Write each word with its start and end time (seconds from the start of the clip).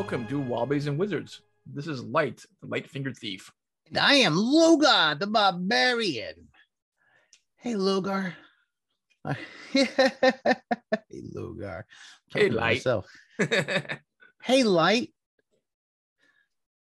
welcome 0.00 0.26
to 0.26 0.40
Wobblies 0.40 0.86
and 0.86 0.96
Wizards. 0.96 1.42
This 1.66 1.86
is 1.86 2.02
Light, 2.02 2.42
the 2.62 2.68
light 2.68 2.88
fingered 2.88 3.18
thief. 3.18 3.52
And 3.86 3.98
I 3.98 4.14
am 4.14 4.32
Logar 4.32 5.18
the 5.18 5.26
Barbarian. 5.26 6.48
Hey, 7.58 7.74
Logar. 7.74 8.32
hey, 9.72 9.86
Logar. 11.36 11.82
Hey, 12.30 12.48
Light. 12.48 12.82
Hey, 14.42 14.62
Light. 14.62 15.12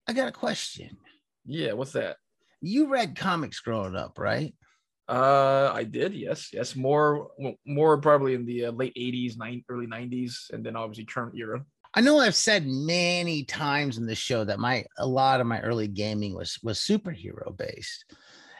I 0.06 0.12
got 0.12 0.28
a 0.28 0.32
question. 0.32 0.98
yeah, 1.46 1.72
what's 1.72 1.92
that? 1.92 2.18
You 2.60 2.88
read 2.88 3.16
comics 3.16 3.60
growing 3.60 3.96
up, 3.96 4.18
right? 4.18 4.54
Uh, 5.08 5.70
I 5.72 5.84
did, 5.84 6.12
yes, 6.12 6.50
yes, 6.52 6.76
more, 6.76 7.30
more 7.64 7.96
probably 7.96 8.34
in 8.34 8.44
the 8.44 8.66
uh, 8.66 8.72
late 8.72 8.94
'80s, 8.94 9.38
nine, 9.38 9.64
early 9.70 9.86
'90s, 9.86 10.50
and 10.52 10.62
then 10.66 10.76
obviously 10.76 11.06
current 11.06 11.34
era. 11.34 11.64
I 11.96 12.02
know 12.02 12.18
I've 12.18 12.34
said 12.34 12.66
many 12.66 13.42
times 13.44 13.96
in 13.96 14.04
the 14.04 14.14
show 14.14 14.44
that 14.44 14.60
my 14.60 14.84
a 14.98 15.06
lot 15.06 15.40
of 15.40 15.46
my 15.46 15.60
early 15.62 15.88
gaming 15.88 16.34
was 16.34 16.58
was 16.62 16.78
superhero 16.78 17.56
based. 17.56 18.04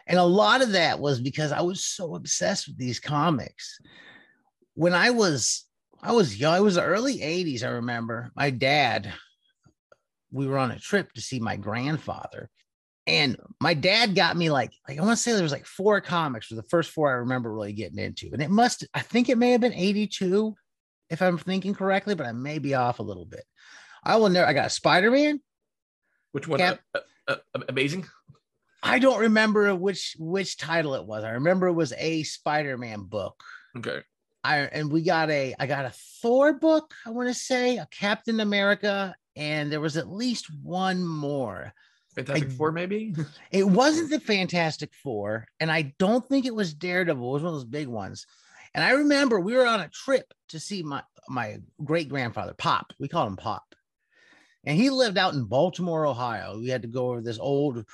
And 0.07 0.19
a 0.19 0.25
lot 0.25 0.62
of 0.62 0.73
that 0.73 0.99
was 0.99 1.21
because 1.21 1.53
I 1.53 1.61
was 1.61 1.85
so 1.85 2.15
obsessed 2.15 2.67
with 2.67 2.79
these 2.79 2.99
comics. 2.99 3.79
When 4.75 4.95
I 4.95 5.11
was 5.11 5.67
I 6.03 6.12
was 6.12 6.41
young, 6.41 6.57
it 6.57 6.62
was 6.62 6.77
the 6.77 6.83
early 6.83 7.19
80s, 7.19 7.62
I 7.62 7.69
remember. 7.69 8.31
My 8.35 8.49
dad 8.49 9.12
we 10.33 10.47
were 10.47 10.59
on 10.59 10.71
a 10.71 10.79
trip 10.79 11.12
to 11.12 11.21
see 11.21 11.39
my 11.39 11.57
grandfather. 11.57 12.51
And 13.07 13.37
my 13.61 13.75
dad 13.75 14.15
got 14.15 14.37
me 14.37 14.51
like, 14.51 14.73
like 14.89 14.98
I 14.98 15.03
want 15.03 15.17
to 15.17 15.23
say 15.23 15.33
there 15.33 15.43
was 15.43 15.53
like 15.53 15.67
four 15.67 16.01
comics 16.01 16.47
for 16.47 16.57
the 16.57 16.62
first 16.65 16.91
four 16.91 17.11
I 17.11 17.15
remember 17.15 17.53
really 17.53 17.73
getting 17.73 17.98
into. 17.98 18.31
And 18.33 18.43
it 18.43 18.50
must, 18.50 18.87
I 18.95 19.00
think 19.00 19.28
it 19.28 19.39
may 19.39 19.53
have 19.53 19.61
been 19.61 19.73
82 19.73 20.55
if 21.11 21.23
I'm 21.23 21.39
thinking 21.39 21.75
correctly, 21.75 22.15
but 22.15 22.27
I 22.27 22.33
may 22.33 22.59
be 22.59 22.75
off 22.75 22.99
a 22.99 23.05
little 23.05 23.25
bit. 23.27 23.45
I 24.03 24.17
will 24.17 24.29
never. 24.29 24.47
I 24.47 24.53
got 24.53 24.73
Spider 24.73 25.11
Man. 25.11 25.41
Which 26.33 26.47
one? 26.47 26.59
Cap- 26.59 26.81
uh, 26.95 27.01
uh, 27.29 27.37
uh, 27.55 27.61
amazing. 27.69 28.07
I 28.83 28.99
don't 28.99 29.21
remember 29.21 29.75
which 29.75 30.17
which 30.19 30.59
title 30.59 30.95
it 30.95 31.05
was. 31.05 31.25
I 31.25 31.31
remember 31.31 31.67
it 31.67 31.73
was 31.73 31.93
a 31.97 32.23
Spider 32.23 32.79
Man 32.79 33.03
book. 33.03 33.43
Okay. 33.77 34.01
I 34.45 34.59
and 34.59 34.93
we 34.93 35.03
got 35.03 35.29
a 35.31 35.55
I 35.59 35.67
got 35.67 35.87
a 35.87 35.93
Thor 36.23 36.53
book. 36.55 36.93
I 37.05 37.11
want 37.11 37.29
to 37.29 37.34
say 37.34 37.79
a 37.79 37.89
Captain 37.91 38.39
America, 38.39 39.15
and 39.34 39.73
there 39.73 39.81
was 39.81 39.97
at 39.97 40.09
least 40.09 40.47
one 40.62 41.05
more. 41.05 41.73
Fantastic 42.15 42.49
I- 42.51 42.53
Four, 42.53 42.73
maybe. 42.73 43.15
It 43.51 43.65
wasn't 43.65 44.11
the 44.11 44.21
Fantastic 44.21 44.95
Four, 45.03 45.47
and 45.59 45.71
I 45.71 45.95
don't 45.99 46.27
think 46.29 46.47
it 46.47 46.55
was 46.55 46.73
Daredevil. 46.73 47.29
It 47.29 47.33
was 47.33 47.43
one 47.43 47.55
of 47.55 47.61
those 47.61 47.65
big 47.65 47.89
ones. 47.89 48.27
And 48.77 48.84
I 48.84 48.91
remember 48.91 49.41
we 49.41 49.55
were 49.55 49.66
on 49.66 49.80
a 49.80 49.88
trip 49.88 50.32
to 50.50 50.60
see 50.60 50.82
my 50.82 51.02
my 51.28 51.56
great 51.82 52.10
grandfather, 52.10 52.55
Pop. 52.56 52.92
We 53.00 53.08
called 53.08 53.28
him 53.28 53.36
Pop, 53.36 53.74
and 54.64 54.77
he 54.77 54.91
lived 54.91 55.16
out 55.16 55.32
in 55.32 55.44
Baltimore, 55.44 56.06
Ohio. 56.06 56.58
We 56.58 56.69
had 56.69 56.82
to 56.82 56.88
go 56.88 57.08
over 57.08 57.22
this 57.22 57.38
old 57.38 57.86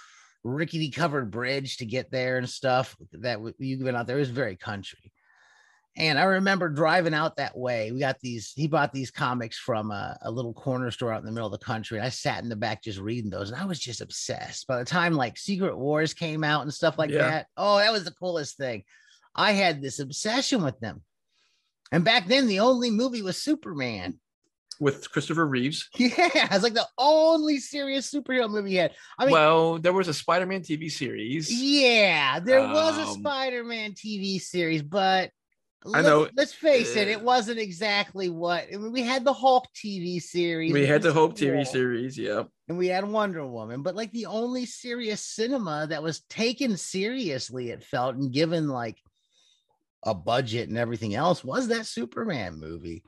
rickety 0.42 0.90
covered 0.90 1.30
bridge 1.30 1.76
to 1.76 1.86
get 1.86 2.10
there 2.10 2.36
and 2.36 2.50
stuff. 2.50 2.96
That 3.12 3.38
you 3.58 3.84
went 3.84 3.96
out 3.96 4.08
there 4.08 4.16
it 4.16 4.20
was 4.20 4.30
very 4.30 4.56
country. 4.56 5.12
And 5.94 6.18
I 6.18 6.24
remember 6.24 6.68
driving 6.68 7.14
out 7.14 7.36
that 7.36 7.56
way. 7.56 7.92
We 7.92 8.00
got 8.00 8.18
these, 8.20 8.52
he 8.56 8.66
bought 8.66 8.94
these 8.94 9.10
comics 9.10 9.58
from 9.58 9.90
a, 9.90 10.16
a 10.22 10.30
little 10.30 10.54
corner 10.54 10.90
store 10.90 11.12
out 11.12 11.20
in 11.20 11.26
the 11.26 11.32
middle 11.32 11.52
of 11.52 11.60
the 11.60 11.64
country. 11.64 12.00
I 12.00 12.08
sat 12.08 12.42
in 12.42 12.48
the 12.48 12.56
back 12.56 12.82
just 12.82 12.98
reading 12.98 13.30
those, 13.30 13.50
and 13.50 13.60
I 13.60 13.66
was 13.66 13.78
just 13.78 14.00
obsessed. 14.00 14.66
By 14.66 14.78
the 14.78 14.86
time 14.86 15.12
like 15.12 15.36
Secret 15.36 15.76
Wars 15.76 16.14
came 16.14 16.44
out 16.44 16.62
and 16.62 16.72
stuff 16.72 16.96
like 16.96 17.10
Yeah. 17.10 17.28
that, 17.28 17.46
oh, 17.58 17.76
that 17.76 17.92
was 17.92 18.04
the 18.04 18.10
coolest 18.10 18.56
thing. 18.56 18.84
I 19.34 19.52
had 19.52 19.80
this 19.82 19.98
obsession 19.98 20.62
with 20.62 20.78
them. 20.80 21.02
And 21.90 22.04
back 22.04 22.26
then, 22.26 22.46
the 22.46 22.60
only 22.60 22.90
movie 22.90 23.22
was 23.22 23.36
Superman. 23.36 24.18
With 24.80 25.10
Christopher 25.12 25.46
Reeves. 25.46 25.88
Yeah, 25.98 26.48
it's 26.50 26.62
like 26.64 26.74
the 26.74 26.88
only 26.98 27.58
serious 27.58 28.10
superhero 28.12 28.50
movie 28.50 28.70
he 28.70 28.76
had. 28.76 28.92
I 29.18 29.26
mean, 29.26 29.32
well, 29.32 29.78
there 29.78 29.92
was 29.92 30.08
a 30.08 30.14
Spider-Man 30.14 30.62
TV 30.62 30.90
series. 30.90 31.52
yeah, 31.52 32.40
there 32.40 32.60
was 32.62 32.98
a 32.98 33.02
Um, 33.02 33.14
Spider-Man 33.20 33.92
TV 33.92 34.40
series, 34.40 34.82
but 34.82 35.30
I 35.84 35.88
let's, 35.88 36.06
know, 36.06 36.28
let's 36.36 36.52
face 36.54 36.96
it, 36.96 37.08
uh, 37.08 37.10
it 37.10 37.20
wasn't 37.22 37.58
exactly 37.58 38.28
what 38.28 38.64
I 38.72 38.76
mean, 38.76 38.92
we 38.92 39.02
had 39.02 39.24
the 39.24 39.32
Hulk 39.32 39.66
TV 39.74 40.20
series. 40.22 40.72
We 40.72 40.86
had 40.86 41.02
the 41.02 41.12
Hope 41.12 41.36
TV 41.36 41.66
series. 41.66 42.16
Yeah. 42.16 42.44
and 42.68 42.78
we 42.78 42.86
had 42.88 43.04
Wonder 43.06 43.46
Woman, 43.46 43.82
but 43.82 43.94
like 43.94 44.10
the 44.12 44.26
only 44.26 44.64
serious 44.64 45.20
cinema 45.24 45.86
that 45.90 46.02
was 46.02 46.20
taken 46.30 46.76
seriously, 46.76 47.70
it 47.70 47.84
felt 47.84 48.14
and 48.16 48.32
given 48.32 48.68
like 48.68 48.96
a 50.04 50.14
budget 50.14 50.68
and 50.68 50.78
everything 50.78 51.14
else 51.14 51.44
was 51.44 51.68
that 51.68 51.86
Superman 51.86 52.58
movie. 52.58 53.02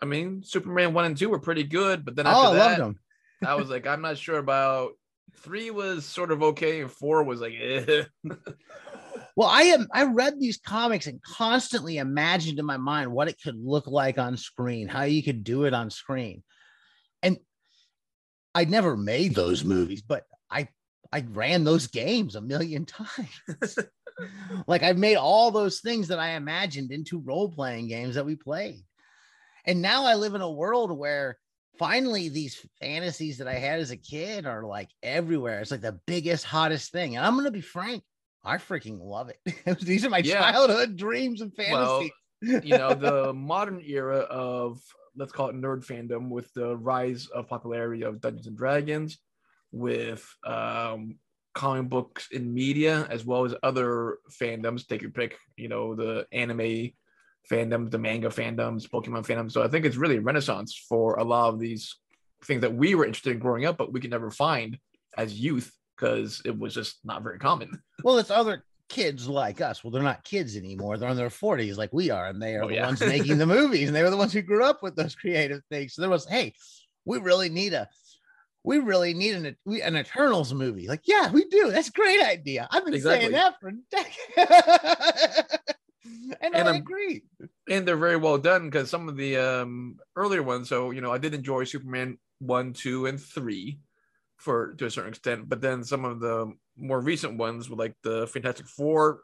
I 0.00 0.06
mean, 0.06 0.42
Superman 0.44 0.94
one 0.94 1.04
and 1.04 1.16
two 1.16 1.28
were 1.28 1.40
pretty 1.40 1.64
good, 1.64 2.04
but 2.04 2.16
then 2.16 2.26
Oh, 2.26 2.30
after 2.30 2.46
I 2.48 2.52
that, 2.52 2.66
loved 2.68 2.80
them. 2.80 2.98
I 3.44 3.54
was 3.54 3.68
like, 3.68 3.86
I'm 3.86 4.00
not 4.00 4.18
sure 4.18 4.38
about 4.38 4.92
three 5.38 5.70
was 5.70 6.04
sort 6.04 6.32
of 6.32 6.42
okay, 6.42 6.80
and 6.80 6.90
four 6.90 7.22
was 7.24 7.40
like, 7.40 7.54
eh. 7.60 8.04
Well, 9.36 9.48
I 9.48 9.62
am. 9.62 9.86
I 9.92 10.02
read 10.04 10.40
these 10.40 10.58
comics 10.58 11.06
and 11.06 11.22
constantly 11.22 11.98
imagined 11.98 12.58
in 12.58 12.66
my 12.66 12.76
mind 12.76 13.12
what 13.12 13.28
it 13.28 13.40
could 13.40 13.54
look 13.56 13.86
like 13.86 14.18
on 14.18 14.36
screen, 14.36 14.88
how 14.88 15.04
you 15.04 15.22
could 15.22 15.44
do 15.44 15.62
it 15.64 15.72
on 15.72 15.90
screen, 15.90 16.42
and 17.22 17.38
I 18.52 18.64
never 18.64 18.96
made 18.96 19.36
those 19.36 19.62
movies, 19.62 20.02
but 20.02 20.24
I 20.50 20.66
I 21.12 21.20
ran 21.20 21.62
those 21.62 21.86
games 21.86 22.34
a 22.34 22.40
million 22.40 22.84
times. 22.86 23.78
like 24.66 24.82
I've 24.82 24.98
made 24.98 25.16
all 25.16 25.50
those 25.50 25.80
things 25.80 26.08
that 26.08 26.18
I 26.18 26.30
imagined 26.30 26.90
into 26.90 27.20
role 27.20 27.50
playing 27.50 27.88
games 27.88 28.14
that 28.14 28.26
we 28.26 28.36
played, 28.36 28.82
and 29.64 29.82
now 29.82 30.04
I 30.04 30.14
live 30.14 30.34
in 30.34 30.40
a 30.40 30.50
world 30.50 30.96
where 30.96 31.38
finally 31.78 32.28
these 32.28 32.64
fantasies 32.80 33.38
that 33.38 33.48
I 33.48 33.54
had 33.54 33.78
as 33.78 33.90
a 33.90 33.96
kid 33.96 34.46
are 34.46 34.64
like 34.64 34.90
everywhere. 35.02 35.60
It's 35.60 35.70
like 35.70 35.80
the 35.80 36.00
biggest, 36.06 36.44
hottest 36.44 36.92
thing, 36.92 37.16
and 37.16 37.24
I'm 37.24 37.36
gonna 37.36 37.50
be 37.50 37.60
frank. 37.60 38.02
I 38.44 38.56
freaking 38.56 38.98
love 39.00 39.30
it. 39.30 39.80
These 39.80 40.04
are 40.04 40.10
my 40.10 40.22
Yeah. 40.22 40.40
childhood 40.40 40.96
dreams 40.96 41.40
and 41.40 41.52
Well, 41.56 41.98
fantasies. 41.98 42.12
you 42.64 42.78
know, 42.78 42.94
the 42.94 43.32
modern 43.36 43.80
era 43.80 44.18
of 44.20 44.80
let's 45.16 45.32
call 45.32 45.48
it 45.48 45.56
nerd 45.56 45.84
fandom 45.84 46.28
with 46.28 46.52
the 46.54 46.76
rise 46.76 47.26
of 47.26 47.48
popularity 47.48 48.04
of 48.04 48.20
Dungeons 48.20 48.46
and 48.46 48.56
Dragons, 48.56 49.18
with 49.72 50.24
um, 50.44 51.18
comic 51.58 51.88
books 51.88 52.28
in 52.30 52.54
media, 52.54 53.06
as 53.10 53.24
well 53.24 53.44
as 53.44 53.54
other 53.62 54.18
fandoms. 54.40 54.86
Take 54.86 55.02
your 55.02 55.10
pick, 55.10 55.36
you 55.56 55.68
know, 55.68 55.94
the 55.94 56.26
anime 56.32 56.90
fandoms, 57.50 57.90
the 57.90 57.98
manga 57.98 58.28
fandoms, 58.28 58.88
Pokemon 58.88 59.26
fandoms. 59.26 59.52
So 59.52 59.62
I 59.62 59.68
think 59.68 59.84
it's 59.84 59.96
really 59.96 60.16
a 60.18 60.20
renaissance 60.20 60.72
for 60.88 61.14
a 61.16 61.24
lot 61.24 61.48
of 61.52 61.58
these 61.58 61.96
things 62.44 62.60
that 62.60 62.74
we 62.74 62.94
were 62.94 63.04
interested 63.06 63.32
in 63.32 63.38
growing 63.40 63.64
up, 63.66 63.76
but 63.76 63.92
we 63.92 64.00
could 64.00 64.10
never 64.10 64.30
find 64.30 64.78
as 65.16 65.38
youth 65.40 65.72
because 65.96 66.40
it 66.44 66.56
was 66.56 66.74
just 66.74 66.98
not 67.04 67.22
very 67.24 67.38
common. 67.38 67.70
well, 68.04 68.18
it's 68.18 68.30
other 68.30 68.64
kids 68.88 69.28
like 69.28 69.60
us. 69.60 69.82
Well, 69.82 69.90
they're 69.90 70.02
not 70.02 70.22
kids 70.24 70.56
anymore. 70.56 70.96
They're 70.96 71.08
in 71.10 71.16
their 71.16 71.28
40s 71.28 71.76
like 71.76 71.92
we 71.92 72.10
are, 72.10 72.28
and 72.28 72.40
they 72.40 72.54
are 72.54 72.62
Oh, 72.64 72.68
the 72.68 72.74
yeah. 72.76 72.86
ones 72.86 73.00
making 73.00 73.38
the 73.38 73.46
movies, 73.58 73.88
and 73.88 73.96
they 73.96 74.02
were 74.04 74.10
the 74.10 74.16
ones 74.16 74.32
who 74.32 74.42
grew 74.42 74.64
up 74.64 74.82
with 74.82 74.94
those 74.94 75.14
creative 75.16 75.62
things. 75.70 75.94
So 75.94 76.02
there 76.02 76.10
was, 76.10 76.26
hey, 76.28 76.54
we 77.04 77.18
really 77.18 77.48
need 77.48 77.72
a 77.72 77.88
we 78.64 78.78
really 78.78 79.14
need 79.14 79.34
an, 79.34 79.56
we- 79.64 79.82
an 79.82 79.96
Eternals 79.96 80.52
movie. 80.52 80.88
Like, 80.88 81.02
yeah, 81.06 81.30
we 81.30 81.44
do. 81.46 81.70
That's 81.70 81.88
a 81.88 81.92
great 81.92 82.22
idea. 82.22 82.68
I've 82.70 82.84
been 82.84 82.94
Exactly. 82.94 83.30
saying 83.30 83.32
that 83.32 83.54
for 83.60 83.72
decades. 83.90 85.56
and, 86.40 86.54
And 86.54 86.68
I 86.68 86.76
agree. 86.76 87.22
and 87.68 87.86
they're 87.86 87.96
very 87.96 88.16
well 88.16 88.38
done 88.38 88.64
because 88.66 88.90
some 88.90 89.08
of 89.08 89.16
the 89.16 89.36
um 89.36 89.96
earlier 90.16 90.42
ones 90.42 90.68
so 90.68 90.90
you 90.90 91.00
know 91.00 91.12
i 91.12 91.18
did 91.18 91.34
enjoy 91.34 91.64
superman 91.64 92.16
one 92.38 92.72
two 92.72 93.06
and 93.06 93.20
three 93.20 93.78
for 94.36 94.74
to 94.74 94.86
a 94.86 94.90
certain 94.90 95.10
extent 95.10 95.48
but 95.48 95.60
then 95.60 95.84
some 95.84 96.04
of 96.04 96.20
the 96.20 96.50
more 96.76 97.00
recent 97.00 97.36
ones 97.36 97.68
were 97.68 97.76
like 97.76 97.94
the 98.02 98.26
fantastic 98.28 98.66
four 98.66 99.20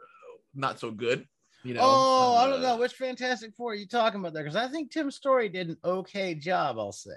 not 0.55 0.79
so 0.79 0.91
good 0.91 1.27
you 1.65 1.75
know 1.75 1.81
oh, 1.83 2.37
I 2.37 2.47
don't 2.49 2.61
Uh, 2.65 2.69
know 2.69 2.77
which 2.79 2.93
Fantastic 2.95 3.55
Four 3.57 3.73
are 3.73 3.75
you 3.75 3.87
talking 3.87 4.21
about 4.21 4.33
there 4.35 4.43
because 4.45 4.57
I 4.57 4.69
think 4.69 4.91
Tim 4.91 5.11
Story 5.11 5.49
did 5.49 5.71
an 5.71 5.77
okay 5.85 6.35
job. 6.35 6.79
I'll 6.79 6.93
say. 6.93 7.11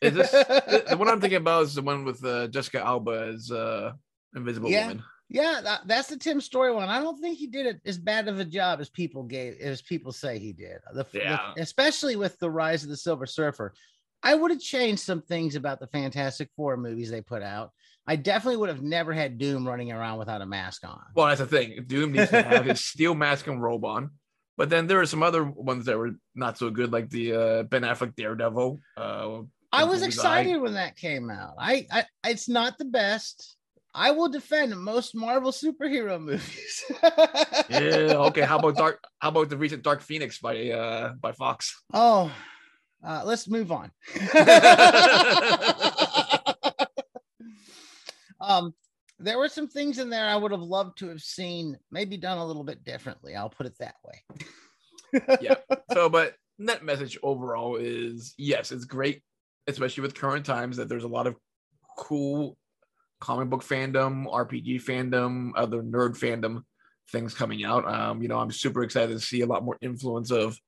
is 0.00 0.14
this 0.14 0.30
the, 0.30 0.84
the 0.90 0.96
one 0.96 1.08
i'm 1.08 1.20
thinking 1.22 1.38
about 1.38 1.62
is 1.64 1.74
the 1.74 1.82
one 1.82 2.04
with 2.04 2.24
uh, 2.24 2.48
jessica 2.48 2.84
alba 2.84 3.30
as 3.32 3.50
uh 3.50 3.92
invisible 4.34 4.70
Yeah. 4.70 4.88
woman 4.88 5.04
Yeah, 5.28 5.60
that, 5.64 5.80
that's 5.86 6.08
the 6.08 6.16
Tim 6.18 6.40
Story 6.42 6.72
one. 6.74 6.88
I 6.90 7.00
don't 7.00 7.18
think 7.20 7.38
he 7.38 7.46
did 7.46 7.64
it 7.66 7.80
as 7.86 7.96
bad 7.96 8.28
of 8.28 8.38
a 8.38 8.44
job 8.44 8.80
as 8.82 8.90
people 8.90 9.22
gave, 9.22 9.58
as 9.60 9.80
people 9.80 10.12
say 10.12 10.38
he 10.38 10.52
did. 10.52 10.78
The, 10.92 11.04
the- 11.12 11.18
Yeah. 11.20 11.54
especially 11.56 12.16
with 12.16 12.38
the 12.38 12.50
rise 12.50 12.82
of 12.84 12.90
the 12.90 12.96
Silver 12.98 13.24
Surfer. 13.26 13.72
I 14.22 14.34
would 14.34 14.50
have 14.50 14.60
changed 14.60 15.00
some 15.02 15.22
things 15.22 15.54
about 15.56 15.80
the 15.80 15.86
Fantastic 15.86 16.48
Four 16.54 16.76
movies 16.76 17.10
they 17.10 17.22
put 17.22 17.42
out. 17.42 17.70
I 18.06 18.16
definitely 18.16 18.56
would 18.58 18.68
have 18.68 18.82
never 18.82 19.12
had 19.12 19.38
Doom 19.38 19.66
running 19.66 19.92
around 19.92 20.18
without 20.18 20.40
a 20.42 20.46
mask 20.46 20.84
on. 20.84 21.00
well 21.14 21.26
that's 21.28 21.40
the 21.40 21.46
thing 21.46 21.84
doom 21.86 22.12
needs 22.12 22.30
to 22.30 22.42
have 22.42 22.64
his 22.64 22.84
steel 22.92 23.14
mask 23.14 23.46
and 23.46 23.62
robe 23.62 23.84
on 23.84 24.10
but 24.56 24.68
then 24.70 24.86
there 24.86 25.00
are 25.00 25.06
some 25.06 25.22
other 25.22 25.44
ones 25.44 25.86
that 25.86 25.96
were 25.96 26.10
not 26.34 26.58
so 26.58 26.68
good 26.70 26.90
like 26.92 27.08
the 27.10 27.32
uh 27.34 27.62
ben 27.64 27.82
affleck 27.82 28.14
daredevil 28.16 28.80
uh 28.96 29.40
I 29.74 29.84
was 29.84 30.02
excited 30.02 30.60
when 30.60 30.74
that 30.74 30.96
came 30.96 31.30
out. 31.30 31.54
I, 31.58 31.86
I 31.90 32.04
it's 32.28 32.46
not 32.46 32.76
the 32.76 32.84
best. 32.84 33.56
I 33.94 34.10
will 34.10 34.28
defend 34.28 34.76
most 34.78 35.14
Marvel 35.14 35.50
superhero 35.50 36.20
movies. 36.20 36.84
yeah 37.70 38.16
okay 38.28 38.42
how 38.42 38.58
about 38.58 38.76
dark 38.76 39.00
how 39.20 39.30
about 39.30 39.48
the 39.48 39.56
recent 39.56 39.82
dark 39.82 40.02
phoenix 40.02 40.38
by 40.38 40.70
uh 40.70 41.14
by 41.14 41.32
fox 41.32 41.82
Oh, 41.94 42.30
uh, 43.04 43.22
let's 43.24 43.48
move 43.48 43.72
on. 43.72 43.90
Um, 48.42 48.74
there 49.18 49.38
were 49.38 49.48
some 49.48 49.68
things 49.68 49.98
in 49.98 50.10
there 50.10 50.26
I 50.26 50.36
would 50.36 50.50
have 50.50 50.60
loved 50.60 50.98
to 50.98 51.08
have 51.08 51.20
seen, 51.20 51.78
maybe 51.90 52.16
done 52.16 52.38
a 52.38 52.46
little 52.46 52.64
bit 52.64 52.84
differently. 52.84 53.36
I'll 53.36 53.48
put 53.48 53.66
it 53.66 53.78
that 53.78 53.94
way. 54.04 55.20
yeah. 55.40 55.54
So, 55.92 56.08
but 56.08 56.34
net 56.58 56.84
message 56.84 57.18
overall 57.22 57.76
is 57.76 58.34
yes, 58.36 58.72
it's 58.72 58.84
great, 58.84 59.22
especially 59.66 60.02
with 60.02 60.14
current 60.14 60.44
times 60.44 60.76
that 60.76 60.88
there's 60.88 61.04
a 61.04 61.08
lot 61.08 61.26
of 61.26 61.36
cool 61.96 62.56
comic 63.20 63.48
book 63.48 63.62
fandom, 63.62 64.26
RPG 64.26 64.82
fandom, 64.82 65.52
other 65.54 65.82
nerd 65.82 66.18
fandom 66.18 66.62
things 67.10 67.34
coming 67.34 67.64
out. 67.64 67.86
Um, 67.86 68.22
you 68.22 68.28
know, 68.28 68.38
I'm 68.38 68.50
super 68.50 68.82
excited 68.82 69.12
to 69.12 69.24
see 69.24 69.42
a 69.42 69.46
lot 69.46 69.64
more 69.64 69.78
influence 69.80 70.30
of 70.30 70.58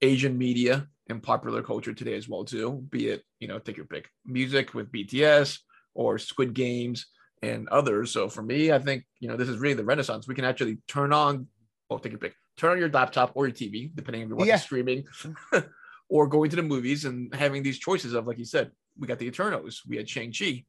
Asian 0.00 0.36
media 0.36 0.88
and 1.08 1.22
popular 1.22 1.62
culture 1.62 1.92
today 1.92 2.14
as 2.14 2.28
well 2.28 2.44
too. 2.44 2.84
Be 2.90 3.08
it 3.08 3.22
you 3.38 3.48
know, 3.48 3.58
take 3.58 3.76
your 3.76 3.86
pick, 3.86 4.08
music 4.24 4.74
with 4.74 4.90
BTS 4.90 5.58
or 5.94 6.18
Squid 6.18 6.54
Games 6.54 7.06
and 7.42 7.68
others. 7.68 8.12
So 8.12 8.28
for 8.28 8.42
me, 8.42 8.72
I 8.72 8.78
think 8.78 9.04
you 9.20 9.28
know 9.28 9.36
this 9.36 9.48
is 9.48 9.58
really 9.58 9.74
the 9.74 9.84
renaissance. 9.84 10.26
We 10.26 10.34
can 10.34 10.44
actually 10.44 10.78
turn 10.88 11.12
on, 11.12 11.48
well, 11.88 11.98
take 11.98 12.12
your 12.12 12.18
pick, 12.18 12.34
turn 12.56 12.72
on 12.72 12.78
your 12.78 12.90
laptop 12.90 13.32
or 13.34 13.46
your 13.46 13.54
TV, 13.54 13.90
depending 13.94 14.24
on 14.24 14.36
what 14.36 14.46
yeah. 14.46 14.54
you're 14.54 14.58
streaming, 14.58 15.04
or 16.08 16.26
going 16.26 16.50
to 16.50 16.56
the 16.56 16.62
movies 16.62 17.04
and 17.04 17.34
having 17.34 17.62
these 17.62 17.78
choices 17.78 18.14
of, 18.14 18.26
like 18.26 18.38
you 18.38 18.44
said, 18.44 18.70
we 18.98 19.06
got 19.06 19.18
the 19.18 19.26
Eternals, 19.26 19.82
we 19.88 19.96
had 19.96 20.08
Shang 20.08 20.32
Chi, 20.32 20.64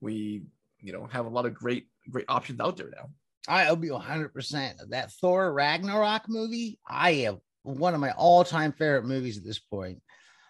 we 0.00 0.42
you 0.80 0.92
know 0.92 1.06
have 1.10 1.26
a 1.26 1.30
lot 1.30 1.46
of 1.46 1.54
great 1.54 1.86
great 2.10 2.26
options 2.28 2.60
out 2.60 2.76
there 2.76 2.90
now. 2.90 3.10
I'll 3.48 3.76
be 3.76 3.90
100 3.90 4.34
percent 4.34 4.80
that 4.90 5.12
Thor 5.12 5.52
Ragnarok 5.52 6.28
movie. 6.28 6.78
I 6.88 7.10
am 7.10 7.40
one 7.62 7.94
of 7.94 8.00
my 8.00 8.12
all 8.12 8.44
time 8.44 8.72
favorite 8.72 9.04
movies 9.04 9.38
at 9.38 9.44
this 9.44 9.58
point. 9.58 10.02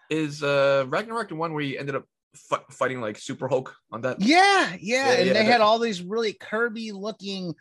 Is 0.09 0.43
uh 0.43 0.87
Ragnarok 0.89 1.29
the 1.29 1.37
one 1.37 1.53
where 1.53 1.63
he 1.63 1.79
ended 1.79 1.95
up 1.95 2.05
f- 2.35 2.65
fighting 2.71 3.01
like 3.01 3.19
Super 3.19 3.49
Hulk 3.49 3.75
on 3.91 4.03
that? 4.03 4.21
Yeah, 4.21 4.37
yeah, 4.39 4.77
yeah 4.81 5.11
and 5.13 5.27
yeah, 5.27 5.33
they 5.33 5.45
that... 5.45 5.53
had 5.53 5.61
all 5.61 5.79
these 5.79 6.03
really 6.03 6.33
Kirby 6.33 6.93
looking 6.93 7.55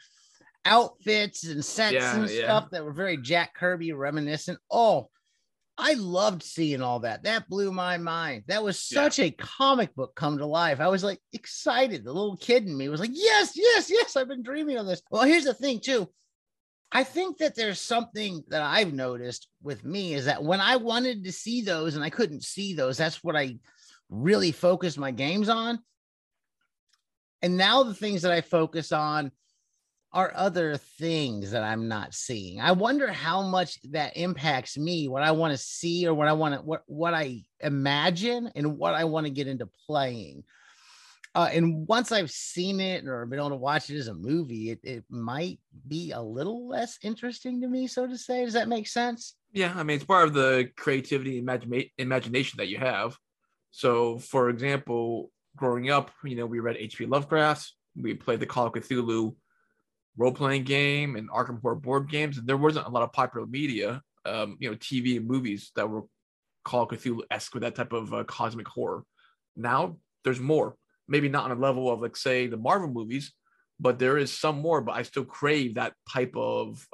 outfits 0.66 1.46
and 1.46 1.64
sets 1.64 1.94
yeah, 1.94 2.16
and 2.16 2.30
stuff 2.30 2.70
that 2.72 2.84
were 2.84 2.94
very 2.94 3.18
Jack 3.18 3.56
Kirby 3.56 3.94
reminiscent. 3.94 4.60
Oh, 4.70 5.10
I 5.78 5.94
loved 5.94 6.44
seeing 6.44 6.82
all 6.82 7.00
that. 7.00 7.24
That 7.24 7.48
blew 7.48 7.72
my 7.72 7.98
mind. 7.98 8.44
That 8.48 8.64
was 8.64 8.78
such 8.78 9.18
yeah. 9.18 9.26
a 9.26 9.32
comic 9.32 9.96
book 9.96 10.14
come 10.14 10.38
to 10.38 10.46
life. 10.46 10.82
I 10.82 10.90
was 10.90 11.06
like 11.06 11.20
excited. 11.32 12.04
The 12.04 12.12
little 12.12 12.36
kid 12.36 12.68
in 12.68 12.78
me 12.78 12.90
was 12.90 13.00
like, 13.00 13.12
yes, 13.14 13.54
yes, 13.56 13.90
yes, 13.90 14.18
I've 14.18 14.28
been 14.28 14.44
dreaming 14.44 14.78
of 14.78 14.86
this. 14.86 15.02
Well, 15.10 15.24
here's 15.24 15.46
the 15.46 15.54
thing, 15.54 15.80
too. 15.80 16.10
I 16.92 17.04
think 17.04 17.38
that 17.38 17.56
there's 17.56 17.80
something 17.80 18.44
that 18.50 18.62
I've 18.62 18.94
noticed 18.94 19.48
with 19.64 19.86
me 19.86 20.16
is 20.16 20.26
that 20.26 20.44
when 20.44 20.60
I 20.60 20.76
wanted 20.76 21.24
to 21.24 21.32
see 21.32 21.62
those 21.62 21.96
and 21.96 22.04
I 22.04 22.10
couldn't 22.10 22.44
see 22.44 22.74
those, 22.74 22.98
that's 22.98 23.24
what 23.24 23.38
I 23.38 23.58
really 24.10 24.52
focus 24.52 24.98
my 24.98 25.12
games 25.12 25.50
on. 25.50 25.80
And 27.42 27.58
now 27.58 27.84
the 27.84 27.94
things 27.94 28.24
that 28.24 28.32
I 28.32 28.42
focus 28.42 28.92
on 28.92 29.32
are 30.12 30.34
other 30.36 30.76
things 30.76 31.52
that 31.52 31.64
I'm 31.64 31.88
not 31.88 32.16
seeing. 32.16 32.60
I 32.60 32.72
wonder 32.72 33.12
how 33.12 33.44
much 33.44 33.80
that 33.92 34.18
impacts 34.18 34.78
me, 34.78 35.08
what 35.08 35.22
I 35.22 35.32
want 35.32 35.52
to 35.52 35.58
see 35.58 36.08
or 36.08 36.14
what 36.14 36.28
I 36.28 36.34
want 36.34 36.56
to 36.56 36.62
what 36.62 36.84
what 36.88 37.14
I 37.14 37.44
imagine 37.60 38.52
and 38.56 38.78
what 38.78 38.96
I 38.96 39.04
want 39.04 39.28
to 39.28 39.32
get 39.32 39.48
into 39.48 39.70
playing. 39.86 40.44
Uh, 41.36 41.48
and 41.54 41.88
once 41.88 42.12
I've 42.12 42.32
seen 42.32 42.80
it 42.80 43.06
or 43.06 43.24
been 43.28 43.38
able 43.38 43.50
to 43.50 43.56
watch 43.56 43.92
it 43.92 43.98
as 44.00 44.08
a 44.08 44.16
movie, 44.16 44.72
it, 44.72 44.80
it 44.84 45.04
might 45.10 45.60
be 45.88 46.12
a 46.12 46.20
little 46.20 46.68
less 46.68 46.98
interesting 47.04 47.62
to 47.62 47.68
me, 47.68 47.86
so 47.86 48.08
to 48.08 48.18
say. 48.18 48.44
Does 48.44 48.56
that 48.56 48.68
make 48.68 48.88
sense? 48.88 49.36
Yeah, 49.54 49.74
I 49.76 49.84
mean 49.84 49.98
it's 49.98 50.06
part 50.06 50.28
of 50.28 50.34
the 50.34 50.70
creativity 50.76 51.38
imagination 51.38 52.58
that 52.58 52.68
you 52.68 52.80
have. 52.80 53.16
So, 53.72 54.18
for 54.18 54.50
example, 54.50 55.32
growing 55.56 55.90
up, 55.90 56.12
you 56.24 56.36
know, 56.36 56.46
we 56.46 56.60
read 56.60 56.78
H.P. 56.78 57.06
Lovecraft, 57.06 57.72
we 57.96 58.14
played 58.14 58.40
the 58.40 58.46
Call 58.46 58.68
of 58.68 58.74
Cthulhu 58.74 59.36
role 60.18 60.34
playing 60.34 60.64
game 60.64 61.16
and 61.16 61.30
Arkham 61.30 61.62
Horror 61.62 61.76
board 61.76 62.10
games, 62.10 62.38
and 62.38 62.48
there 62.48 62.58
wasn't 62.58 62.86
a 62.86 62.90
lot 62.90 63.04
of 63.04 63.14
popular 63.14 63.48
media, 63.48 64.02
um, 64.26 64.58
you 64.60 64.70
know, 64.70 64.76
TV 64.76 65.18
and 65.18 65.28
movies 65.28 65.72
that 65.76 65.90
were 65.90 66.04
Call 66.66 66.84
of 66.84 66.90
Cthulhu 66.90 67.22
esque 67.32 67.54
with 67.54 67.64
that 67.64 67.76
type 67.76 67.94
of 67.94 68.14
uh, 68.14 68.24
cosmic 68.26 68.68
horror. 68.68 69.04
Now 69.56 69.98
there's 70.24 70.40
more, 70.40 70.76
maybe 71.08 71.30
not 71.30 71.46
on 71.46 71.58
a 71.58 71.60
level 71.60 71.92
of 71.92 72.02
like 72.02 72.18
say 72.18 72.48
the 72.48 72.58
Marvel 72.58 72.90
movies, 72.90 73.34
but 73.80 73.98
there 73.98 74.18
is 74.18 74.38
some 74.38 74.60
more. 74.60 74.82
But 74.82 74.96
I 74.96 75.04
still 75.04 75.26
crave 75.26 75.76
that 75.76 75.94
type 76.12 76.36
of 76.36 76.86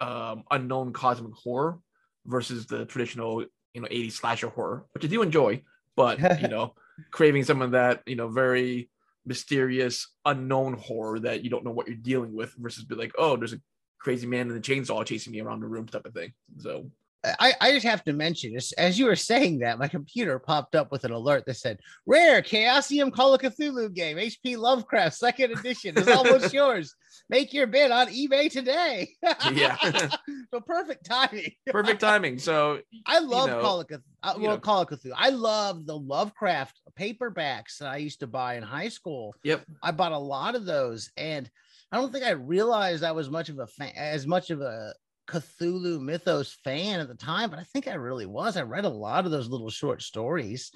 um, 0.00 0.44
unknown 0.50 0.92
cosmic 0.92 1.34
horror 1.34 1.78
versus 2.26 2.66
the 2.66 2.84
traditional 2.86 3.44
you 3.74 3.80
know 3.80 3.88
80s 3.88 4.12
slasher 4.12 4.48
horror, 4.48 4.86
which 4.92 5.04
I 5.04 5.08
do 5.08 5.22
enjoy, 5.22 5.62
but 5.98 6.40
you 6.40 6.48
know, 6.48 6.74
craving 7.10 7.44
some 7.44 7.60
of 7.60 7.72
that 7.72 8.02
you 8.06 8.16
know 8.16 8.28
very 8.28 8.88
mysterious, 9.26 10.08
unknown 10.24 10.74
horror 10.74 11.18
that 11.18 11.44
you 11.44 11.50
don't 11.50 11.64
know 11.64 11.72
what 11.72 11.86
you're 11.86 11.96
dealing 11.96 12.34
with 12.34 12.54
versus 12.56 12.84
be 12.84 12.94
like, 12.94 13.12
oh, 13.18 13.36
there's 13.36 13.52
a 13.52 13.60
crazy 13.98 14.26
man 14.26 14.48
in 14.48 14.54
the 14.54 14.60
chainsaw 14.60 15.04
chasing 15.04 15.32
me 15.32 15.40
around 15.40 15.60
the 15.60 15.66
room 15.66 15.86
type 15.86 16.06
of 16.06 16.14
thing. 16.14 16.32
So 16.58 16.90
I, 17.38 17.54
I 17.60 17.72
just 17.72 17.86
have 17.86 18.04
to 18.04 18.12
mention 18.12 18.56
as, 18.56 18.72
as 18.72 18.98
you 18.98 19.06
were 19.06 19.16
saying 19.16 19.58
that 19.60 19.78
my 19.78 19.88
computer 19.88 20.38
popped 20.38 20.74
up 20.74 20.92
with 20.92 21.04
an 21.04 21.12
alert 21.12 21.44
that 21.46 21.54
said 21.54 21.78
rare 22.06 22.42
chaosium 22.42 23.12
call 23.12 23.34
of 23.34 23.40
cthulhu 23.40 23.92
game 23.92 24.16
hp 24.16 24.56
lovecraft 24.56 25.16
second 25.16 25.52
edition 25.52 25.96
is 25.96 26.08
almost 26.08 26.52
yours. 26.52 26.94
Make 27.30 27.52
your 27.52 27.66
bid 27.66 27.90
on 27.90 28.08
ebay 28.08 28.50
today. 28.50 29.10
Yeah. 29.52 29.76
So 30.50 30.60
perfect 30.60 31.04
timing. 31.04 31.52
Perfect 31.66 32.00
timing. 32.00 32.38
So 32.38 32.80
i 33.06 33.18
love 33.18 33.48
you 33.48 33.56
know, 33.56 33.60
call 33.60 33.80
of 33.80 33.86
cthulhu 33.86 34.02
uh, 34.22 34.34
well, 34.38 34.50
know. 34.52 34.58
call 34.58 34.82
of 34.82 34.88
cthulhu. 34.88 35.12
I 35.14 35.28
love 35.30 35.86
the 35.86 35.96
lovecraft 35.96 36.80
paperbacks 36.98 37.78
that 37.78 37.88
i 37.88 37.96
used 37.98 38.20
to 38.20 38.26
buy 38.26 38.54
in 38.56 38.62
high 38.62 38.88
school. 38.88 39.34
Yep. 39.42 39.64
I 39.82 39.90
bought 39.90 40.12
a 40.12 40.18
lot 40.18 40.54
of 40.54 40.64
those 40.64 41.10
and 41.16 41.50
I 41.90 41.96
don't 41.96 42.12
think 42.12 42.24
I 42.24 42.30
realized 42.30 43.02
I 43.02 43.12
was 43.12 43.30
much 43.30 43.48
of 43.48 43.58
a 43.58 43.66
fan, 43.66 43.92
as 43.96 44.26
much 44.26 44.50
of 44.50 44.60
a 44.60 44.94
Cthulhu 45.28 46.00
mythos 46.00 46.56
fan 46.64 47.00
at 47.00 47.08
the 47.08 47.14
time, 47.14 47.50
but 47.50 47.58
I 47.58 47.64
think 47.64 47.86
I 47.86 47.94
really 47.94 48.26
was. 48.26 48.56
I 48.56 48.62
read 48.62 48.84
a 48.84 48.90
lot 48.90 49.24
of 49.24 49.30
those 49.30 49.48
little 49.48 49.70
short 49.70 50.02
stories, 50.02 50.72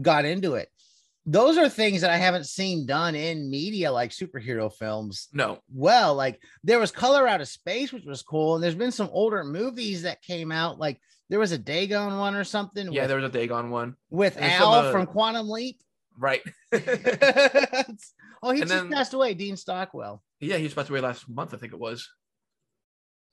got 0.00 0.24
into 0.24 0.54
it. 0.54 0.68
Those 1.24 1.56
are 1.58 1.68
things 1.68 2.02
that 2.02 2.10
I 2.10 2.16
haven't 2.16 2.46
seen 2.46 2.86
done 2.86 3.14
in 3.14 3.50
media 3.50 3.90
like 3.90 4.10
superhero 4.10 4.72
films. 4.72 5.28
No. 5.32 5.58
Well, 5.72 6.14
like 6.14 6.40
there 6.62 6.78
was 6.78 6.92
Color 6.92 7.26
Out 7.26 7.40
of 7.40 7.48
Space, 7.48 7.92
which 7.92 8.04
was 8.04 8.22
cool. 8.22 8.54
And 8.54 8.62
there's 8.62 8.76
been 8.76 8.92
some 8.92 9.08
older 9.12 9.42
movies 9.42 10.02
that 10.02 10.22
came 10.22 10.52
out. 10.52 10.78
Like 10.78 11.00
there 11.28 11.40
was 11.40 11.50
a 11.50 11.58
Dagon 11.58 12.16
one 12.18 12.36
or 12.36 12.44
something. 12.44 12.92
Yeah, 12.92 13.02
with, 13.02 13.08
there 13.08 13.16
was 13.16 13.28
a 13.28 13.32
Dagon 13.32 13.70
one. 13.70 13.96
With 14.08 14.40
Al 14.40 14.74
some, 14.74 14.86
uh, 14.86 14.92
from 14.92 15.06
Quantum 15.06 15.48
Leap. 15.48 15.80
Right. 16.16 16.42
oh, 16.72 16.78
he 16.78 18.60
and 18.60 18.60
just 18.60 18.68
then, 18.68 18.90
passed 18.90 19.14
away, 19.14 19.34
Dean 19.34 19.56
Stockwell. 19.56 20.22
Yeah, 20.38 20.58
he 20.58 20.64
just 20.64 20.76
passed 20.76 20.90
away 20.90 21.00
last 21.00 21.28
month, 21.28 21.54
I 21.54 21.56
think 21.56 21.72
it 21.72 21.80
was 21.80 22.08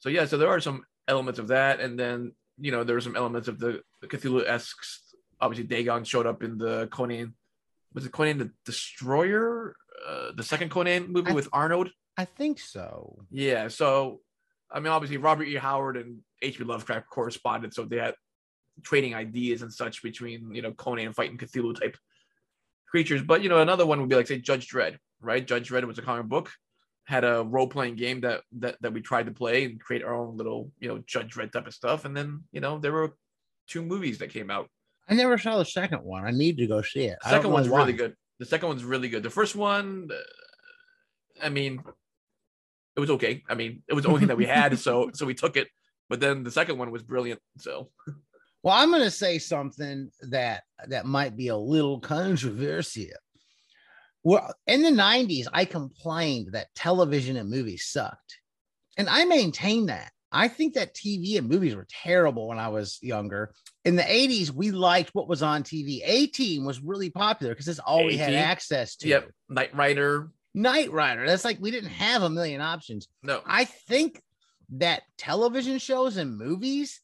so 0.03 0.10
yeah, 0.10 0.25
so 0.25 0.38
there 0.38 0.50
are 0.50 0.60
some 0.60 0.83
elements 1.07 1.39
of 1.39 1.48
that, 1.48 1.79
and 1.79 1.98
then 1.98 2.33
you 2.60 2.74
know 2.74 2.83
there 2.83 2.98
were 2.98 3.01
some 3.01 3.15
elements 3.15 3.48
of 3.48 3.57
the, 3.57 3.81
the 4.01 4.07
Cthulhu 4.07 4.45
esque. 4.45 4.83
Obviously, 5.39 5.63
Dagon 5.63 6.03
showed 6.03 6.25
up 6.25 6.43
in 6.43 6.57
the 6.57 6.88
Conan. 6.88 7.36
Was 7.93 8.05
it 8.05 8.12
Conan 8.12 8.38
the 8.38 8.51
Destroyer? 8.65 9.77
Uh, 10.05 10.33
the 10.36 10.43
second 10.43 10.72
Conan 10.72 11.10
movie 11.10 11.31
I, 11.31 11.33
with 11.33 11.48
Arnold. 11.53 11.89
I 12.17 12.25
think 12.25 12.60
so. 12.60 13.17
Yeah. 13.31 13.69
So, 13.69 14.19
I 14.69 14.81
mean, 14.81 14.91
obviously, 14.91 15.15
Robert 15.15 15.45
E. 15.45 15.55
Howard 15.55 15.95
and 15.95 16.19
H.P. 16.41 16.65
Lovecraft 16.65 17.10
corresponded, 17.10 17.74
so 17.74 17.86
they 17.86 17.95
had 17.95 18.15
trading 18.81 19.15
ideas 19.15 19.62
and 19.62 19.72
such 19.72 20.03
between 20.03 20.53
you 20.53 20.62
know 20.62 20.74
Conan 20.74 21.13
fighting 21.13 21.38
Cthulhu 21.38 21.79
type 21.79 21.95
creatures. 22.91 23.22
But 23.24 23.41
you 23.41 23.48
know, 23.48 23.62
another 23.62 23.86
one 23.86 24.01
would 24.01 24.10
be 24.10 24.17
like 24.17 24.27
say 24.27 24.39
Judge 24.39 24.67
Dredd, 24.67 24.98
right? 25.22 25.48
Judge 25.48 25.69
Dredd 25.69 25.88
was 25.88 25.98
a 25.98 26.01
comic 26.01 26.25
book 26.25 26.51
had 27.05 27.24
a 27.24 27.43
role 27.43 27.67
playing 27.67 27.95
game 27.95 28.22
that, 28.22 28.41
that 28.60 28.77
that 28.81 28.93
we 28.93 29.01
tried 29.01 29.25
to 29.25 29.31
play 29.31 29.65
and 29.65 29.79
create 29.79 30.03
our 30.03 30.15
own 30.15 30.38
little 30.38 30.72
you 30.79 30.88
know 30.88 31.03
Judge 31.05 31.33
Dredd 31.33 31.51
type 31.51 31.67
of 31.67 31.74
stuff. 31.74 32.05
And 32.05 32.15
then 32.15 32.43
you 32.51 32.62
know 32.62 32.79
there 32.79 32.93
were 32.93 33.15
two 33.67 33.81
movies 33.81 34.19
that 34.19 34.29
came 34.29 34.50
out. 34.50 34.69
I 35.07 35.15
never 35.15 35.38
saw 35.38 35.57
the 35.57 35.65
second 35.65 36.03
one. 36.03 36.25
I 36.25 36.31
need 36.31 36.57
to 36.57 36.67
go 36.67 36.81
see 36.81 37.05
it. 37.05 37.17
The 37.24 37.29
second 37.29 37.51
one's 37.51 37.67
why. 37.67 37.79
really 37.79 37.93
good. 37.93 38.15
The 38.39 38.45
second 38.45 38.69
one's 38.69 38.86
really 38.86 39.10
good. 39.10 39.24
The 39.24 39.29
first 39.29 39.55
one, 39.55 40.10
uh, 40.12 41.45
I 41.45 41.50
mean, 41.50 41.83
it 42.95 43.00
was 43.00 43.10
okay. 43.12 43.43
I 43.50 43.55
mean, 43.55 43.83
it 43.88 43.93
was 43.93 44.03
the 44.03 44.10
only 44.10 44.19
thing 44.19 44.29
that 44.29 44.38
we 44.38 44.45
had, 44.45 44.77
so 44.79 45.12
so 45.13 45.25
we 45.25 45.33
took 45.33 45.57
it. 45.57 45.67
But 46.10 46.19
then 46.19 46.43
the 46.43 46.51
second 46.51 46.77
one 46.77 46.91
was 46.91 47.03
brilliant. 47.03 47.41
So. 47.57 47.89
Well, 48.62 48.75
I'm 48.75 48.91
going 48.91 49.03
to 49.03 49.12
say 49.12 49.39
something 49.39 50.10
that 50.29 50.63
that 50.88 51.05
might 51.05 51.36
be 51.36 51.50
a 51.50 51.57
little 51.57 52.00
controversial 52.00 53.07
well, 54.24 54.53
in 54.68 54.82
the 54.82 54.89
90s, 54.89 55.48
I 55.51 55.65
complained 55.65 56.53
that 56.53 56.74
television 56.75 57.38
and 57.38 57.50
movies 57.50 57.86
sucked. 57.86 58.39
And 58.98 59.10
I 59.10 59.25
maintain 59.25 59.88
that. 59.88 60.12
I 60.32 60.48
think 60.48 60.74
that 60.74 60.96
TV 60.96 61.38
and 61.38 61.48
movies 61.48 61.75
were 61.75 61.88
terrible 61.89 62.48
when 62.48 62.58
I 62.58 62.70
was 62.70 62.98
younger. 63.01 63.53
In 63.86 63.96
the 63.96 64.03
80s, 64.03 64.50
we 64.50 64.72
liked 64.72 65.13
what 65.13 65.27
was 65.27 65.44
on 65.44 65.63
TV. 65.63 66.01
A 66.03 66.27
Team 66.27 66.65
was 66.65 66.82
really 66.82 67.12
popular 67.12 67.53
because 67.53 67.68
it's 67.68 67.80
all 67.80 68.03
we 68.03 68.18
had 68.18 68.34
access 68.34 68.96
to. 68.98 69.08
Yep. 69.08 69.32
Knight 69.50 69.75
Rider. 69.75 70.32
Knight 70.56 70.92
Rider. 70.92 71.27
That's 71.27 71.46
like 71.46 71.60
we 71.60 71.70
didn't 71.70 71.92
have 71.92 72.24
a 72.24 72.30
million 72.30 72.62
options. 72.62 73.08
No. 73.22 73.42
I 73.46 73.65
think 73.65 74.22
that 74.77 75.03
television 75.18 75.77
shows 75.77 76.18
and 76.18 76.38
movies 76.38 77.01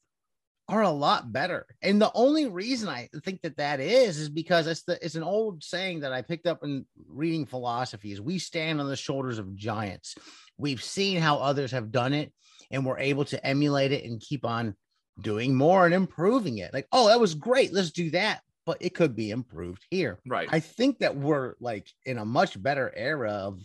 are 0.70 0.84
a 0.84 0.92
lot 0.92 1.34
better. 1.34 1.66
And 1.82 2.00
the 2.00 2.12
only 2.14 2.48
reason 2.48 2.88
I 2.90 3.10
think 3.24 3.42
that 3.42 3.58
that 3.58 3.80
is 3.80 4.20
is 4.20 4.30
because 4.30 4.68
it's 4.68 4.84
the 4.84 5.04
it's 5.04 5.16
an 5.16 5.24
old 5.24 5.64
saying 5.64 6.02
that 6.02 6.14
I 6.14 6.22
picked 6.22 6.46
up 6.46 6.64
in 6.64 6.86
reading 7.08 7.48
philosophy 7.48 8.12
is 8.12 8.22
we 8.22 8.38
stand 8.38 8.80
on 8.80 8.88
the 8.88 8.96
shoulders 8.96 9.40
of 9.40 9.56
giants. 9.56 10.16
We've 10.58 10.82
seen 10.82 11.20
how 11.20 11.38
others 11.38 11.72
have 11.72 11.92
done 11.92 12.14
it 12.14 12.32
and 12.70 12.86
we're 12.86 13.00
able 13.00 13.26
to 13.26 13.46
emulate 13.46 13.92
it 13.92 14.06
and 14.06 14.22
keep 14.22 14.46
on 14.46 14.76
doing 15.20 15.56
more 15.56 15.86
and 15.86 15.94
improving 15.94 16.60
it. 16.60 16.72
Like, 16.72 16.88
oh, 16.92 17.08
that 17.08 17.20
was 17.20 17.34
great. 17.34 17.74
Let's 17.74 17.92
do 17.92 18.12
that. 18.12 18.42
But 18.66 18.78
it 18.82 18.94
could 18.94 19.16
be 19.16 19.32
improved 19.32 19.84
here. 19.90 20.20
Right. 20.28 20.48
I 20.52 20.60
think 20.60 21.00
that 21.00 21.16
we're 21.16 21.56
like 21.60 21.88
in 22.06 22.20
a 22.20 22.26
much 22.26 22.62
better 22.62 22.94
era 22.96 23.32
of 23.32 23.60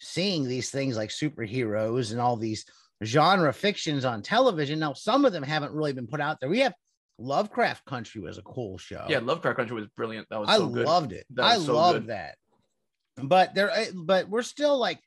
seeing 0.00 0.48
these 0.48 0.70
things 0.70 0.96
like 0.96 1.10
superheroes 1.10 2.12
and 2.12 2.20
all 2.20 2.36
these 2.36 2.64
genre 3.04 3.52
fictions 3.52 4.04
on 4.04 4.22
television. 4.22 4.78
Now, 4.78 4.92
some 4.92 5.24
of 5.24 5.32
them 5.32 5.42
haven't 5.42 5.72
really 5.72 5.92
been 5.92 6.06
put 6.06 6.20
out 6.20 6.40
there. 6.40 6.48
We 6.48 6.60
have 6.60 6.74
Lovecraft 7.18 7.84
Country 7.84 8.20
was 8.20 8.38
a 8.38 8.42
cool 8.42 8.78
show. 8.78 9.04
Yeah, 9.08 9.18
Lovecraft 9.18 9.56
Country 9.56 9.76
was 9.76 9.86
brilliant. 9.96 10.28
That 10.30 10.40
was 10.40 10.48
I 10.48 10.56
so 10.56 10.68
good. 10.68 10.86
loved 10.86 11.12
it. 11.12 11.26
I 11.38 11.58
so 11.58 11.74
loved 11.74 12.00
good. 12.00 12.08
that. 12.08 12.36
But 13.16 13.54
there, 13.54 13.70
eh, 13.70 13.90
but 13.94 14.28
we're 14.28 14.42
still 14.42 14.78
like 14.78 15.00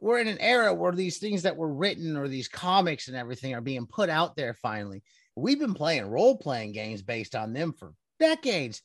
we're 0.00 0.18
in 0.18 0.28
an 0.28 0.40
era 0.40 0.74
where 0.74 0.92
these 0.92 1.18
things 1.18 1.42
that 1.42 1.56
were 1.56 1.72
written 1.72 2.16
or 2.16 2.28
these 2.28 2.48
comics 2.48 3.08
and 3.08 3.16
everything 3.16 3.54
are 3.54 3.60
being 3.60 3.86
put 3.86 4.10
out 4.10 4.36
there 4.36 4.54
finally. 4.54 5.02
We've 5.36 5.58
been 5.58 5.74
playing 5.74 6.06
role 6.10 6.36
playing 6.36 6.72
games 6.72 7.02
based 7.02 7.34
on 7.34 7.52
them 7.52 7.72
for 7.72 7.92
decades. 8.18 8.82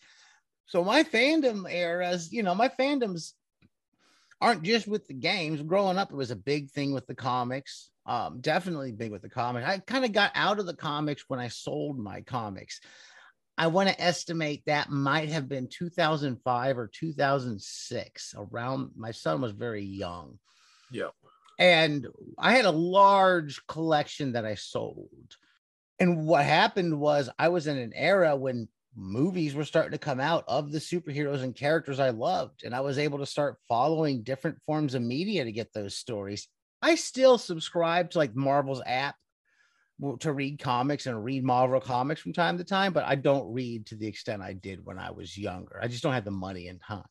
So 0.67 0.83
my 0.83 1.03
fandom 1.03 1.71
eras, 1.71 2.31
you 2.31 2.43
know, 2.43 2.55
my 2.55 2.69
fandoms 2.69 3.33
aren't 4.39 4.63
just 4.63 4.87
with 4.87 5.07
the 5.07 5.13
games. 5.13 5.61
Growing 5.61 5.97
up, 5.97 6.11
it 6.11 6.15
was 6.15 6.31
a 6.31 6.35
big 6.35 6.71
thing 6.71 6.93
with 6.93 7.07
the 7.07 7.15
comics. 7.15 7.90
Um, 8.05 8.41
definitely 8.41 8.91
big 8.91 9.11
with 9.11 9.21
the 9.21 9.29
comics. 9.29 9.67
I 9.67 9.77
kind 9.79 10.05
of 10.05 10.11
got 10.11 10.31
out 10.33 10.59
of 10.59 10.65
the 10.65 10.75
comics 10.75 11.25
when 11.27 11.39
I 11.39 11.49
sold 11.49 11.99
my 11.99 12.21
comics. 12.21 12.81
I 13.57 13.67
want 13.67 13.89
to 13.89 14.01
estimate 14.01 14.63
that 14.65 14.89
might 14.89 15.29
have 15.29 15.47
been 15.47 15.67
2005 15.67 16.77
or 16.77 16.87
2006. 16.87 18.35
Around 18.37 18.91
my 18.95 19.11
son 19.11 19.41
was 19.41 19.51
very 19.51 19.83
young, 19.83 20.39
Yeah. 20.89 21.09
and 21.59 22.07
I 22.39 22.53
had 22.53 22.65
a 22.65 22.71
large 22.71 23.65
collection 23.67 24.31
that 24.31 24.45
I 24.45 24.55
sold. 24.55 25.37
And 25.99 26.25
what 26.25 26.43
happened 26.45 26.99
was 26.99 27.29
I 27.37 27.49
was 27.49 27.67
in 27.67 27.77
an 27.77 27.93
era 27.93 28.35
when 28.35 28.67
movies 28.95 29.53
were 29.53 29.63
starting 29.65 29.91
to 29.91 29.97
come 29.99 30.19
out 30.19 30.43
of 30.47 30.71
the 30.71 30.79
superheroes 30.79 31.43
and 31.43 31.55
characters 31.55 31.99
I 31.99 32.09
loved. 32.09 32.63
And 32.63 32.73
I 32.73 32.81
was 32.81 32.97
able 32.97 33.19
to 33.19 33.25
start 33.27 33.59
following 33.67 34.23
different 34.23 34.61
forms 34.63 34.95
of 34.95 35.03
media 35.03 35.43
to 35.43 35.51
get 35.51 35.71
those 35.73 35.95
stories. 35.95 36.47
I 36.81 36.95
still 36.95 37.37
subscribe 37.37 38.11
to 38.11 38.17
like 38.17 38.35
Marvel's 38.35 38.81
app 38.85 39.15
to 40.19 40.33
read 40.33 40.59
comics 40.59 41.05
and 41.05 41.23
read 41.23 41.43
Marvel 41.43 41.79
comics 41.79 42.21
from 42.21 42.33
time 42.33 42.57
to 42.57 42.63
time, 42.63 42.91
but 42.91 43.05
I 43.05 43.15
don't 43.15 43.53
read 43.53 43.85
to 43.87 43.95
the 43.95 44.07
extent 44.07 44.41
I 44.41 44.53
did 44.53 44.83
when 44.83 44.97
I 44.97 45.11
was 45.11 45.37
younger. 45.37 45.79
I 45.81 45.87
just 45.87 46.01
don't 46.01 46.13
have 46.13 46.25
the 46.25 46.31
money 46.31 46.67
and 46.69 46.81
time. 46.81 47.03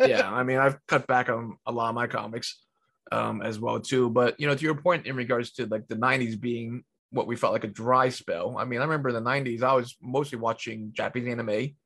yeah, 0.00 0.28
I 0.30 0.42
mean, 0.42 0.58
I've 0.58 0.78
cut 0.88 1.06
back 1.06 1.28
on 1.28 1.56
a 1.66 1.72
lot 1.72 1.90
of 1.90 1.94
my 1.94 2.08
comics 2.08 2.60
um, 3.12 3.40
as 3.42 3.60
well 3.60 3.78
too. 3.80 4.10
But 4.10 4.38
you 4.40 4.46
know, 4.46 4.54
to 4.54 4.64
your 4.64 4.74
point 4.74 5.06
in 5.06 5.16
regards 5.16 5.52
to 5.52 5.66
like 5.66 5.86
the 5.88 5.96
'90s 5.96 6.40
being 6.40 6.82
what 7.10 7.26
we 7.26 7.36
felt 7.36 7.52
like 7.52 7.64
a 7.64 7.68
dry 7.68 8.08
spell. 8.08 8.56
I 8.58 8.64
mean, 8.64 8.80
I 8.80 8.84
remember 8.84 9.10
in 9.10 9.14
the 9.14 9.30
'90s, 9.30 9.62
I 9.62 9.74
was 9.74 9.96
mostly 10.02 10.38
watching 10.38 10.90
Japanese 10.92 11.28
anime 11.28 11.76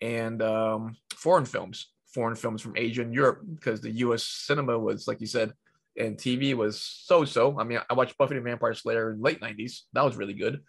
and 0.00 0.42
um, 0.42 0.96
foreign 1.14 1.44
films, 1.44 1.88
foreign 2.12 2.36
films 2.36 2.62
from 2.62 2.76
Asia 2.76 3.02
and 3.02 3.14
Europe, 3.14 3.42
because 3.54 3.80
the 3.80 3.90
U.S. 3.90 4.24
cinema 4.24 4.78
was, 4.78 5.06
like 5.06 5.20
you 5.20 5.26
said, 5.26 5.52
and 5.98 6.16
TV 6.16 6.54
was 6.54 6.80
so-so. 6.80 7.58
I 7.58 7.64
mean, 7.64 7.80
I 7.88 7.94
watched 7.94 8.16
Buffy 8.18 8.34
the 8.34 8.40
Vampire 8.40 8.74
Slayer 8.74 9.12
in 9.12 9.20
late 9.20 9.40
'90s. 9.40 9.80
That 9.92 10.04
was 10.04 10.16
really 10.16 10.34
good, 10.34 10.60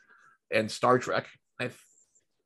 and 0.52 0.70
Star 0.70 1.00
Trek. 1.00 1.28
I, 1.60 1.70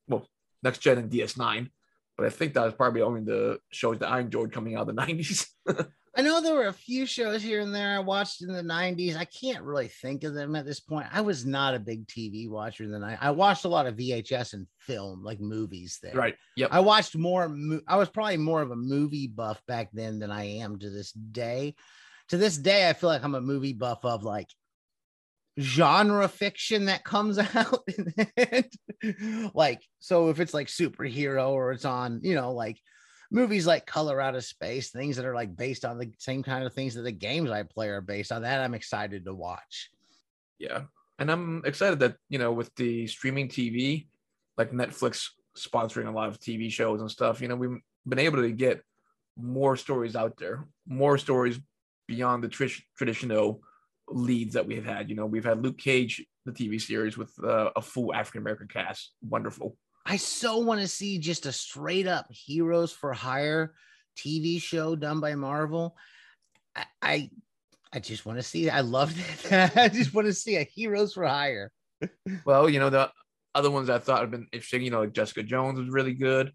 well, 0.07 0.27
Next 0.63 0.79
Gen 0.79 0.97
and 0.97 1.11
DS9 1.11 1.69
but 2.17 2.25
I 2.25 2.29
think 2.29 2.53
that 2.55 2.65
was 2.65 2.73
probably 2.73 3.01
only 3.01 3.21
the 3.21 3.59
shows 3.71 3.99
that 3.99 4.09
I 4.09 4.19
enjoyed 4.19 4.51
coming 4.51 4.75
out 4.75 4.89
of 4.89 4.95
the 4.95 5.01
90s. 5.01 5.45
I 6.17 6.23
know 6.23 6.41
there 6.41 6.55
were 6.55 6.67
a 6.67 6.73
few 6.73 7.05
shows 7.05 7.43
here 7.43 7.61
and 7.61 7.73
there 7.73 7.95
I 7.95 7.99
watched 7.99 8.41
in 8.41 8.51
the 8.51 8.63
90s. 8.63 9.15
I 9.15 9.25
can't 9.25 9.63
really 9.63 9.87
think 9.87 10.23
of 10.23 10.33
them 10.33 10.55
at 10.55 10.65
this 10.65 10.79
point. 10.79 11.05
I 11.13 11.21
was 11.21 11.45
not 11.45 11.75
a 11.75 11.79
big 11.79 12.07
TV 12.07 12.49
watcher 12.49 12.85
in 12.85 12.91
the 12.91 12.97
night. 12.97 13.19
I 13.21 13.29
watched 13.29 13.65
a 13.65 13.69
lot 13.69 13.85
of 13.85 13.97
VHS 13.97 14.53
and 14.53 14.65
film, 14.79 15.23
like 15.23 15.39
movies 15.39 15.99
there. 16.01 16.15
right. 16.15 16.35
Yep. 16.55 16.69
I 16.71 16.79
watched 16.79 17.15
more. 17.15 17.55
I 17.87 17.97
was 17.97 18.09
probably 18.09 18.37
more 18.37 18.63
of 18.63 18.71
a 18.71 18.75
movie 18.75 19.27
buff 19.27 19.61
back 19.67 19.89
then 19.93 20.17
than 20.17 20.31
I 20.31 20.45
am 20.61 20.79
to 20.79 20.89
this 20.89 21.11
day. 21.11 21.75
To 22.29 22.37
this 22.37 22.57
day, 22.57 22.89
I 22.89 22.93
feel 22.93 23.09
like 23.09 23.23
I'm 23.23 23.35
a 23.35 23.41
movie 23.41 23.73
buff 23.73 24.03
of 24.03 24.23
like 24.23 24.49
genre 25.59 26.27
fiction 26.27 26.85
that 26.85 27.03
comes 27.03 27.37
out. 27.55 27.87
like, 29.53 29.81
so 29.99 30.29
if 30.29 30.39
it's 30.39 30.53
like 30.53 30.67
superhero 30.67 31.49
or 31.49 31.71
it's 31.71 31.85
on, 31.85 32.19
you 32.23 32.35
know, 32.35 32.53
like 32.53 32.79
movies 33.31 33.67
like 33.67 33.85
Color 33.85 34.21
Out 34.21 34.35
of 34.35 34.43
Space, 34.43 34.91
things 34.91 35.15
that 35.17 35.25
are 35.25 35.35
like 35.35 35.55
based 35.55 35.85
on 35.85 35.97
the 35.97 36.11
same 36.19 36.43
kind 36.43 36.65
of 36.65 36.73
things 36.73 36.95
that 36.95 37.01
the 37.01 37.11
games 37.11 37.49
I 37.49 37.63
play 37.63 37.89
are 37.89 38.01
based 38.01 38.31
on, 38.31 38.43
that 38.43 38.61
I'm 38.61 38.73
excited 38.73 39.25
to 39.25 39.33
watch. 39.33 39.89
Yeah. 40.59 40.83
And 41.19 41.31
I'm 41.31 41.63
excited 41.65 41.99
that, 41.99 42.15
you 42.29 42.39
know, 42.39 42.51
with 42.51 42.73
the 42.75 43.07
streaming 43.07 43.49
TV, 43.49 44.07
like 44.57 44.71
Netflix 44.71 45.29
sponsoring 45.57 46.07
a 46.07 46.11
lot 46.11 46.29
of 46.29 46.39
TV 46.39 46.71
shows 46.71 47.01
and 47.01 47.09
stuff, 47.09 47.41
you 47.41 47.47
know, 47.47 47.55
we've 47.55 47.79
been 48.07 48.19
able 48.19 48.41
to 48.41 48.51
get 48.51 48.83
more 49.35 49.75
stories 49.75 50.15
out 50.15 50.37
there, 50.37 50.67
more 50.87 51.17
stories 51.17 51.59
beyond 52.07 52.43
the 52.43 52.49
tr- 52.49 52.65
traditional 52.97 53.61
leads 54.09 54.53
that 54.53 54.65
we've 54.65 54.85
had. 54.85 55.09
You 55.09 55.15
know, 55.15 55.25
we've 55.25 55.45
had 55.45 55.61
Luke 55.61 55.77
Cage, 55.77 56.25
the 56.45 56.51
TV 56.51 56.81
series 56.81 57.17
with 57.17 57.31
uh, 57.43 57.71
a 57.75 57.81
full 57.81 58.13
African 58.13 58.41
American 58.41 58.67
cast. 58.67 59.11
Wonderful. 59.21 59.77
I 60.05 60.17
so 60.17 60.59
want 60.59 60.81
to 60.81 60.87
see 60.87 61.19
just 61.19 61.45
a 61.45 61.51
straight 61.51 62.07
up 62.07 62.27
heroes 62.31 62.93
for 62.93 63.13
hire 63.13 63.73
TV 64.17 64.61
show 64.61 64.95
done 64.95 65.19
by 65.19 65.35
Marvel. 65.35 65.97
I 66.75 66.85
I, 67.01 67.29
I 67.91 67.99
just 67.99 68.25
want 68.25 68.39
to 68.39 68.43
see. 68.43 68.69
I 68.69 68.81
loved 68.81 69.17
it. 69.17 69.51
I 69.77 69.89
just 69.89 70.13
want 70.13 70.27
to 70.27 70.33
see 70.33 70.55
a 70.55 70.63
heroes 70.63 71.13
for 71.13 71.25
hire. 71.25 71.71
Well, 72.45 72.69
you 72.69 72.79
know, 72.79 72.89
the 72.89 73.11
other 73.55 73.71
ones 73.71 73.89
I 73.89 73.97
thought 73.97 74.21
have 74.21 74.31
been 74.31 74.47
interesting, 74.53 74.83
you 74.83 74.91
know, 74.91 74.99
like 74.99 75.13
Jessica 75.13 75.43
Jones 75.43 75.79
was 75.79 75.89
really 75.89 76.13
good. 76.13 76.53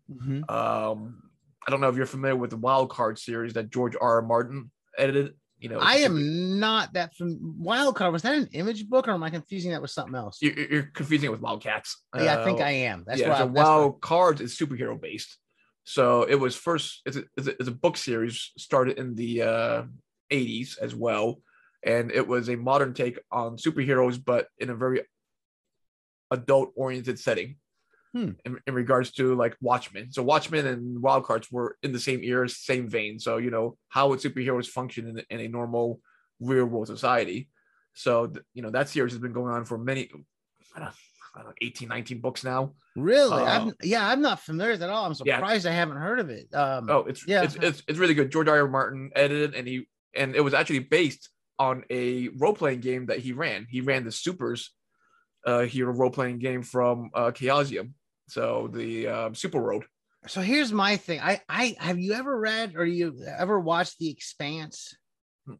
Um, 0.49 1.23
I 1.67 1.71
don't 1.71 1.81
know 1.81 1.89
if 1.89 1.97
you're 1.97 2.07
familiar 2.07 2.37
with 2.37 2.51
the 2.51 2.57
Wild 2.57 2.91
Card 2.91 3.19
series 3.19 3.55
that 3.55 3.71
George 3.71 3.97
R. 4.01 4.17
R. 4.17 4.23
Martin 4.23 4.71
edited. 4.97 5.35
You 5.63 5.69
know, 5.69 5.79
I 5.79 5.99
am 5.99 6.59
not 6.59 6.95
that 6.95 7.15
from 7.15 7.57
Wildcard. 7.63 8.11
Was 8.11 8.23
that 8.23 8.35
an 8.35 8.49
image 8.53 8.89
book 8.89 9.07
or 9.07 9.13
am 9.13 9.23
I 9.23 9.31
confusing 9.31 9.71
that 9.71 9.81
with 9.81 9.93
something 9.93 10.17
else? 10.17 10.39
You're, 10.43 10.59
you're 10.59 10.83
confusing 10.93 11.29
it 11.29 11.31
with 11.31 11.41
Wildcats. 11.41 12.03
yeah, 12.17 12.41
I 12.41 12.45
think 12.45 12.61
Uh, 12.61 12.65
I 12.65 12.71
am. 12.71 13.05
That's 13.07 13.21
yeah, 13.21 13.31
why 13.31 13.39
so 13.39 13.47
Wild 13.47 14.01
Cards 14.01 14.41
is 14.41 14.59
superhero 14.59 15.01
based. 15.01 15.39
So 15.85 16.25
it 16.25 16.35
was 16.35 16.57
first. 16.57 17.03
It's 17.07 17.17
a, 17.17 17.23
it's 17.37 17.47
a, 17.47 17.51
it's 17.53 17.69
a 17.69 17.73
book 17.73 17.97
series 17.97 18.51
started 18.59 18.99
in 18.99 19.15
the 19.15 19.43
uh, 19.43 19.83
80s 20.33 20.79
as 20.81 20.97
well, 20.97 21.41
and 21.85 22.11
it 22.11 22.27
was 22.27 22.49
a 22.49 22.57
modern 22.57 22.93
take 22.93 23.21
on 23.31 23.57
superheroes, 23.57 24.21
but 24.25 24.49
in 24.59 24.69
a 24.69 24.75
very 24.75 25.03
adult 26.33 26.73
oriented 26.75 27.21
setting. 27.21 27.57
Hmm. 28.15 28.31
In, 28.45 28.59
in 28.67 28.75
regards 28.75 29.11
to 29.13 29.35
like 29.35 29.57
Watchmen, 29.63 30.13
so 30.13 30.23
Watchmen 30.23 30.67
and 30.67 31.01
Wild 31.01 31.25
Cards 31.25 31.51
were 31.51 31.79
in 31.83 31.93
the 31.93 31.99
same 31.99 32.23
era, 32.23 32.47
same 32.49 32.87
vein. 32.89 33.19
So 33.19 33.39
you 33.39 33.51
know 33.51 33.79
how 33.89 34.09
would 34.09 34.21
superheroes 34.21 34.67
function 34.69 35.09
in, 35.09 35.23
in 35.31 35.41
a 35.41 35.49
normal 35.49 36.01
real 36.39 36.67
world 36.67 36.89
society? 36.89 37.49
So 37.95 38.27
th- 38.27 38.45
you 38.53 38.63
know 38.63 38.71
that 38.71 38.91
series 38.91 39.13
has 39.13 39.21
been 39.21 39.33
going 39.33 39.53
on 39.55 39.65
for 39.65 39.79
many, 39.79 40.11
I 40.77 40.81
don't, 40.81 40.93
I 41.35 41.39
don't 41.39 41.47
know, 41.47 41.55
18, 41.63 41.89
19 41.89 42.21
books 42.21 42.45
now. 42.45 42.75
Really? 42.97 43.33
Uh, 43.43 43.47
I'm, 43.47 43.73
yeah, 43.83 44.07
I'm 44.07 44.21
not 44.21 44.41
familiar 44.41 44.73
with 44.73 44.83
it 44.83 44.85
at 44.85 44.91
all. 44.91 45.07
I'm 45.07 45.15
Yeah. 45.25 45.37
surprised 45.37 45.67
I 45.67 45.73
haven't 45.73 45.97
heard 45.97 46.21
of 46.21 46.29
it. 46.29 46.55
Um, 46.55 46.91
Oh, 46.91 46.99
it's 47.09 47.27
Yeah. 47.27 47.45
it's, 47.45 47.55
it's 47.57 47.83
it's 47.89 47.99
really 47.99 48.13
good. 48.15 48.31
George 48.31 48.49
R. 48.49 48.59
R. 48.59 48.69
Martin 48.69 49.11
edited 49.17 49.55
and 49.55 49.67
he 49.67 49.89
and 50.15 50.37
it 50.37 50.41
was 50.43 50.53
actually 50.53 50.81
based 50.81 51.31
on 51.59 51.85
a 51.89 52.29
role 52.37 52.53
playing 52.53 52.81
game 52.81 53.07
that 53.07 53.21
he 53.21 53.33
ran. 53.33 53.67
He 53.71 53.81
ran 53.81 54.05
the 54.05 54.13
Supers 54.13 54.71
uh 55.47 55.61
hero 55.63 55.93
role 55.93 56.11
playing 56.11 56.39
game 56.41 56.63
from 56.63 57.11
uh 57.15 57.31
Chaosium. 57.31 57.93
So 58.29 58.69
the 58.73 59.07
uh, 59.09 59.31
Superworld. 59.31 59.83
so 60.27 60.41
here's 60.41 60.73
my 60.73 60.97
thing. 60.97 61.21
I, 61.21 61.41
I 61.49 61.77
have 61.79 61.99
you 61.99 62.15
ever 62.15 62.39
read 62.39 62.75
or 62.77 62.85
you 62.85 63.15
ever 63.27 63.59
watched 63.59 63.99
The 63.99 64.11
Expanse? 64.11 64.97
Hmm. 65.47 65.55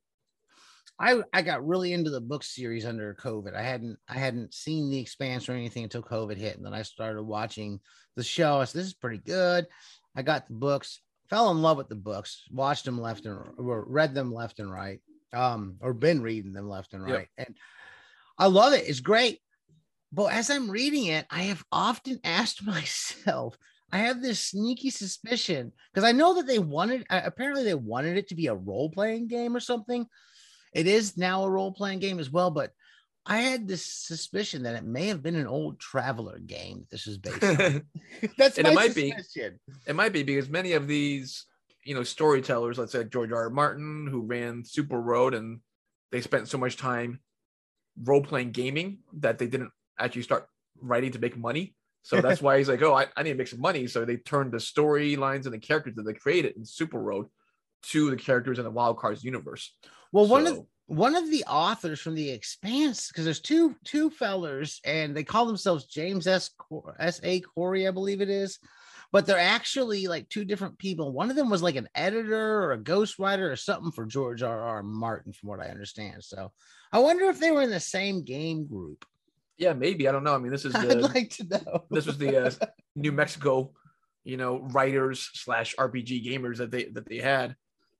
I 0.99 1.23
I 1.33 1.43
got 1.43 1.67
really 1.67 1.93
into 1.93 2.11
the 2.11 2.21
book 2.21 2.45
series 2.45 2.87
under 2.87 3.15
COVID. 3.15 3.55
I 3.55 3.63
hadn't 3.63 3.99
I 4.09 4.15
hadn't 4.15 4.55
seen 4.55 4.91
The 4.91 5.01
Expanse 5.01 5.49
or 5.49 5.53
anything 5.53 5.85
until 5.85 6.03
COVID 6.03 6.37
hit, 6.39 6.57
and 6.57 6.65
then 6.65 6.75
I 6.75 6.83
started 6.83 7.23
watching 7.23 7.81
the 8.17 8.23
show. 8.25 8.61
I 8.61 8.65
said, 8.65 8.81
"This 8.81 8.87
is 8.89 8.95
pretty 8.95 9.19
good." 9.19 9.67
I 10.15 10.23
got 10.23 10.47
the 10.47 10.55
books, 10.55 11.01
fell 11.29 11.51
in 11.51 11.63
love 11.63 11.79
with 11.79 11.89
the 11.89 11.95
books, 11.95 12.45
watched 12.51 12.85
them 12.85 13.01
left 13.01 13.27
and 13.27 13.39
or 13.59 13.85
read 13.89 14.15
them 14.15 14.33
left 14.33 14.61
and 14.61 14.71
right, 14.71 15.01
um, 15.33 15.77
or 15.81 15.95
been 15.95 16.23
reading 16.23 16.53
them 16.53 16.69
left 16.69 16.93
and 16.95 17.07
Yep. 17.09 17.17
right, 17.17 17.29
and 17.39 17.57
I 18.39 18.47
love 18.47 18.73
it. 18.75 18.85
It's 18.87 19.01
great. 19.01 19.41
But 20.13 20.33
as 20.33 20.51
I'm 20.51 20.71
reading 20.71 21.07
it, 21.07 21.27
I 21.31 21.45
have 21.45 21.65
often 21.73 22.21
asked 22.25 22.65
myself, 22.65 23.57
I 23.91 23.99
have 23.99 24.23
this 24.23 24.41
sneaky 24.41 24.91
suspicion 24.91 25.73
because 25.93 26.09
I 26.09 26.13
know 26.13 26.35
that 26.35 26.47
they 26.47 26.59
wanted, 26.59 27.05
apparently, 27.11 27.65
they 27.65 27.75
wanted 27.75 28.17
it 28.17 28.29
to 28.29 28.35
be 28.35 28.47
a 28.47 28.55
role 28.55 28.91
playing 28.91 29.29
game 29.29 29.55
or 29.55 29.61
something. 29.61 30.07
It 30.73 30.87
is 30.87 31.17
now 31.19 31.45
a 31.45 31.51
role 31.51 31.73
playing 31.73 31.99
game 31.99 32.19
as 32.19 32.31
well, 32.31 32.51
but 32.51 32.73
I 33.27 33.39
had 33.39 33.69
this 33.69 33.85
suspicion 33.85 34.63
that 34.63 34.75
it 34.75 34.85
may 34.85 35.07
have 35.09 35.23
been 35.23 35.37
an 35.37 35.47
old 35.47 35.79
traveler 35.79 36.39
game. 36.39 36.87
This 36.91 37.07
is 37.07 37.19
based 37.19 37.45
on. 37.45 37.83
That's 38.39 38.59
And 38.59 38.67
my 38.67 38.73
it 38.73 38.75
might 38.75 38.95
be. 38.95 39.13
suspicion. 39.13 39.61
It 39.87 39.95
might 39.95 40.13
be 40.13 40.23
because 40.23 40.49
many 40.49 40.73
of 40.73 40.89
these, 40.89 41.47
you 41.85 41.95
know, 41.95 42.03
storytellers, 42.03 42.79
let's 42.79 42.93
say 42.93 43.05
George 43.05 43.31
R. 43.31 43.45
R. 43.45 43.51
Martin, 43.51 44.09
who 44.11 44.23
ran 44.23 44.63
Superworld, 44.63 45.37
and 45.37 45.61
they 46.11 46.21
spent 46.21 46.49
so 46.49 46.59
much 46.59 46.77
time 46.77 47.21
role 48.03 48.23
playing 48.23 48.53
gaming 48.53 49.01
that 49.19 49.39
they 49.39 49.47
didn't 49.47 49.71
actually 50.05 50.23
start 50.23 50.47
writing 50.81 51.13
to 51.13 51.19
make 51.19 51.37
money. 51.37 51.75
So 52.03 52.21
that's 52.21 52.43
why 52.43 52.59
he's 52.59 52.69
like, 52.69 52.83
oh, 52.83 52.95
I, 52.95 53.07
I 53.17 53.23
need 53.23 53.31
to 53.33 53.37
make 53.39 53.49
some 53.49 53.61
money. 53.61 53.87
So 53.87 54.05
they 54.05 54.17
turned 54.17 54.53
the 54.53 54.59
storylines 54.59 55.45
and 55.45 55.55
the 55.55 55.59
characters 55.59 55.95
that 55.97 56.03
they 56.03 56.15
created 56.15 56.57
in 56.57 56.63
Superworld 56.63 57.29
to 57.91 58.11
the 58.11 58.17
characters 58.17 58.59
in 58.59 58.65
the 58.65 58.71
Wild 58.71 58.99
Cards 58.99 59.25
universe. 59.25 59.75
Well, 60.13 60.27
one 60.27 60.47
of 60.47 60.57
So- 60.57 60.67
one 60.87 61.15
of 61.17 61.31
the 61.31 61.45
authors 61.45 62.01
from 62.01 62.15
the 62.17 62.31
Expanse, 62.31 63.09
because 63.09 63.25
there's 63.25 63.41
two 63.41 63.77
two 63.85 64.11
fellers, 64.11 64.81
and 64.85 65.17
they 65.17 65.25
call 65.25 65.47
themselves 65.47 65.87
James 65.87 66.27
S. 66.27 66.51
Cor- 66.59 66.97
S. 66.99 67.21
A. 67.23 67.41
Corey, 67.41 67.87
I 67.89 67.93
believe 67.93 68.21
it 68.21 68.29
is, 68.29 68.59
but 69.11 69.25
they're 69.25 69.39
actually 69.39 70.07
like 70.09 70.29
two 70.29 70.45
different 70.45 70.79
people. 70.79 71.13
One 71.13 71.31
of 71.31 71.37
them 71.37 71.49
was 71.49 71.63
like 71.63 71.77
an 71.77 71.89
editor 71.95 72.65
or 72.65 72.73
a 72.73 72.79
ghostwriter 72.79 73.51
or 73.51 73.57
something 73.57 73.93
for 73.93 74.05
George 74.05 74.43
R. 74.43 74.61
R. 74.61 74.83
Martin, 74.83 75.33
from 75.33 75.49
what 75.49 75.61
I 75.61 75.71
understand. 75.71 76.25
So 76.25 76.53
I 76.93 76.99
wonder 76.99 77.27
if 77.27 77.39
they 77.41 77.53
were 77.53 77.63
in 77.63 77.71
the 77.71 77.81
same 77.81 78.25
game 78.25 78.67
group. 78.67 79.07
Yeah, 79.63 79.73
maybe 79.75 80.09
I 80.09 80.13
don't 80.13 80.25
know. 80.25 80.35
I 80.35 80.39
mean, 80.39 80.51
this 80.51 80.65
is 80.65 80.73
the, 80.83 80.91
I'd 80.91 81.15
like 81.15 81.31
to 81.31 81.45
know. 81.45 81.85
this 81.91 82.07
was 82.07 82.19
the 82.19 82.47
uh, 82.47 82.51
New 82.97 83.13
Mexico, 83.13 83.73
you 84.25 84.37
know, 84.37 84.59
writers 84.73 85.31
slash 85.35 85.75
RPG 85.77 86.27
gamers 86.27 86.59
that 86.59 86.71
they 86.71 86.85
that 86.87 87.09
they 87.09 87.19
had. 87.19 87.55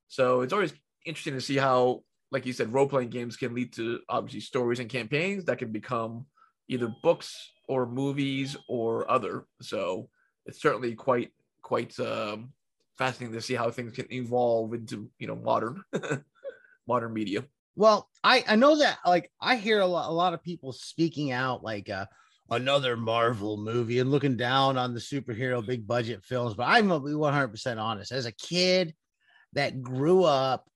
So 0.09 0.41
it's 0.43 0.53
always 0.53 0.75
interesting 1.07 1.35
to 1.35 1.41
see 1.41 1.57
how, 1.57 2.03
like 2.33 2.45
you 2.45 2.53
said, 2.53 2.73
role 2.73 2.89
playing 2.89 3.11
games 3.11 3.37
can 3.37 3.55
lead 3.55 3.73
to 3.75 4.01
obviously 4.09 4.41
stories 4.41 4.81
and 4.81 4.91
campaigns 4.91 5.45
that 5.45 5.59
can 5.59 5.71
become 5.73 6.27
either 6.69 6.93
books 7.03 7.53
or 7.69 7.87
movies 7.87 8.57
or 8.69 9.11
other. 9.11 9.47
So 9.61 10.09
it's 10.45 10.61
certainly 10.61 10.95
quite 10.95 11.31
quite 11.63 11.99
um, 12.01 12.53
fascinating 12.99 13.35
to 13.35 13.41
see 13.41 13.55
how 13.55 13.71
things 13.71 13.93
can 13.93 14.13
evolve 14.13 14.75
into 14.75 15.09
you 15.19 15.29
know 15.29 15.37
modern 15.37 15.83
modern 16.89 17.13
media. 17.13 17.45
Well, 17.75 18.09
I 18.23 18.45
I 18.47 18.57
know 18.57 18.77
that 18.79 18.99
like 19.07 19.31
I 19.41 19.57
hear 19.57 19.81
a 19.81 19.87
lot, 19.87 20.11
a 20.11 20.13
lot 20.13 20.35
of 20.35 20.43
people 20.43 20.73
speaking 20.73 21.31
out 21.33 21.63
like 21.63 21.89
uh 21.89 22.07
another 22.51 22.97
Marvel 22.97 23.57
movie 23.57 23.99
and 23.99 24.11
looking 24.11 24.37
down 24.37 24.77
on 24.77 24.93
the 24.95 25.01
superhero 25.01 25.65
big 25.65 25.87
budget 25.87 26.23
films, 26.23 26.55
but 26.55 26.65
I'm 26.65 26.89
gonna 26.89 27.05
be 27.05 27.13
100% 27.13 27.81
honest. 27.81 28.13
As 28.13 28.27
a 28.27 28.33
kid 28.33 28.95
that 29.55 29.83
grew 29.83 30.25
up 30.25 30.69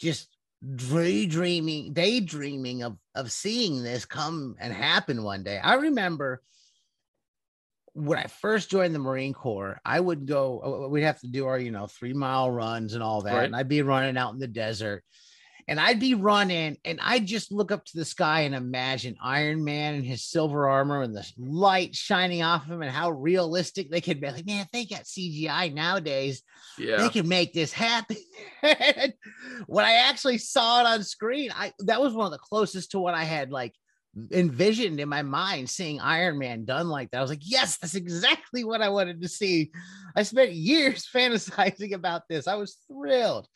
just 0.00 0.28
daydreaming, 0.76 1.92
daydreaming 1.92 2.82
of 2.82 2.96
of 3.14 3.30
seeing 3.30 3.82
this 3.82 4.04
come 4.04 4.56
and 4.58 4.72
happen 4.72 5.22
one 5.22 5.42
day. 5.42 5.58
I 5.58 5.74
remember 5.74 6.42
when 7.92 8.18
I 8.18 8.26
first 8.26 8.70
joined 8.70 8.94
the 8.94 9.00
Marine 9.00 9.32
Corps, 9.32 9.80
I 9.84 9.98
would 9.98 10.26
go, 10.26 10.84
uh, 10.84 10.88
we'd 10.88 11.02
have 11.02 11.18
to 11.20 11.26
do 11.26 11.46
our, 11.46 11.58
you 11.58 11.72
know, 11.72 11.88
three 11.88 12.12
mile 12.12 12.48
runs 12.48 12.94
and 12.94 13.02
all 13.02 13.22
that. 13.22 13.34
Right. 13.34 13.44
And 13.44 13.56
I'd 13.56 13.68
be 13.68 13.82
running 13.82 14.16
out 14.16 14.34
in 14.34 14.38
the 14.38 14.46
desert 14.46 15.02
and 15.68 15.78
I'd 15.78 16.00
be 16.00 16.14
running 16.14 16.78
and 16.84 16.98
I'd 17.02 17.26
just 17.26 17.52
look 17.52 17.70
up 17.70 17.84
to 17.84 17.98
the 17.98 18.04
sky 18.04 18.40
and 18.40 18.54
imagine 18.54 19.16
Iron 19.22 19.62
Man 19.62 19.94
and 19.94 20.04
his 20.04 20.24
silver 20.24 20.66
armor 20.66 21.02
and 21.02 21.14
the 21.14 21.30
light 21.36 21.94
shining 21.94 22.42
off 22.42 22.64
of 22.64 22.72
him 22.72 22.80
and 22.80 22.90
how 22.90 23.10
realistic 23.10 23.90
they 23.90 24.00
could 24.00 24.18
be. 24.18 24.30
Like, 24.30 24.46
man, 24.46 24.62
if 24.62 24.70
they 24.72 24.86
got 24.86 25.04
CGI 25.04 25.74
nowadays, 25.74 26.42
Yeah, 26.78 26.96
they 26.96 27.10
can 27.10 27.28
make 27.28 27.52
this 27.52 27.72
happen. 27.72 28.16
When 29.66 29.84
I 29.84 29.94
actually 30.08 30.38
saw 30.38 30.80
it 30.80 30.86
on 30.86 31.02
screen, 31.02 31.50
I 31.54 31.72
that 31.80 32.00
was 32.00 32.14
one 32.14 32.26
of 32.26 32.32
the 32.32 32.38
closest 32.38 32.92
to 32.92 33.00
what 33.00 33.14
I 33.14 33.24
had 33.24 33.50
like 33.50 33.74
envisioned 34.32 35.00
in 35.00 35.08
my 35.08 35.22
mind 35.22 35.68
seeing 35.68 36.00
Iron 36.00 36.38
Man 36.38 36.64
done 36.64 36.88
like 36.88 37.10
that. 37.10 37.18
I 37.18 37.20
was 37.20 37.30
like, 37.30 37.42
yes, 37.42 37.76
that's 37.78 37.94
exactly 37.94 38.64
what 38.64 38.80
I 38.80 38.88
wanted 38.88 39.20
to 39.20 39.28
see. 39.28 39.70
I 40.16 40.22
spent 40.22 40.52
years 40.52 41.06
fantasizing 41.14 41.92
about 41.92 42.22
this. 42.28 42.46
I 42.46 42.54
was 42.54 42.78
thrilled. 42.88 43.46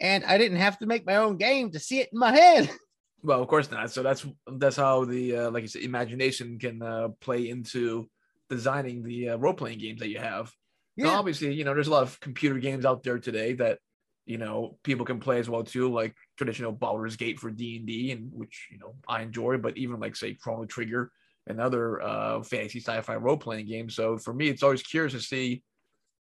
And 0.00 0.24
I 0.24 0.38
didn't 0.38 0.58
have 0.58 0.78
to 0.78 0.86
make 0.86 1.06
my 1.06 1.16
own 1.16 1.36
game 1.36 1.70
to 1.72 1.78
see 1.78 2.00
it 2.00 2.08
in 2.12 2.18
my 2.18 2.32
head. 2.32 2.70
Well, 3.22 3.42
of 3.42 3.48
course 3.48 3.70
not. 3.70 3.90
So 3.90 4.02
that's 4.02 4.24
that's 4.46 4.76
how 4.76 5.04
the 5.04 5.36
uh, 5.36 5.50
like 5.50 5.60
you 5.60 5.68
said, 5.68 5.82
imagination 5.82 6.58
can 6.58 6.80
uh, 6.80 7.08
play 7.20 7.50
into 7.50 8.08
designing 8.48 9.02
the 9.02 9.28
uh, 9.28 9.36
role 9.36 9.52
playing 9.52 9.78
games 9.78 10.00
that 10.00 10.08
you 10.08 10.18
have. 10.18 10.50
Now, 10.96 11.18
obviously, 11.18 11.52
you 11.52 11.64
know, 11.64 11.74
there's 11.74 11.88
a 11.88 11.90
lot 11.92 12.02
of 12.02 12.18
computer 12.20 12.58
games 12.58 12.86
out 12.86 13.02
there 13.02 13.18
today 13.18 13.52
that 13.54 13.78
you 14.24 14.38
know 14.38 14.78
people 14.84 15.04
can 15.04 15.20
play 15.20 15.38
as 15.38 15.50
well 15.50 15.64
too, 15.64 15.92
like 15.92 16.14
traditional 16.36 16.72
Baldur's 16.72 17.16
Gate 17.16 17.38
for 17.38 17.50
D 17.50 17.76
and 17.76 17.86
D, 17.86 18.10
and 18.12 18.30
which 18.32 18.68
you 18.70 18.78
know 18.78 18.94
I 19.08 19.22
enjoy. 19.22 19.58
But 19.58 19.76
even 19.76 20.00
like 20.00 20.16
say 20.16 20.34
Chrono 20.34 20.64
Trigger 20.64 21.10
and 21.46 21.60
other 21.60 22.00
uh, 22.02 22.42
fantasy 22.42 22.80
sci-fi 22.80 23.16
role 23.16 23.36
playing 23.36 23.66
games. 23.66 23.96
So 23.96 24.18
for 24.18 24.32
me, 24.32 24.48
it's 24.48 24.62
always 24.62 24.82
curious 24.82 25.12
to 25.12 25.20
see, 25.20 25.62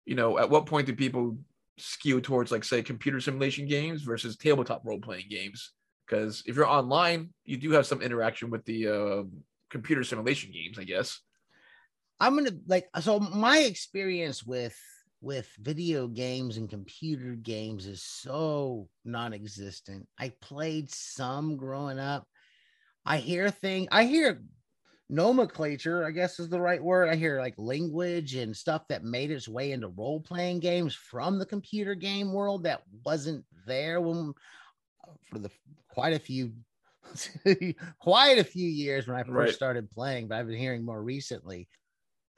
you 0.07 0.15
know, 0.15 0.39
at 0.39 0.51
what 0.51 0.67
point 0.67 0.87
do 0.87 0.95
people 0.95 1.39
skew 1.81 2.21
towards 2.21 2.53
like 2.53 2.65
say 2.65 2.83
computer 2.83 3.21
simulation 3.21 3.67
games 3.67 4.03
versus 4.03 4.37
tabletop 4.37 4.83
role 4.85 5.01
playing 5.01 5.27
games? 5.31 5.73
Because 6.07 6.43
if 6.47 6.57
you're 6.57 6.67
online, 6.67 7.31
you 7.45 7.57
do 7.57 7.71
have 7.73 7.87
some 7.87 8.03
interaction 8.03 8.51
with 8.51 8.65
the 8.65 8.89
uh, 8.89 9.23
computer 9.71 10.03
simulation 10.05 10.51
games, 10.53 10.79
I 10.79 10.85
guess. 10.85 11.21
I'm 12.19 12.37
gonna 12.37 12.51
like 12.67 12.87
so 13.01 13.19
my 13.19 13.59
experience 13.61 14.45
with 14.45 14.77
with 15.23 15.49
video 15.59 16.07
games 16.09 16.57
and 16.57 16.69
computer 16.69 17.35
games 17.35 17.87
is 17.87 18.03
so 18.03 18.89
non-existent. 19.05 20.07
I 20.19 20.33
played 20.41 20.91
some 20.91 21.57
growing 21.57 21.99
up. 21.99 22.27
I 23.05 23.19
hear 23.19 23.51
thing 23.51 23.89
I 23.91 24.05
hear 24.05 24.43
nomenclature, 25.11 26.05
I 26.05 26.11
guess 26.13 26.39
is 26.41 26.49
the 26.49 26.61
right 26.61 26.83
word. 26.83 27.09
I 27.09 27.17
hear 27.17 27.41
like 27.41 27.55
language 27.59 28.35
and 28.35 28.57
stuff 28.57 28.89
that 28.89 29.05
made 29.05 29.31
its 29.31 29.49
way 29.49 29.73
into 29.73 29.89
role-playing 29.89 30.61
games 30.61 30.95
from 30.95 31.39
the 31.39 31.47
computer 31.47 31.95
game 31.95 32.33
world 32.33 32.65
that 32.65 32.83
wasn't 33.05 33.45
there 33.67 34.01
when 34.01 34.35
uh, 35.07 35.13
for 35.23 35.39
the 35.39 35.51
quite 35.89 36.15
a 36.15 36.19
few 36.19 36.55
quite 38.01 38.39
a 38.39 38.45
few 38.45 38.69
years 38.69 39.07
when 39.09 39.17
I 39.17 39.25
first 39.25 39.55
Right. 39.55 39.57
started 39.57 39.91
playing, 39.91 40.29
but 40.29 40.39
I've 40.39 40.47
been 40.49 40.59
hearing 40.59 40.85
more 40.85 41.03
recently. 41.03 41.69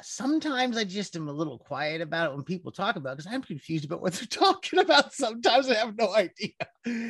Sometimes 0.04 0.76
I 0.76 0.84
just 0.84 1.16
am 1.16 1.28
a 1.28 1.32
little 1.32 1.58
quiet 1.58 2.00
about 2.00 2.30
it 2.30 2.34
when 2.34 2.44
people 2.44 2.72
talk 2.72 2.96
about 2.96 3.16
because 3.16 3.32
I'm 3.32 3.42
confused 3.42 3.84
about 3.84 4.00
what 4.02 4.12
they're 4.14 4.26
talking 4.30 4.78
about. 4.78 5.12
Sometimes 5.12 5.68
I 5.70 5.74
have 5.74 5.96
no 5.96 6.12
idea. 6.14 6.50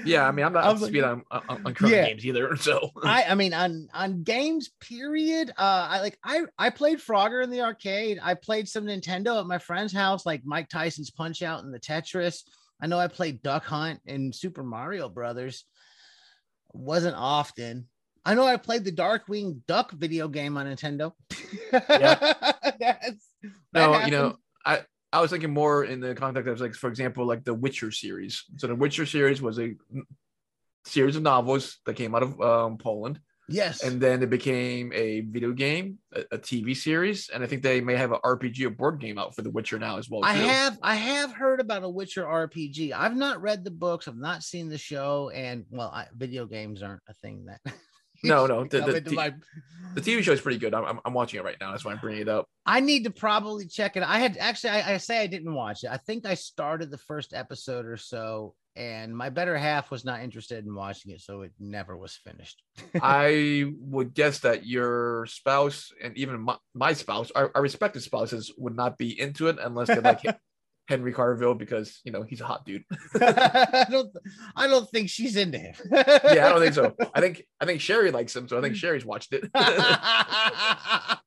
Yeah, 0.04 0.26
I 0.26 0.32
mean, 0.32 0.44
I'm 0.46 0.52
not 0.52 0.64
up 0.64 0.76
to 0.76 0.82
like- 0.82 0.90
speed 0.90 1.04
on, 1.04 1.22
on, 1.30 1.42
on 1.66 1.74
current 1.74 1.94
Yeah. 1.94 2.06
games 2.06 2.24
either. 2.26 2.56
So 2.62 2.90
I, 3.04 3.24
I 3.24 3.34
mean 3.34 3.54
on 3.54 3.88
on 3.94 4.22
games 4.22 4.70
period 4.80 5.50
uh 5.58 5.88
i 5.90 6.00
like 6.00 6.18
i 6.24 6.42
i 6.58 6.70
played 6.70 6.98
frogger 6.98 7.42
in 7.42 7.50
the 7.50 7.60
arcade 7.62 8.18
i 8.22 8.34
played 8.34 8.68
some 8.68 8.84
nintendo 8.84 9.40
at 9.40 9.46
my 9.46 9.58
friend's 9.58 9.92
house 9.92 10.24
like 10.26 10.42
mike 10.44 10.68
tyson's 10.68 11.10
punch 11.10 11.42
out 11.42 11.64
and 11.64 11.72
the 11.74 11.80
tetris 11.80 12.42
i 12.80 12.86
know 12.86 12.98
i 12.98 13.08
played 13.08 13.42
duck 13.42 13.64
hunt 13.64 14.00
and 14.06 14.34
super 14.34 14.62
mario 14.62 15.08
brothers 15.08 15.64
wasn't 16.72 17.16
often 17.16 17.88
i 18.24 18.34
know 18.34 18.44
i 18.44 18.56
played 18.56 18.84
the 18.84 18.92
darkwing 18.92 19.60
duck 19.66 19.92
video 19.92 20.28
game 20.28 20.56
on 20.56 20.66
nintendo 20.66 21.12
That's- 21.70 23.28
no, 23.72 23.92
that 23.92 24.06
you 24.06 24.12
know. 24.12 24.36
I 24.64 24.82
I 25.12 25.20
was 25.20 25.30
thinking 25.30 25.52
more 25.52 25.84
in 25.84 26.00
the 26.00 26.14
context 26.14 26.48
of 26.48 26.60
like, 26.60 26.74
for 26.74 26.88
example, 26.88 27.26
like 27.26 27.44
the 27.44 27.54
Witcher 27.54 27.90
series. 27.90 28.44
So 28.56 28.66
the 28.66 28.74
Witcher 28.74 29.06
series 29.06 29.42
was 29.42 29.58
a 29.58 29.74
series 30.84 31.16
of 31.16 31.22
novels 31.22 31.78
that 31.86 31.94
came 31.94 32.14
out 32.14 32.22
of 32.22 32.40
um, 32.40 32.78
Poland, 32.78 33.20
yes 33.48 33.82
and 33.82 34.00
then 34.00 34.22
it 34.22 34.30
became 34.30 34.92
a 34.94 35.20
video 35.20 35.52
game, 35.52 35.98
a, 36.14 36.20
a 36.32 36.38
TV 36.38 36.76
series, 36.76 37.28
and 37.28 37.42
I 37.42 37.46
think 37.46 37.62
they 37.62 37.80
may 37.80 37.96
have 37.96 38.12
an 38.12 38.18
RPG 38.24 38.64
or 38.64 38.70
board 38.70 39.00
game 39.00 39.18
out 39.18 39.34
for 39.34 39.42
the 39.42 39.50
Witcher 39.50 39.78
now 39.78 39.98
as 39.98 40.08
well. 40.08 40.24
I 40.24 40.34
too. 40.34 40.42
have 40.42 40.78
I 40.82 40.94
have 40.94 41.32
heard 41.32 41.60
about 41.60 41.82
a 41.82 41.88
Witcher 41.88 42.24
RPG. 42.24 42.92
I've 42.92 43.16
not 43.16 43.42
read 43.42 43.64
the 43.64 43.70
books. 43.70 44.08
I've 44.08 44.16
not 44.16 44.42
seen 44.42 44.68
the 44.68 44.78
show, 44.78 45.30
and 45.30 45.64
well, 45.70 45.90
I, 45.92 46.06
video 46.16 46.46
games 46.46 46.82
aren't 46.82 47.02
a 47.08 47.14
thing 47.14 47.46
that. 47.46 47.60
No, 48.22 48.46
no, 48.52 48.64
the- 48.64 48.80
the 48.80 49.00
t- 49.00 49.16
my- 49.16 49.34
the 49.94 50.00
TV 50.00 50.22
show 50.22 50.32
is 50.32 50.40
pretty 50.40 50.58
good. 50.58 50.72
I'm, 50.72 50.84
I'm, 50.84 51.00
I'm 51.04 51.12
watching 51.12 51.38
it 51.38 51.44
right 51.44 51.56
now. 51.60 51.70
That's 51.72 51.84
why 51.84 51.92
I'm 51.92 51.98
bringing 51.98 52.22
it 52.22 52.28
up. 52.28 52.46
I 52.64 52.80
need 52.80 53.04
to 53.04 53.10
probably 53.10 53.66
check 53.66 53.94
it. 53.96 54.02
I 54.02 54.20
had 54.20 54.38
actually, 54.38 54.70
I, 54.70 54.94
I 54.94 54.96
say 54.96 55.20
I 55.20 55.26
didn't 55.26 55.52
watch 55.52 55.84
it. 55.84 55.90
I 55.90 55.98
think 55.98 56.24
I 56.24 56.32
started 56.32 56.90
the 56.90 56.96
first 56.96 57.34
episode 57.34 57.84
or 57.84 57.98
so, 57.98 58.54
and 58.74 59.14
my 59.14 59.28
better 59.28 59.54
half 59.58 59.90
was 59.90 60.02
not 60.02 60.22
interested 60.22 60.64
in 60.64 60.74
watching 60.74 61.12
it, 61.12 61.20
so 61.20 61.42
it 61.42 61.52
never 61.60 61.94
was 61.94 62.14
finished. 62.16 62.62
I 63.02 63.66
would 63.80 64.14
guess 64.14 64.38
that 64.40 64.64
your 64.64 65.26
spouse 65.26 65.92
and 66.02 66.16
even 66.16 66.40
my, 66.40 66.56
my 66.74 66.94
spouse, 66.94 67.30
our, 67.32 67.50
our 67.54 67.60
respective 67.60 68.02
spouses, 68.02 68.50
would 68.56 68.74
not 68.74 68.96
be 68.96 69.20
into 69.20 69.48
it 69.48 69.58
unless 69.60 69.88
they 69.88 70.00
like 70.00 70.22
Henry 70.88 71.12
Cavill 71.12 71.56
because 71.56 72.00
you 72.04 72.12
know 72.12 72.22
he's 72.22 72.40
a 72.40 72.44
hot 72.44 72.64
dude. 72.64 72.84
I 73.14 73.86
don't, 73.90 74.10
I 74.56 74.66
don't 74.66 74.88
think 74.90 75.08
she's 75.08 75.36
into 75.36 75.58
him. 75.58 75.74
yeah, 75.90 76.46
I 76.46 76.48
don't 76.48 76.60
think 76.60 76.74
so. 76.74 76.94
I 77.14 77.20
think 77.20 77.44
I 77.60 77.66
think 77.66 77.80
Sherry 77.80 78.10
likes 78.10 78.34
him, 78.34 78.48
so 78.48 78.58
I 78.58 78.60
think 78.60 78.74
Sherry's 78.74 79.06
watched 79.06 79.32
it. 79.32 79.48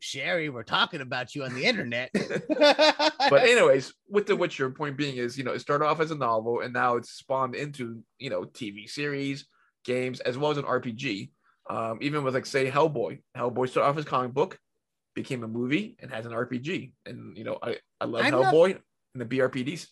Sherry, 0.00 0.50
we're 0.50 0.62
talking 0.62 1.00
about 1.00 1.34
you 1.34 1.44
on 1.44 1.54
the 1.54 1.64
internet. 1.64 2.10
but 2.12 3.42
anyways, 3.42 3.94
with 4.08 4.26
the 4.26 4.36
Witcher, 4.36 4.70
point 4.70 4.96
being 4.96 5.16
is 5.16 5.38
you 5.38 5.44
know 5.44 5.52
it 5.52 5.60
started 5.60 5.86
off 5.86 6.00
as 6.00 6.10
a 6.10 6.16
novel 6.16 6.60
and 6.60 6.72
now 6.72 6.96
it's 6.96 7.10
spawned 7.10 7.54
into 7.54 8.02
you 8.18 8.28
know 8.28 8.42
TV 8.42 8.88
series, 8.88 9.46
games, 9.84 10.20
as 10.20 10.36
well 10.36 10.50
as 10.50 10.58
an 10.58 10.64
RPG. 10.64 11.30
Um, 11.68 11.98
even 12.00 12.22
with 12.22 12.34
like 12.34 12.46
say 12.46 12.70
Hellboy, 12.70 13.20
Hellboy 13.36 13.68
started 13.68 13.90
off 13.90 13.98
as 13.98 14.04
comic 14.04 14.32
book, 14.32 14.58
became 15.16 15.42
a 15.42 15.48
movie, 15.48 15.96
and 15.98 16.12
has 16.12 16.26
an 16.26 16.32
RPG. 16.32 16.92
And 17.06 17.36
you 17.36 17.42
know, 17.42 17.58
I 17.60 17.78
I 18.00 18.04
love 18.04 18.24
I'm 18.24 18.30
not- 18.30 18.54
Hellboy 18.54 18.78
and 19.14 19.20
the 19.20 19.24
BPRD 19.24 19.84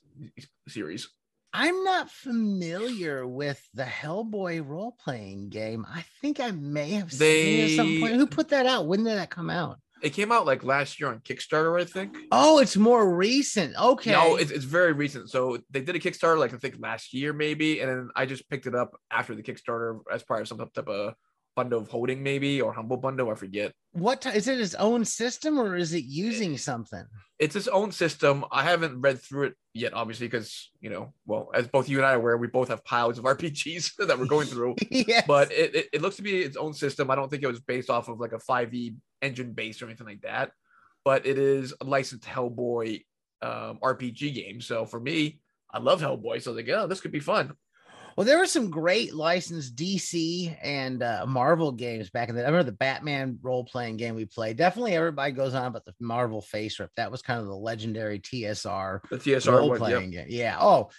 series. 0.68 1.08
I'm 1.56 1.84
not 1.84 2.10
familiar 2.10 3.26
with 3.26 3.64
the 3.74 3.84
Hellboy 3.84 4.66
role 4.66 4.96
playing 5.04 5.50
game. 5.50 5.86
I 5.88 6.04
think 6.20 6.40
I 6.40 6.50
may 6.50 6.90
have 6.90 7.12
seen 7.12 7.60
it 7.60 7.70
at 7.70 7.76
some 7.76 8.00
point. 8.00 8.14
Who 8.14 8.26
put 8.26 8.48
that 8.48 8.66
out? 8.66 8.86
When 8.88 9.04
did 9.04 9.16
that 9.16 9.30
come 9.30 9.50
out? 9.50 9.78
It 10.02 10.10
came 10.10 10.32
out 10.32 10.46
like 10.46 10.64
last 10.64 10.98
year 11.00 11.08
on 11.08 11.20
Kickstarter, 11.20 11.80
I 11.80 11.84
think. 11.84 12.16
Oh, 12.32 12.58
it's 12.58 12.76
more 12.76 13.08
recent. 13.14 13.74
Okay. 13.80 14.10
No, 14.10 14.34
it's, 14.34 14.50
it's 14.50 14.64
very 14.64 14.92
recent. 14.92 15.30
So 15.30 15.58
they 15.70 15.80
did 15.80 15.94
a 15.94 16.00
Kickstarter 16.00 16.38
like 16.38 16.52
I 16.52 16.56
think 16.56 16.74
last 16.80 17.14
year 17.14 17.32
maybe, 17.32 17.80
and 17.80 17.88
then 17.88 18.10
I 18.16 18.26
just 18.26 18.50
picked 18.50 18.66
it 18.66 18.74
up 18.74 18.98
after 19.10 19.34
the 19.36 19.42
Kickstarter 19.42 20.00
as 20.12 20.24
part 20.24 20.42
of 20.42 20.48
some 20.48 20.58
type 20.58 20.88
of 20.88 21.14
bundle 21.54 21.80
of 21.80 21.88
holding 21.88 22.22
maybe 22.22 22.60
or 22.60 22.72
humble 22.72 22.96
bundle. 22.96 23.30
I 23.30 23.34
forget. 23.34 23.72
what 23.92 24.22
ti- 24.22 24.30
is 24.30 24.48
it 24.48 24.60
its 24.60 24.74
own 24.74 25.04
system 25.04 25.58
or 25.58 25.76
is 25.76 25.94
it 25.94 26.04
using 26.04 26.58
something? 26.58 27.04
It's 27.38 27.56
its 27.56 27.68
own 27.68 27.92
system. 27.92 28.44
I 28.50 28.62
haven't 28.62 29.00
read 29.00 29.20
through 29.20 29.44
it 29.48 29.54
yet, 29.72 29.94
obviously, 29.94 30.26
because 30.26 30.70
you 30.80 30.90
know, 30.90 31.12
well, 31.26 31.50
as 31.54 31.68
both 31.68 31.88
you 31.88 31.98
and 31.98 32.06
I 32.06 32.12
are 32.12 32.16
aware, 32.16 32.36
we 32.36 32.46
both 32.46 32.68
have 32.68 32.84
piles 32.84 33.18
of 33.18 33.24
RPGs 33.34 33.92
that 34.06 34.18
we're 34.18 34.26
going 34.26 34.46
through. 34.46 34.76
yes. 34.90 35.24
but 35.26 35.52
it, 35.52 35.74
it, 35.74 35.88
it 35.94 36.02
looks 36.02 36.16
to 36.16 36.22
be 36.22 36.40
its 36.40 36.56
own 36.56 36.74
system. 36.74 37.10
I 37.10 37.14
don't 37.14 37.30
think 37.30 37.42
it 37.42 37.48
was 37.48 37.60
based 37.60 37.90
off 37.90 38.08
of 38.08 38.20
like 38.20 38.32
a 38.32 38.38
5e 38.38 38.96
engine 39.22 39.52
base 39.52 39.80
or 39.80 39.86
anything 39.86 40.06
like 40.06 40.22
that, 40.22 40.52
but 41.04 41.26
it 41.26 41.38
is 41.38 41.74
a 41.80 41.84
licensed 41.84 42.24
Hellboy 42.24 43.02
um, 43.42 43.78
RPG 43.82 44.34
game. 44.34 44.60
So 44.60 44.86
for 44.86 45.00
me, 45.00 45.40
I 45.70 45.78
love 45.78 46.00
Hellboy. 46.00 46.40
So 46.40 46.50
I 46.50 46.54
was 46.54 46.64
like, 46.64 46.68
oh, 46.68 46.86
this 46.86 47.00
could 47.00 47.12
be 47.12 47.20
fun. 47.20 47.52
Well, 48.16 48.24
there 48.24 48.38
were 48.38 48.46
some 48.46 48.70
great 48.70 49.14
licensed 49.14 49.74
DC 49.76 50.56
and 50.62 51.02
uh, 51.02 51.24
Marvel 51.26 51.72
games 51.72 52.10
back 52.10 52.28
in 52.28 52.36
the. 52.36 52.42
I 52.42 52.46
remember 52.46 52.70
the 52.70 52.76
Batman 52.76 53.38
role 53.42 53.64
playing 53.64 53.96
game 53.96 54.14
we 54.14 54.24
played. 54.24 54.56
Definitely, 54.56 54.94
everybody 54.94 55.32
goes 55.32 55.54
on 55.54 55.66
about 55.66 55.84
the 55.84 55.94
Marvel 56.00 56.40
FASERIP. 56.40 56.88
That 56.96 57.10
was 57.10 57.22
kind 57.22 57.40
of 57.40 57.46
the 57.46 57.56
legendary 57.56 58.20
TSR 58.20 59.00
The 59.08 59.18
TSR 59.18 59.52
role 59.52 59.68
one, 59.70 59.80
yep. 59.80 59.98
playing 59.98 60.10
game. 60.12 60.26
Yeah. 60.28 60.58
Oh, 60.60 60.90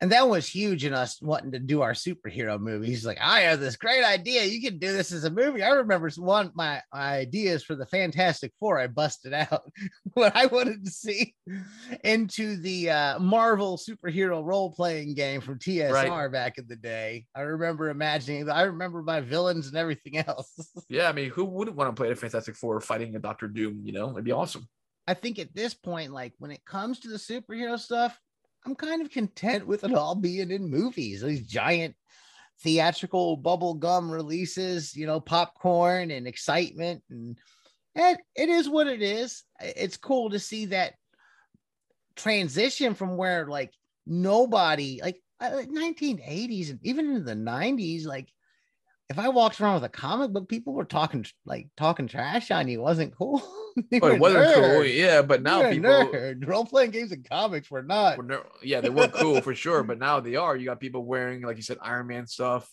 and 0.00 0.12
that 0.12 0.28
was 0.28 0.46
huge 0.48 0.84
in 0.84 0.94
us 0.94 1.20
wanting 1.20 1.52
to 1.52 1.58
do 1.58 1.82
our 1.82 1.92
superhero 1.92 2.58
movies. 2.58 3.04
Like, 3.04 3.18
I 3.20 3.40
have 3.40 3.60
this 3.60 3.76
great 3.76 4.02
idea. 4.04 4.44
You 4.44 4.60
can 4.62 4.78
do 4.78 4.92
this 4.92 5.12
as 5.12 5.24
a 5.24 5.30
movie. 5.30 5.62
I 5.62 5.70
remember 5.70 6.10
one 6.16 6.50
my 6.54 6.80
ideas 6.94 7.62
for 7.64 7.74
the 7.74 7.84
Fantastic 7.86 8.52
Four. 8.58 8.78
I 8.78 8.86
busted 8.86 9.32
out 9.34 9.62
what 10.14 10.34
I 10.34 10.46
wanted 10.46 10.84
to 10.84 10.90
see 10.90 11.34
into 12.04 12.56
the 12.56 12.90
uh, 12.90 13.18
Marvel 13.18 13.78
superhero 13.78 14.44
role 14.44 14.72
playing 14.72 15.14
game 15.14 15.40
from 15.40 15.58
TSR 15.58 15.92
Right. 15.92 16.32
back 16.32 16.58
in 16.58 16.66
the 16.66 16.76
day. 16.76 17.26
I 17.34 17.42
remember 17.42 17.90
imagining. 17.90 18.48
I 18.48 18.62
remember 18.62 19.02
my 19.02 19.20
villains 19.20 19.66
and 19.66 19.76
everything 19.76 20.16
else. 20.18 20.52
Yeah, 20.88 21.08
I 21.08 21.12
mean, 21.12 21.30
who 21.30 21.44
wouldn't 21.44 21.76
want 21.76 21.94
to 21.94 22.00
play 22.00 22.08
the 22.08 22.16
Fantastic 22.16 22.56
Four 22.56 22.80
fighting 22.80 23.14
a 23.14 23.18
Doctor 23.20 23.46
Doom? 23.46 23.82
You 23.84 23.92
know, 23.92 24.10
it'd 24.10 24.24
be 24.24 24.32
awesome. 24.32 24.66
I 25.06 25.14
think 25.14 25.38
at 25.38 25.54
this 25.54 25.72
point, 25.74 26.12
like 26.12 26.32
when 26.38 26.50
it 26.50 26.64
comes 26.64 27.00
to 27.00 27.08
the 27.08 27.16
superhero 27.16 27.78
stuff, 27.78 28.18
I'm 28.64 28.74
kind 28.74 29.02
of 29.02 29.10
content 29.10 29.66
with 29.66 29.84
it 29.84 29.94
all 29.94 30.14
being 30.14 30.50
in 30.50 30.70
movies. 30.70 31.22
These 31.22 31.46
giant 31.46 31.94
theatrical 32.62 33.36
bubble 33.36 33.74
gum 33.74 34.10
releases, 34.10 34.94
you 34.94 35.06
know, 35.06 35.20
popcorn 35.20 36.10
and 36.10 36.26
excitement, 36.26 37.02
and 37.10 37.38
it, 37.94 38.20
it 38.36 38.48
is 38.48 38.68
what 38.68 38.86
it 38.86 39.02
is. 39.02 39.44
It's 39.60 39.96
cool 39.96 40.30
to 40.30 40.38
see 40.38 40.66
that 40.66 40.94
transition 42.16 42.94
from 42.94 43.16
where 43.16 43.46
like 43.46 43.72
nobody 44.06 45.00
like 45.02 45.22
uh, 45.40 45.52
like 45.54 45.70
1980s 45.70 46.70
and 46.70 46.80
even 46.82 47.16
in 47.16 47.24
the 47.24 47.34
90s, 47.34 48.04
like 48.04 48.28
if 49.10 49.18
I 49.18 49.28
walked 49.28 49.60
around 49.60 49.74
with 49.74 49.84
a 49.84 49.88
comic 49.88 50.30
book, 50.30 50.48
people 50.48 50.72
were 50.72 50.84
talking 50.84 51.26
like 51.44 51.66
talking 51.76 52.06
trash 52.06 52.52
on 52.52 52.68
you. 52.68 52.78
It 52.78 52.82
wasn't 52.82 53.14
cool. 53.14 53.42
It 53.92 54.02
wasn't 54.20 54.52
cool, 54.54 54.84
yeah. 54.84 55.22
But 55.22 55.42
now 55.42 55.60
You're 55.60 55.70
people, 55.70 55.90
nerd. 55.90 56.44
role 56.48 56.64
playing 56.64 56.90
games 56.90 57.12
and 57.12 57.26
comics 57.26 57.70
were 57.70 57.84
not. 57.84 58.18
were 58.18 58.24
ner- 58.24 58.46
yeah, 58.64 58.80
they 58.80 58.90
were 58.90 59.06
cool 59.06 59.40
for 59.40 59.54
sure. 59.64 59.84
But 59.84 60.00
now 60.00 60.18
they 60.18 60.34
are. 60.34 60.56
You 60.56 60.66
got 60.66 60.80
people 60.80 61.04
wearing, 61.04 61.42
like 61.42 61.56
you 61.56 61.62
said, 61.62 61.78
Iron 61.80 62.08
Man 62.08 62.26
stuff, 62.26 62.68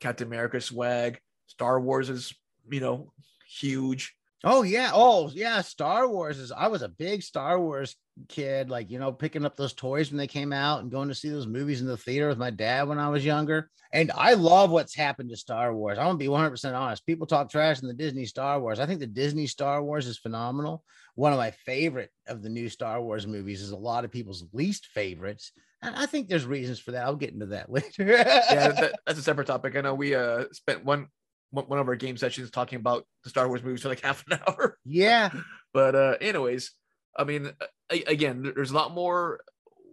Captain 0.00 0.26
America 0.26 0.60
swag. 0.60 1.18
Star 1.46 1.80
Wars 1.80 2.10
is, 2.10 2.34
you 2.70 2.80
know, 2.80 3.10
huge. 3.48 4.14
Oh 4.44 4.62
yeah, 4.62 4.90
oh 4.92 5.30
yeah. 5.32 5.60
Star 5.62 6.08
Wars 6.08 6.38
is. 6.38 6.52
I 6.52 6.68
was 6.68 6.82
a 6.82 6.88
big 6.88 7.22
Star 7.22 7.58
Wars 7.58 7.96
kid, 8.28 8.68
like 8.68 8.90
you 8.90 8.98
know, 8.98 9.10
picking 9.10 9.44
up 9.44 9.56
those 9.56 9.72
toys 9.72 10.10
when 10.10 10.18
they 10.18 10.26
came 10.26 10.52
out 10.52 10.82
and 10.82 10.90
going 10.90 11.08
to 11.08 11.14
see 11.14 11.30
those 11.30 11.46
movies 11.46 11.80
in 11.80 11.86
the 11.86 11.96
theater 11.96 12.28
with 12.28 12.38
my 12.38 12.50
dad 12.50 12.86
when 12.86 12.98
I 12.98 13.08
was 13.08 13.24
younger. 13.24 13.70
And 13.92 14.12
I 14.14 14.34
love 14.34 14.70
what's 14.70 14.94
happened 14.94 15.30
to 15.30 15.36
Star 15.36 15.74
Wars. 15.74 15.98
I'm 15.98 16.06
gonna 16.06 16.18
be 16.18 16.28
100 16.28 16.50
percent 16.50 16.76
honest. 16.76 17.06
People 17.06 17.26
talk 17.26 17.50
trash 17.50 17.80
in 17.80 17.88
the 17.88 17.94
Disney 17.94 18.26
Star 18.26 18.60
Wars. 18.60 18.80
I 18.80 18.86
think 18.86 19.00
the 19.00 19.06
Disney 19.06 19.46
Star 19.46 19.82
Wars 19.82 20.06
is 20.06 20.18
phenomenal. 20.18 20.84
One 21.14 21.32
of 21.32 21.38
my 21.38 21.52
favorite 21.52 22.10
of 22.26 22.42
the 22.42 22.48
new 22.50 22.68
Star 22.68 23.00
Wars 23.00 23.26
movies 23.26 23.62
is 23.62 23.70
a 23.70 23.76
lot 23.76 24.04
of 24.04 24.10
people's 24.10 24.44
least 24.52 24.86
favorites. 24.86 25.52
And 25.80 25.94
I 25.94 26.06
think 26.06 26.28
there's 26.28 26.46
reasons 26.46 26.80
for 26.80 26.92
that. 26.92 27.04
I'll 27.04 27.16
get 27.16 27.32
into 27.32 27.46
that 27.46 27.70
later. 27.70 28.04
yeah, 28.04 28.68
that, 28.68 28.94
that's 29.06 29.18
a 29.18 29.22
separate 29.22 29.46
topic. 29.46 29.76
I 29.76 29.80
know 29.80 29.94
we 29.94 30.14
uh 30.14 30.44
spent 30.52 30.84
one 30.84 31.06
one 31.54 31.78
of 31.78 31.88
our 31.88 31.96
game 31.96 32.16
sessions 32.16 32.50
talking 32.50 32.78
about 32.78 33.06
the 33.22 33.30
Star 33.30 33.48
Wars 33.48 33.62
movies 33.62 33.82
for 33.82 33.88
like 33.88 34.00
half 34.04 34.24
an 34.30 34.38
hour. 34.46 34.78
yeah. 34.84 35.30
But 35.72 35.96
uh 35.96 36.16
anyways, 36.20 36.70
I 37.16 37.24
mean, 37.24 37.50
again, 37.90 38.52
there's 38.54 38.70
a 38.70 38.74
lot 38.76 38.92
more 38.94 39.40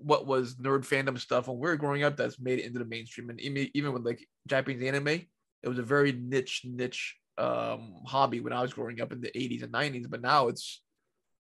what 0.03 0.27
was 0.27 0.55
nerd 0.55 0.85
fandom 0.85 1.19
stuff 1.19 1.47
when 1.47 1.57
we 1.57 1.67
were 1.67 1.75
growing 1.75 2.03
up 2.03 2.17
that's 2.17 2.39
made 2.39 2.59
it 2.59 2.65
into 2.65 2.79
the 2.79 2.85
mainstream, 2.85 3.29
and 3.31 3.39
even 3.41 3.69
even 3.73 3.91
with 3.93 4.05
like 4.05 4.23
Japanese 4.47 4.83
anime, 4.83 5.07
it 5.07 5.67
was 5.67 5.79
a 5.79 5.83
very 5.83 6.11
niche 6.11 6.61
niche 6.65 7.15
um 7.37 7.95
hobby 8.05 8.41
when 8.41 8.53
I 8.53 8.61
was 8.61 8.73
growing 8.73 9.01
up 9.01 9.11
in 9.11 9.21
the 9.21 9.31
80s 9.35 9.63
and 9.63 9.73
90s. 9.73 10.07
But 10.09 10.21
now 10.21 10.49
it's 10.49 10.83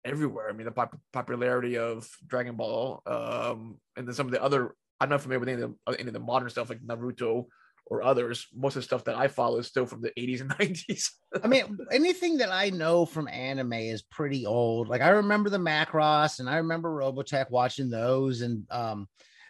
everywhere. 0.05 0.49
I 0.49 0.53
mean, 0.53 0.65
the 0.67 0.73
pop- 0.73 0.99
popularity 1.13 1.77
of 1.77 2.09
Dragon 2.27 2.57
Ball, 2.57 3.03
um, 3.07 3.79
and 3.97 4.07
then 4.07 4.15
some 4.15 4.27
of 4.27 4.33
the 4.33 4.43
other. 4.43 4.75
I'm 5.03 5.09
not 5.09 5.23
familiar 5.23 5.41
with 5.41 5.49
any 5.49 5.63
of 5.63 5.75
the, 5.87 5.99
any 5.99 6.09
of 6.09 6.13
the 6.13 6.21
modern 6.21 6.51
stuff 6.51 6.69
like 6.69 6.81
Naruto 6.81 7.47
or 7.91 8.03
others. 8.03 8.47
Most 8.55 8.77
of 8.77 8.83
the 8.83 8.87
stuff 8.87 9.05
that 9.05 9.17
I 9.17 9.29
follow 9.29 9.59
is 9.59 9.67
still 9.67 9.85
from 9.85 10.01
the 10.01 10.13
80s 10.17 10.41
and 10.41 10.51
90s. 10.59 11.11
I 11.43 11.49
mean, 11.49 11.77
anything 11.93 12.39
that 12.39 12.51
I 12.51 12.71
know 12.71 13.05
from 13.05 13.29
anime 13.29 13.73
is 13.75 14.03
pretty 14.03 14.47
old. 14.47 14.89
Like 14.89 15.03
I 15.03 15.09
remember 15.11 15.51
the 15.51 15.59
Macross 15.59 16.39
and 16.39 16.49
I 16.49 16.57
remember 16.59 16.89
Robotech 16.89 17.51
watching 17.51 17.91
those 17.91 18.41
and 18.41 18.65
um 18.71 19.09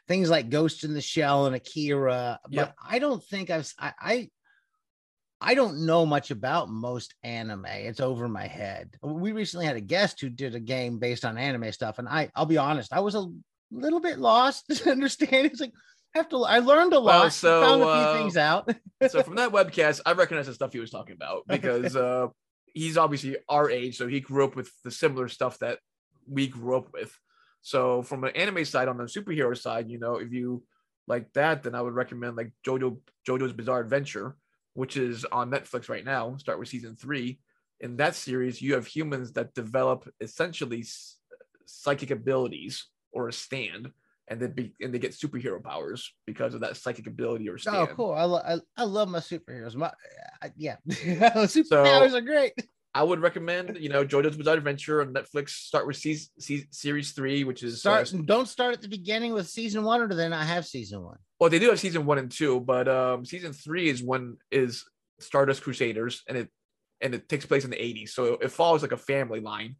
things 0.08 0.30
like 0.30 0.50
Ghost 0.50 0.82
in 0.82 0.94
the 0.94 1.00
Shell 1.00 1.46
and 1.46 1.54
Akira. 1.54 2.40
But 2.44 2.52
Yep. 2.52 2.74
I 2.84 2.98
don't 2.98 3.22
think 3.22 3.50
I've 3.50 3.72
I, 3.78 3.92
I 4.00 4.30
I 5.42 5.54
don't 5.54 5.86
know 5.86 6.04
much 6.04 6.30
about 6.30 6.68
most 6.68 7.14
anime. 7.22 7.64
It's 7.66 8.00
over 8.00 8.28
my 8.28 8.46
head. 8.46 8.96
We 9.02 9.32
recently 9.32 9.64
had 9.66 9.76
a 9.76 9.80
guest 9.80 10.20
who 10.20 10.28
did 10.28 10.54
a 10.54 10.60
game 10.60 10.98
based 10.98 11.24
on 11.24 11.38
anime 11.38 11.72
stuff, 11.72 11.98
and 11.98 12.08
I 12.08 12.30
I'll 12.34 12.46
be 12.46 12.58
honest, 12.58 12.92
I 12.92 13.00
was 13.00 13.14
a 13.14 13.26
little 13.70 14.00
bit 14.00 14.18
lost 14.18 14.66
to 14.70 14.90
understand. 14.90 15.46
It's 15.46 15.60
like 15.60 15.72
I 16.14 16.18
have 16.18 16.28
to 16.30 16.42
I 16.42 16.58
learned 16.58 16.92
a 16.92 17.00
Well, 17.00 17.20
lot, 17.20 17.32
so, 17.32 17.62
found 17.62 17.82
a 17.82 17.84
few 17.84 17.92
uh, 17.92 18.18
things 18.18 18.36
out. 18.36 18.74
so 19.08 19.22
from 19.22 19.36
that 19.36 19.52
webcast, 19.52 20.00
I 20.04 20.12
recognize 20.12 20.46
the 20.46 20.54
stuff 20.54 20.72
he 20.72 20.80
was 20.80 20.90
talking 20.90 21.14
about 21.14 21.44
because 21.46 21.94
uh, 21.96 22.28
he's 22.66 22.96
obviously 22.96 23.36
our 23.48 23.70
age, 23.70 23.96
so 23.96 24.08
he 24.08 24.20
grew 24.20 24.44
up 24.44 24.56
with 24.56 24.70
the 24.82 24.90
similar 24.90 25.28
stuff 25.28 25.58
that 25.60 25.78
we 26.28 26.48
grew 26.48 26.76
up 26.76 26.92
with. 26.92 27.16
So 27.62 28.02
from 28.02 28.24
an 28.24 28.34
anime 28.34 28.64
side, 28.64 28.88
on 28.88 28.96
the 28.96 29.04
superhero 29.04 29.56
side, 29.56 29.88
you 29.88 29.98
know, 29.98 30.16
if 30.16 30.32
you 30.32 30.64
like 31.06 31.32
that, 31.34 31.62
then 31.62 31.74
I 31.74 31.82
would 31.82 31.94
recommend 31.94 32.36
like 32.36 32.52
JoJo 32.66 32.98
JoJo's 33.28 33.52
Bizarre 33.52 33.80
Adventure, 33.80 34.36
which 34.74 34.96
is 34.96 35.24
on 35.26 35.50
Netflix 35.50 35.88
right 35.88 36.04
now. 36.04 36.36
Start 36.36 36.58
with 36.58 36.68
season 36.68 36.96
three. 36.96 37.40
In 37.80 37.96
that 37.96 38.14
series, 38.14 38.60
you 38.60 38.74
have 38.74 38.86
humans 38.86 39.32
that 39.32 39.54
develop 39.54 40.08
essentially 40.20 40.84
psychic 41.66 42.10
abilities 42.10 42.86
or 43.12 43.28
a 43.28 43.32
stand, 43.32 43.90
and 44.30 44.40
they 44.40 44.46
be, 44.46 44.72
and 44.80 44.94
they 44.94 44.98
get 44.98 45.12
superhero 45.12 45.62
powers 45.62 46.12
because 46.26 46.54
of 46.54 46.60
that 46.60 46.76
psychic 46.76 47.06
ability 47.06 47.48
or 47.48 47.58
stand. 47.58 47.76
Oh, 47.76 47.94
cool! 47.94 48.12
I, 48.12 48.24
lo- 48.24 48.42
I, 48.46 48.58
I 48.76 48.84
love 48.84 49.08
my 49.08 49.18
superheroes. 49.18 49.74
My 49.74 49.92
I, 50.40 50.52
yeah, 50.56 50.76
superpowers 50.88 52.14
are 52.14 52.20
great. 52.20 52.52
I 52.92 53.04
would 53.04 53.20
recommend, 53.20 53.76
you 53.78 53.88
know, 53.88 54.04
JoJo's 54.04 54.36
Bizarre 54.36 54.56
Adventure 54.56 55.00
on 55.00 55.14
Netflix. 55.14 55.50
Start 55.50 55.86
with 55.86 55.96
season, 55.96 56.28
season 56.40 56.66
series 56.72 57.12
three, 57.12 57.44
which 57.44 57.62
is 57.62 57.74
uh, 57.86 58.04
Start 58.04 58.26
don't 58.26 58.48
start 58.48 58.74
at 58.74 58.80
the 58.80 58.88
beginning 58.88 59.32
with 59.32 59.48
season 59.48 59.84
one, 59.84 60.00
or 60.00 60.08
do 60.08 60.16
they 60.16 60.28
not 60.28 60.46
have 60.46 60.64
season 60.64 61.02
one? 61.02 61.18
well, 61.40 61.50
they 61.50 61.58
do 61.58 61.70
have 61.70 61.80
season 61.80 62.04
one 62.06 62.18
and 62.18 62.30
two, 62.30 62.60
but 62.60 62.86
um, 62.86 63.24
season 63.24 63.52
three 63.52 63.88
is 63.88 64.02
when 64.02 64.36
is 64.50 64.84
Stardust 65.18 65.62
Crusaders, 65.62 66.22
and 66.28 66.38
it 66.38 66.48
and 67.00 67.14
it 67.14 67.28
takes 67.28 67.46
place 67.46 67.64
in 67.64 67.70
the 67.70 67.76
80s, 67.76 68.10
so 68.10 68.34
it 68.34 68.52
follows 68.52 68.82
like 68.82 68.92
a 68.92 68.96
family 68.96 69.40
line. 69.40 69.76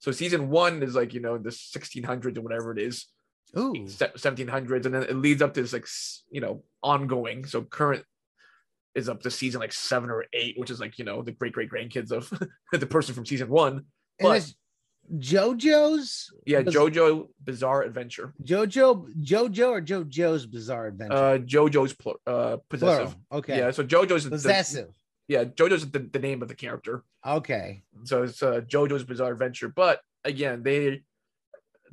So 0.00 0.12
season 0.12 0.50
one 0.50 0.82
is 0.82 0.94
like 0.94 1.14
you 1.14 1.20
know 1.20 1.38
the 1.38 1.50
1600s 1.50 2.36
or 2.36 2.42
whatever 2.42 2.72
it 2.72 2.78
is, 2.78 3.06
Ooh, 3.56 3.72
1700s, 3.72 4.84
and 4.86 4.94
then 4.94 5.02
it 5.04 5.16
leads 5.16 5.40
up 5.42 5.54
to 5.54 5.62
this 5.62 5.72
like 5.72 5.86
you 6.30 6.40
know 6.40 6.62
ongoing. 6.82 7.44
So 7.46 7.62
current 7.62 8.04
is 8.94 9.08
up 9.08 9.22
to 9.22 9.30
season 9.30 9.60
like 9.60 9.72
seven 9.72 10.10
or 10.10 10.24
eight, 10.32 10.58
which 10.58 10.70
is 10.70 10.80
like 10.80 10.98
you 10.98 11.04
know 11.04 11.22
the 11.22 11.32
great 11.32 11.52
great 11.52 11.70
grandkids 11.70 12.10
of 12.12 12.30
the 12.72 12.86
person 12.86 13.14
from 13.14 13.24
season 13.26 13.48
one. 13.48 13.84
and 14.18 14.28
but- 14.28 14.52
JoJo's. 15.16 16.30
Yeah, 16.46 16.60
Biz- 16.62 16.74
JoJo 16.74 17.28
Bizarre 17.42 17.82
Adventure. 17.82 18.34
JoJo, 18.44 19.08
JoJo, 19.24 19.68
or 19.70 19.80
JoJo's 19.80 20.46
Bizarre 20.46 20.86
Adventure. 20.88 21.14
Uh, 21.14 21.38
JoJo's 21.38 21.94
pl- 21.94 22.20
uh 22.26 22.58
possessive. 22.68 23.14
Plural. 23.30 23.40
Okay. 23.40 23.58
Yeah, 23.58 23.70
so 23.70 23.84
JoJo's 23.84 24.24
the- 24.24 24.30
Possessive. 24.30 24.90
Yeah, 25.28 25.44
JoJo's 25.44 25.90
the, 25.90 25.98
the 26.00 26.18
name 26.18 26.42
of 26.42 26.48
the 26.48 26.54
character. 26.54 27.04
Okay. 27.26 27.82
So 28.04 28.22
it's 28.22 28.42
uh, 28.42 28.60
JoJo's 28.66 29.04
Bizarre 29.04 29.32
Adventure. 29.32 29.68
But 29.68 30.00
again, 30.24 30.62
they 30.62 31.02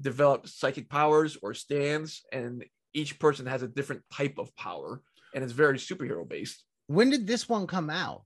develop 0.02 0.48
psychic 0.48 0.90
powers 0.90 1.38
or 1.42 1.54
stands, 1.54 2.24
and 2.32 2.64
each 2.94 3.20
person 3.20 3.46
has 3.46 3.62
a 3.64 3.68
different 3.68 4.04
type 4.12 4.38
of 4.38 4.56
power, 4.56 5.02
and 5.34 5.44
it's 5.44 5.54
very 5.54 5.78
superhero 5.78 6.28
based. 6.28 6.64
When 6.88 7.10
did 7.10 7.28
this 7.28 7.48
one 7.50 7.68
come 7.68 7.90
out? 7.90 8.24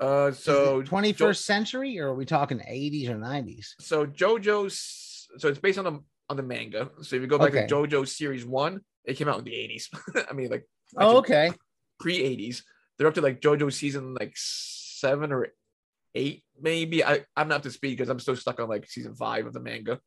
Uh, 0.00 0.32
so 0.32 0.82
twenty 0.82 1.12
first 1.12 1.44
century, 1.44 1.98
or 1.98 2.08
are 2.08 2.14
we 2.14 2.24
talking 2.24 2.62
eighties 2.66 3.08
or 3.08 3.18
nineties? 3.18 3.74
So 3.80 4.06
JoJo's 4.06 5.28
so 5.38 5.48
it's 5.48 5.58
based 5.58 5.78
on 5.78 5.84
the 5.84 6.00
on 6.30 6.36
the 6.36 6.42
manga. 6.42 6.90
So 7.02 7.16
if 7.16 7.22
you 7.22 7.28
go 7.28 7.38
back 7.38 7.48
Okay. 7.54 7.66
to 7.66 7.74
JoJo 7.74 8.08
series 8.08 8.44
one, 8.46 8.80
it 9.04 9.14
came 9.14 9.28
out 9.28 9.38
in 9.38 9.44
the 9.44 9.54
eighties. 9.54 9.90
I 10.30 10.32
mean, 10.32 10.50
like 10.50 10.66
Oh, 10.96 11.18
okay. 11.18 11.52
pre 11.98 12.22
eighties. 12.22 12.64
They're 12.96 13.08
up 13.08 13.14
to 13.14 13.20
like 13.20 13.40
JoJo 13.40 13.72
season 13.72 14.14
like 14.14 14.32
seven 14.36 15.32
or 15.32 15.48
eight, 16.14 16.44
maybe. 16.60 17.04
I 17.04 17.24
I'm 17.36 17.48
not 17.48 17.56
up 17.56 17.62
to 17.64 17.70
speed 17.70 17.96
because 17.96 18.08
I'm 18.08 18.20
still 18.20 18.36
stuck 18.36 18.58
on 18.60 18.68
like 18.68 18.88
season 18.88 19.14
five 19.14 19.46
of 19.46 19.52
the 19.52 19.60
manga. 19.60 20.00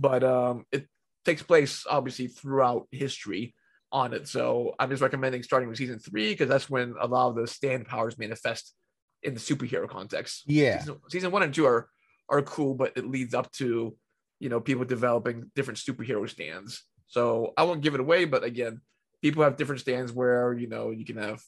But 0.00 0.24
um, 0.24 0.64
it 0.72 0.86
takes 1.24 1.42
place 1.42 1.84
obviously 1.88 2.26
throughout 2.26 2.88
history 2.90 3.54
on 3.92 4.14
it. 4.14 4.26
So 4.28 4.74
I'm 4.78 4.90
just 4.90 5.02
recommending 5.02 5.42
starting 5.42 5.68
with 5.68 5.78
season 5.78 5.98
three 5.98 6.32
because 6.32 6.48
that's 6.48 6.70
when 6.70 6.94
a 7.00 7.06
lot 7.06 7.28
of 7.28 7.36
the 7.36 7.46
stand 7.46 7.86
powers 7.86 8.18
manifest 8.18 8.74
in 9.22 9.34
the 9.34 9.40
superhero 9.40 9.88
context. 9.88 10.44
Yeah. 10.46 10.78
Season, 10.78 10.96
season 11.10 11.30
one 11.30 11.42
and 11.42 11.52
two 11.52 11.66
are 11.66 11.88
are 12.28 12.42
cool, 12.42 12.74
but 12.74 12.92
it 12.96 13.06
leads 13.06 13.34
up 13.34 13.50
to 13.52 13.96
you 14.38 14.48
know 14.48 14.60
people 14.60 14.84
developing 14.84 15.50
different 15.54 15.78
superhero 15.78 16.28
stands. 16.28 16.82
So 17.08 17.52
I 17.56 17.64
won't 17.64 17.82
give 17.82 17.94
it 17.94 18.00
away, 18.00 18.24
but 18.24 18.44
again, 18.44 18.80
people 19.20 19.42
have 19.42 19.56
different 19.56 19.80
stands 19.80 20.12
where 20.12 20.54
you 20.54 20.68
know 20.68 20.90
you 20.90 21.04
can 21.04 21.16
have 21.16 21.42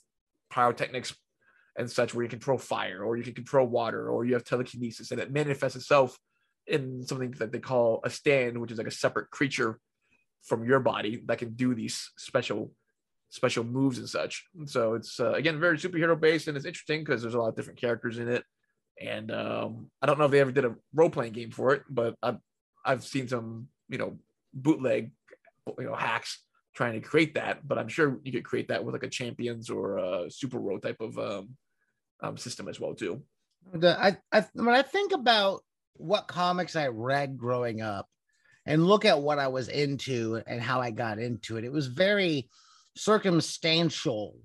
pyrotechnics 0.50 1.14
and 1.76 1.90
such 1.90 2.12
where 2.12 2.24
you 2.24 2.28
control 2.28 2.58
fire 2.58 3.02
or 3.02 3.16
you 3.16 3.22
can 3.22 3.34
control 3.34 3.66
water 3.66 4.10
or 4.10 4.24
you 4.24 4.34
have 4.34 4.44
telekinesis 4.44 5.10
and 5.10 5.20
it 5.20 5.32
manifests 5.32 5.76
itself 5.76 6.18
in 6.66 7.06
something 7.06 7.32
that 7.32 7.52
they 7.52 7.58
call 7.58 8.00
a 8.04 8.10
stand 8.10 8.58
which 8.58 8.70
is 8.70 8.78
like 8.78 8.86
a 8.86 8.92
separate 8.92 9.30
creature 9.30 9.78
from 10.42 10.64
your 10.64 10.80
body 10.80 11.22
that 11.26 11.38
can 11.38 11.54
do 11.54 11.74
these 11.74 12.10
special 12.16 12.72
special 13.30 13.64
moves 13.64 13.96
and 13.98 14.08
such. 14.08 14.44
So 14.66 14.94
it's 14.94 15.18
uh, 15.18 15.32
again 15.32 15.58
very 15.58 15.78
superhero 15.78 16.18
based 16.18 16.48
and 16.48 16.56
it's 16.56 16.66
interesting 16.66 17.00
because 17.00 17.22
there's 17.22 17.34
a 17.34 17.38
lot 17.38 17.48
of 17.48 17.56
different 17.56 17.80
characters 17.80 18.18
in 18.18 18.28
it. 18.28 18.44
And 19.00 19.32
um, 19.32 19.90
i 20.00 20.06
don't 20.06 20.18
know 20.18 20.26
if 20.26 20.30
they 20.30 20.40
ever 20.40 20.52
did 20.52 20.66
a 20.66 20.76
role-playing 20.94 21.32
game 21.32 21.50
for 21.50 21.72
it 21.72 21.82
but 21.88 22.14
i've 22.22 22.36
i've 22.84 23.02
seen 23.02 23.26
some 23.26 23.68
you 23.88 23.96
know 23.96 24.18
bootleg 24.52 25.12
you 25.78 25.86
know 25.86 25.94
hacks 25.94 26.44
trying 26.74 26.92
to 26.92 27.00
create 27.00 27.34
that 27.34 27.66
but 27.66 27.78
i'm 27.78 27.88
sure 27.88 28.20
you 28.22 28.32
could 28.32 28.44
create 28.44 28.68
that 28.68 28.84
with 28.84 28.94
like 28.94 29.02
a 29.02 29.08
champions 29.08 29.70
or 29.70 29.96
a 29.96 30.30
super 30.30 30.60
world 30.60 30.82
type 30.82 31.00
of 31.00 31.18
um, 31.18 31.56
um, 32.22 32.36
system 32.36 32.68
as 32.68 32.80
well 32.80 32.94
too. 32.94 33.22
The, 33.72 33.98
I, 34.00 34.16
I 34.32 34.46
when 34.54 34.74
I 34.74 34.82
think 34.82 35.12
about 35.12 35.62
what 35.94 36.28
comics 36.28 36.76
I 36.76 36.88
read 36.88 37.36
growing 37.36 37.80
up 37.80 38.08
and 38.66 38.86
look 38.86 39.04
at 39.04 39.20
what 39.20 39.38
I 39.38 39.48
was 39.48 39.68
into 39.68 40.42
and 40.46 40.60
how 40.60 40.80
I 40.80 40.90
got 40.90 41.18
into 41.18 41.56
it, 41.56 41.64
it 41.64 41.72
was 41.72 41.86
very 41.86 42.48
circumstantial. 42.96 44.36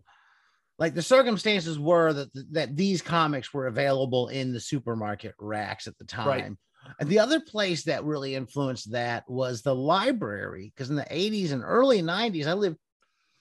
Like 0.80 0.94
the 0.94 1.02
circumstances 1.02 1.80
were 1.80 2.14
that 2.14 2.30
that 2.52 2.76
these 2.76 3.02
comics 3.02 3.54
were 3.54 3.68
available 3.68 4.28
in 4.28 4.54
the 4.54 4.60
supermarket 4.60 5.34
racks 5.40 5.88
at 5.88 5.98
the 5.98 6.06
time. 6.06 6.28
Right. 6.28 6.52
And 7.00 7.10
the 7.10 7.20
other 7.20 7.40
place 7.40 7.84
that 7.84 8.06
really 8.06 8.36
influenced 8.36 8.92
that 8.92 9.30
was 9.30 9.62
the 9.62 9.76
library, 9.76 10.72
because 10.74 10.90
in 10.90 10.96
the 10.96 11.04
80s 11.04 11.52
and 11.52 11.64
early 11.66 12.02
90s, 12.02 12.48
I 12.48 12.54
lived 12.54 12.78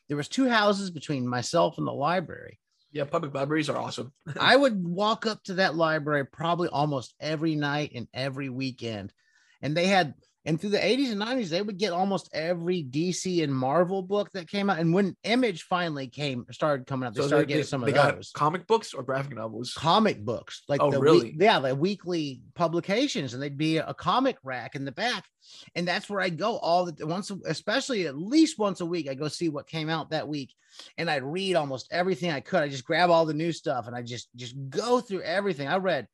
there 0.09 0.16
was 0.16 0.29
two 0.29 0.49
houses 0.49 0.90
between 0.90 1.27
myself 1.27 1.79
and 1.79 1.87
the 1.87 1.92
library. 1.92 2.59
Yeah 2.96 3.04
public 3.04 3.35
libraries 3.35 3.68
are 3.68 3.76
awesome 3.76 4.12
I 4.40 4.56
would 4.56 4.82
walk 4.87 5.26
up 5.26 5.42
to 5.44 5.54
that 5.54 5.76
library 5.76 6.24
probably 6.24 6.68
almost 6.68 7.14
every 7.20 7.54
night 7.54 7.92
and 7.94 8.09
every 8.12 8.48
weekend. 8.48 9.12
And 9.62 9.76
they 9.76 9.87
had, 9.87 10.14
and 10.46 10.61
through 10.61 10.70
the 10.70 10.78
80s 10.78 11.11
and 11.12 11.20
90s, 11.20 11.48
they 11.48 11.61
would 11.61 11.76
get 11.76 11.92
almost 11.92 12.30
every 12.32 12.85
DC 12.85 13.42
and 13.42 13.52
Marvel 13.52 14.00
book 14.00 14.30
that 14.32 14.48
came 14.48 14.70
out. 14.70 14.78
And 14.78 14.94
when 14.94 15.16
Image 15.24 15.64
finally 15.64 16.06
came, 16.06 16.46
started 16.52 16.87
coming 16.87 17.06
out, 17.06 17.14
they 17.14 17.20
So 17.22 17.26
started 17.26 17.48
they, 17.48 17.54
getting 17.54 17.62
they- 17.62 17.66
some 17.66 17.80
they 17.82 17.92
of 17.92 18.14
those 18.14 18.30
comic 18.32 18.66
books 18.68 18.94
or 18.94 19.02
graphic 19.02 19.35
novels 19.35 19.74
comic 19.74 20.24
books, 20.24 20.62
like 20.68 20.80
Oh, 20.80 20.90
the 20.92 21.00
really? 21.00 21.37
yeah, 21.38 21.59
the 21.59 21.74
weekly 21.74 22.40
publications, 22.54 23.35
and 23.35 23.42
they'd 23.42 23.59
be 23.59 23.78
a 23.78 23.92
comic 23.92 24.37
rack 24.44 24.76
in 24.76 24.85
the 24.85 24.92
back, 24.92 25.24
and 25.74 25.87
that's 25.87 26.09
where 26.09 26.20
I'd 26.20 26.38
go 26.38 26.56
all 26.59 26.87
the 26.87 27.06
once, 27.06 27.30
especially 27.44 28.06
at 28.06 28.16
least 28.16 28.59
once 28.59 28.80
a 28.80 28.87
week. 28.87 29.09
I 29.11 29.14
go 29.14 29.28
see 29.28 29.48
what 29.48 29.66
came 29.66 29.90
out 29.90 30.11
that 30.11 30.28
week, 30.28 30.54
and 30.96 31.11
I'd 31.11 31.24
read 31.24 31.56
almost 31.56 31.88
everything 31.90 32.30
I 32.30 32.40
could. 32.40 32.62
I 32.62 32.68
just 32.68 32.85
grab 32.85 33.11
all 33.11 33.26
the 33.26 33.35
new 33.35 33.50
stuff, 33.50 33.88
and 33.88 33.96
I 33.96 34.02
just 34.02 34.28
just 34.37 34.54
go 34.70 35.00
through 35.00 35.22
everything. 35.22 35.66
I 35.66 35.78
read 35.78 36.06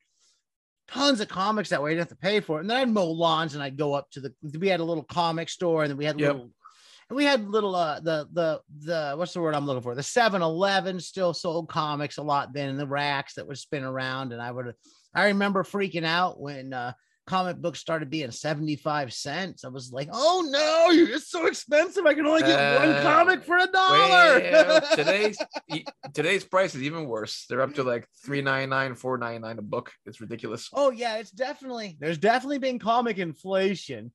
tons 0.87 1.21
of 1.21 1.27
comics 1.27 1.69
that 1.69 1.81
way. 1.81 1.91
I 1.91 1.93
didn't 1.93 2.09
have 2.09 2.17
to 2.17 2.21
pay 2.21 2.39
for 2.39 2.57
it, 2.57 2.61
and 2.61 2.69
then 2.69 2.77
I'd 2.77 2.89
mow 2.89 3.09
lawns, 3.09 3.53
and 3.53 3.63
I'd 3.63 3.77
go 3.77 3.93
up 3.93 4.09
to 4.11 4.21
the. 4.21 4.33
We 4.59 4.67
had 4.67 4.79
a 4.79 4.83
little 4.83 5.03
comic 5.03 5.49
store, 5.49 5.83
and 5.83 5.89
then 5.89 5.97
we 5.97 6.05
had 6.05 6.19
Yep. 6.19 6.33
little. 6.33 6.49
And 7.09 7.17
we 7.17 7.25
had 7.25 7.49
little 7.49 7.75
uh 7.75 7.99
the 7.99 8.27
the 8.31 8.61
the 8.79 9.15
what's 9.17 9.33
the 9.33 9.41
word 9.41 9.55
I'm 9.55 9.65
looking 9.65 9.83
for? 9.83 9.93
The 9.93 10.01
7-Eleven 10.01 11.01
still 11.01 11.33
sold 11.33 11.67
comics 11.67 12.17
a 12.17 12.23
lot 12.23 12.53
then 12.53 12.69
in 12.69 12.77
the 12.77 12.87
racks 12.87 13.33
that 13.33 13.45
would 13.45 13.57
spin 13.57 13.83
around. 13.83 14.31
And 14.31 14.41
I 14.41 14.49
would 14.49 14.73
I 15.13 15.25
remember 15.25 15.63
freaking 15.63 16.05
out 16.05 16.39
when 16.39 16.71
uh 16.73 16.93
comic 17.25 17.57
books 17.57 17.79
started 17.79 18.09
being 18.09 18.31
75 18.31 19.13
cents. 19.13 19.63
I 19.63 19.69
was 19.69 19.91
like, 19.93 20.09
oh 20.11 20.45
no, 20.49 20.87
it's 20.91 21.29
so 21.29 21.47
expensive. 21.47 22.05
I 22.05 22.13
can 22.13 22.25
only 22.25 22.41
get 22.41 22.79
one 22.79 22.89
Uh, 22.89 23.01
comic 23.01 23.43
for 23.43 23.57
a 23.57 23.67
dollar. 23.67 24.39
Well, 24.39 24.81
today's 24.95 25.37
today's 26.13 26.43
price 26.43 26.75
is 26.75 26.83
even 26.83 27.05
worse. 27.07 27.45
They're 27.49 27.61
up 27.61 27.75
to 27.75 27.83
like 27.83 28.07
three 28.25 28.41
ninety 28.41 28.67
nine, 28.69 28.95
four 28.95 29.17
ninety 29.17 29.39
nine 29.39 29.57
a 29.59 29.61
book. 29.61 29.91
It's 30.05 30.19
ridiculous. 30.21 30.69
Oh 30.73 30.91
yeah, 30.91 31.17
it's 31.17 31.31
definitely 31.31 31.97
there's 31.99 32.17
definitely 32.17 32.59
been 32.59 32.79
comic 32.79 33.17
inflation. 33.17 34.11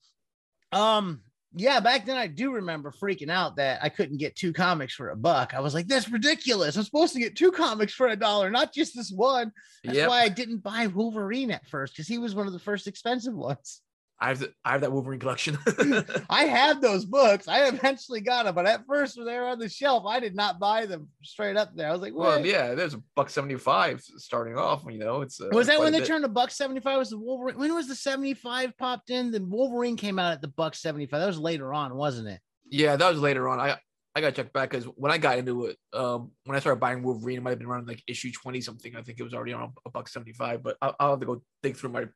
Um 0.73 1.23
yeah, 1.55 1.81
back 1.81 2.05
then 2.05 2.17
I 2.17 2.27
do 2.27 2.53
remember 2.53 2.93
freaking 2.93 3.31
out 3.31 3.57
that 3.57 3.81
I 3.83 3.89
couldn't 3.89 4.19
get 4.19 4.37
two 4.37 4.53
comics 4.53 4.95
for 4.95 5.11
a 5.11 5.17
buck. 5.17 5.55
I 5.55 5.61
was 5.61 5.75
like, 5.75 5.87
that's 5.89 6.09
ridiculous. 6.11 6.77
I'm 6.77 6.85
supposed 6.85 7.15
to 7.15 7.21
get 7.21 7.37
two 7.37 7.51
comics 7.53 7.95
for 7.95 8.09
a 8.09 8.17
dollar, 8.17 8.51
not 8.51 8.73
just 8.75 8.95
this 8.95 9.11
one. 9.11 9.53
That's 9.85 9.97
Yep. 9.97 10.09
why 10.09 10.23
I 10.23 10.29
didn't 10.29 10.59
buy 10.63 10.87
Wolverine 10.89 11.51
at 11.51 11.67
first 11.67 11.95
because 11.95 12.07
he 12.09 12.19
was 12.19 12.35
one 12.35 12.47
of 12.47 12.53
the 12.53 12.59
first 12.59 12.87
expensive 12.87 13.35
ones. 13.35 13.81
I 14.21 14.29
have 14.29 14.41
the, 14.41 14.53
I 14.65 14.73
have 14.73 14.81
that 14.81 14.91
Wolverine 14.91 15.21
collection. 15.21 15.57
I 16.31 16.45
had 16.45 16.81
those 16.81 17.05
books. 17.05 17.47
I 17.47 17.69
eventually 17.69 18.21
got 18.21 18.45
them, 18.45 18.55
but 18.55 18.67
at 18.67 18.85
first 18.87 19.17
when 19.17 19.27
they 19.27 19.39
were 19.39 19.47
on 19.47 19.61
the 19.61 19.69
shelf, 19.69 20.05
I 20.07 20.19
did 20.19 20.35
not 20.35 20.59
buy 20.59 20.87
them 20.87 21.09
straight 21.23 21.57
up 21.57 21.71
there. 21.77 21.89
I 21.89 21.93
was 21.93 22.01
like, 22.01 22.15
well, 22.15 22.45
yeah, 22.45 22.75
there's 22.75 22.95
a 22.95 23.03
buck 23.15 23.31
seventy 23.31 23.57
five 23.57 24.01
starting 24.01 24.57
off. 24.57 24.85
You 24.89 24.99
know, 24.99 25.21
it's 25.21 25.41
uh, 25.41 25.49
Was 25.53 25.69
that 25.69 25.79
when 25.79 25.93
they 25.93 26.01
turned 26.01 26.25
to 26.25 26.29
buck 26.29 26.51
75? 26.51 26.99
Was 26.99 27.11
the 27.11 27.19
Wolverine? 27.19 27.59
When 27.59 27.75
was 27.75 27.87
the 27.87 27.95
75 27.95 28.77
popped 28.77 29.11
in? 29.11 29.31
The 29.31 29.45
Wolverine 29.45 29.97
came 29.97 30.19
out 30.19 30.33
at 30.33 30.41
the 30.41 30.49
buck 30.49 30.75
75. 30.75 31.21
That 31.21 31.27
was 31.27 31.39
later 31.39 31.73
on, 31.73 31.95
wasn't 31.95 32.29
it? 32.29 32.41
Yeah, 32.71 32.97
that 32.97 33.09
was 33.09 33.21
later 33.21 33.49
on. 33.49 33.61
I 33.61 33.79
I 34.17 34.21
got 34.21 34.35
to 34.35 34.43
check 34.43 34.53
back 34.53 34.71
because 34.71 34.85
when 34.97 35.13
I 35.13 35.19
got 35.19 35.39
into 35.39 35.67
it, 35.67 35.77
um, 35.93 36.33
when 36.45 36.57
I 36.57 36.61
started 36.61 36.81
buying 36.81 37.05
Wolverine, 37.05 37.39
it 37.39 37.43
might 37.43 37.51
have 37.51 37.61
been 37.61 37.69
around 37.69 37.87
like 37.87 38.03
issue 38.09 38.33
twenty 38.33 38.61
something. 38.61 38.97
I 38.97 39.03
think 39.03 39.21
it 39.21 39.23
was 39.23 39.33
already 39.33 39.53
on 39.53 39.73
a 39.87 39.91
buck 39.91 40.09
seventy 40.09 40.33
five. 40.33 40.61
But 40.63 40.77
I'll, 40.83 40.97
I'll 40.99 41.11
have 41.11 41.21
to 41.21 41.27
go 41.27 41.43
dig 41.63 41.77
through 41.77 41.91
my 41.91 42.07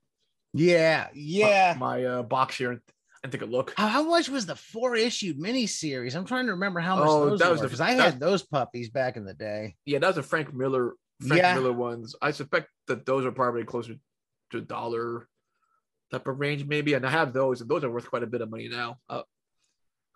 Yeah, 0.54 1.08
yeah. 1.14 1.74
my 1.78 2.04
uh, 2.04 2.22
box 2.22 2.56
here 2.56 2.72
and, 2.72 2.80
take 3.30 3.42
a 3.42 3.46
look. 3.46 3.72
How, 3.76 3.88
how 3.88 4.02
much 4.02 4.28
was 4.28 4.46
the 4.46 4.56
four 4.56 4.96
issue 4.96 5.34
miniseries? 5.34 6.16
I'm 6.16 6.24
trying 6.24 6.46
to 6.46 6.52
remember 6.52 6.80
how 6.80 6.96
much 6.96 7.08
Oh, 7.08 7.30
those 7.30 7.38
that 7.38 7.50
was 7.50 7.60
because 7.60 7.80
I 7.80 7.92
had 7.92 8.18
those 8.18 8.42
puppies 8.42 8.90
back 8.90 9.16
in 9.16 9.24
the 9.24 9.34
day. 9.34 9.76
Yeah, 9.86 10.00
that 10.00 10.08
was 10.08 10.18
a 10.18 10.22
Frank 10.22 10.52
Miller 10.52 10.94
Frank 11.26 11.40
Yeah. 11.40 11.54
Miller 11.54 11.72
ones. 11.72 12.16
I 12.20 12.32
suspect 12.32 12.68
that 12.88 13.06
those 13.06 13.24
are 13.24 13.32
probably 13.32 13.64
closer 13.64 13.94
to 14.50 14.58
a 14.58 14.60
dollar 14.60 15.28
type 16.10 16.26
of 16.26 16.40
range, 16.40 16.64
maybe. 16.64 16.94
And 16.94 17.06
I 17.06 17.10
have 17.10 17.32
those, 17.32 17.60
and 17.60 17.70
those 17.70 17.84
are 17.84 17.90
worth 17.90 18.10
quite 18.10 18.22
a 18.22 18.26
bit 18.26 18.40
of 18.40 18.50
money 18.50 18.68
now. 18.68 18.98
Uh, 19.08 19.22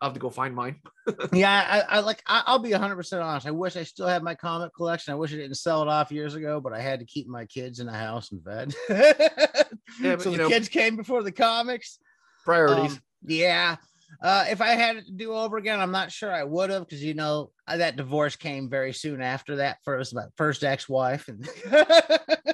I'll 0.01 0.09
have 0.11 0.15
to 0.15 0.21
go 0.21 0.29
find 0.29 0.55
mine. 0.55 0.77
yeah, 1.33 1.85
I, 1.89 1.97
I 1.97 2.01
like. 2.01 2.23
I, 2.27 2.43
I'll 2.47 2.59
be 2.59 2.73
100 2.73 2.97
percent 2.97 3.23
honest. 3.23 3.47
I 3.47 3.51
wish 3.51 3.77
I 3.77 3.83
still 3.83 4.07
had 4.07 4.23
my 4.23 4.35
comic 4.35 4.75
collection. 4.75 5.13
I 5.13 5.17
wish 5.17 5.33
I 5.33 5.37
didn't 5.37 5.57
sell 5.57 5.81
it 5.83 5.89
off 5.89 6.13
years 6.13 6.35
ago, 6.35 6.61
but 6.61 6.75
I 6.75 6.81
had 6.81 7.01
to 7.01 7.07
keep 7.07 7.27
my 7.29 7.47
kids 7.47 7.81
in 7.81 7.87
the 7.87 7.93
house 7.95 8.31
and 8.33 8.43
fed. 8.45 8.75
Yeah, 10.01 10.17
but, 10.17 10.23
so 10.23 10.31
the 10.33 10.37
know- 10.39 10.49
kids 10.49 10.69
came 10.69 10.97
before 10.97 11.23
the 11.23 11.33
comics. 11.33 11.99
Priorities. 12.45 12.93
Um, 12.93 13.01
yeah. 13.27 13.77
Uh, 14.21 14.45
if 14.51 14.61
I 14.61 14.69
had 14.71 14.97
it 14.97 15.07
to 15.07 15.13
do 15.13 15.33
over 15.33 15.57
again, 15.57 15.81
I'm 15.81 15.91
not 15.93 16.13
sure 16.13 16.31
I 16.33 16.45
would 16.45 16.71
have 16.71 16.85
because 16.87 17.03
you 17.03 17.15
know 17.15 17.51
uh, 17.67 17.77
that 17.79 17.97
divorce 17.97 18.37
came 18.37 18.69
very 18.69 18.93
soon 18.93 19.23
after 19.23 19.57
that. 19.57 19.79
First, 19.85 20.15
my 20.15 20.25
first 20.37 20.63
ex-wife, 20.65 21.29
and 21.29 21.43
that 21.71 22.47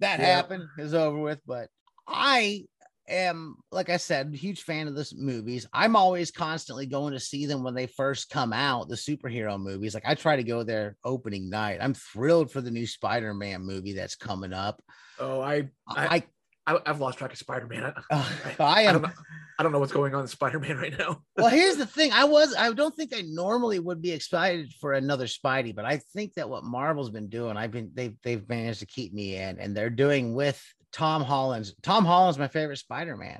Yeah. 0.00 0.16
happened 0.16 0.64
is 0.78 0.94
over 0.94 1.18
with. 1.18 1.40
But 1.46 1.68
I 2.06 2.64
am, 3.08 3.56
like 3.70 3.90
I 3.90 3.96
said, 3.96 4.34
huge 4.34 4.62
fan 4.62 4.88
of 4.88 4.94
this 4.94 5.14
movies. 5.14 5.66
I'm 5.72 5.96
always 5.96 6.30
constantly 6.30 6.86
going 6.86 7.12
to 7.12 7.20
see 7.20 7.46
them 7.46 7.62
when 7.62 7.74
they 7.74 7.86
first 7.86 8.30
come 8.30 8.52
out. 8.52 8.88
The 8.88 8.94
superhero 8.94 9.60
movies, 9.60 9.94
like 9.94 10.06
I 10.06 10.14
try 10.14 10.36
to 10.36 10.44
go 10.44 10.62
there 10.62 10.96
opening 11.04 11.50
night. 11.50 11.78
I'm 11.80 11.94
thrilled 11.94 12.50
for 12.50 12.60
the 12.60 12.70
new 12.70 12.86
Spider-Man 12.86 13.62
movie 13.62 13.94
that's 13.94 14.16
coming 14.16 14.52
up. 14.52 14.82
oh, 15.18 15.40
I, 15.40 15.68
I 15.88 16.16
I 16.16 16.22
I, 16.68 16.78
have 16.84 17.00
lost 17.00 17.16
track 17.16 17.32
of 17.32 17.38
Spider 17.38 17.66
Man. 17.66 17.82
Uh, 17.82 17.92
I, 18.60 18.82
am. 18.82 18.96
I 18.96 18.98
don't, 18.98 19.12
I 19.58 19.62
don't 19.62 19.72
know 19.72 19.78
what's 19.78 19.92
going 19.92 20.14
on 20.14 20.20
in 20.20 20.26
Spider 20.26 20.60
Man 20.60 20.76
right 20.76 20.96
now. 20.98 21.22
well, 21.36 21.48
here's 21.48 21.76
the 21.76 21.86
thing. 21.86 22.12
I 22.12 22.24
was. 22.24 22.54
I 22.54 22.70
don't 22.72 22.94
think 22.94 23.14
I 23.16 23.22
normally 23.22 23.78
would 23.78 24.02
be 24.02 24.12
excited 24.12 24.72
for 24.78 24.92
another 24.92 25.24
Spidey, 25.24 25.74
but 25.74 25.86
I 25.86 26.02
think 26.12 26.34
that 26.34 26.50
what 26.50 26.64
Marvel's 26.64 27.10
been 27.10 27.28
doing, 27.28 27.56
I've 27.56 27.70
been. 27.70 27.90
They've 27.94 28.14
they've 28.22 28.46
managed 28.48 28.80
to 28.80 28.86
keep 28.86 29.14
me 29.14 29.36
in, 29.36 29.58
and 29.58 29.74
they're 29.74 29.88
doing 29.88 30.34
with 30.34 30.62
Tom 30.98 31.22
Holland's. 31.22 31.74
Tom 31.80 32.04
Holland's 32.04 32.38
my 32.38 32.48
favorite 32.48 32.78
Spider 32.78 33.16
Man. 33.16 33.38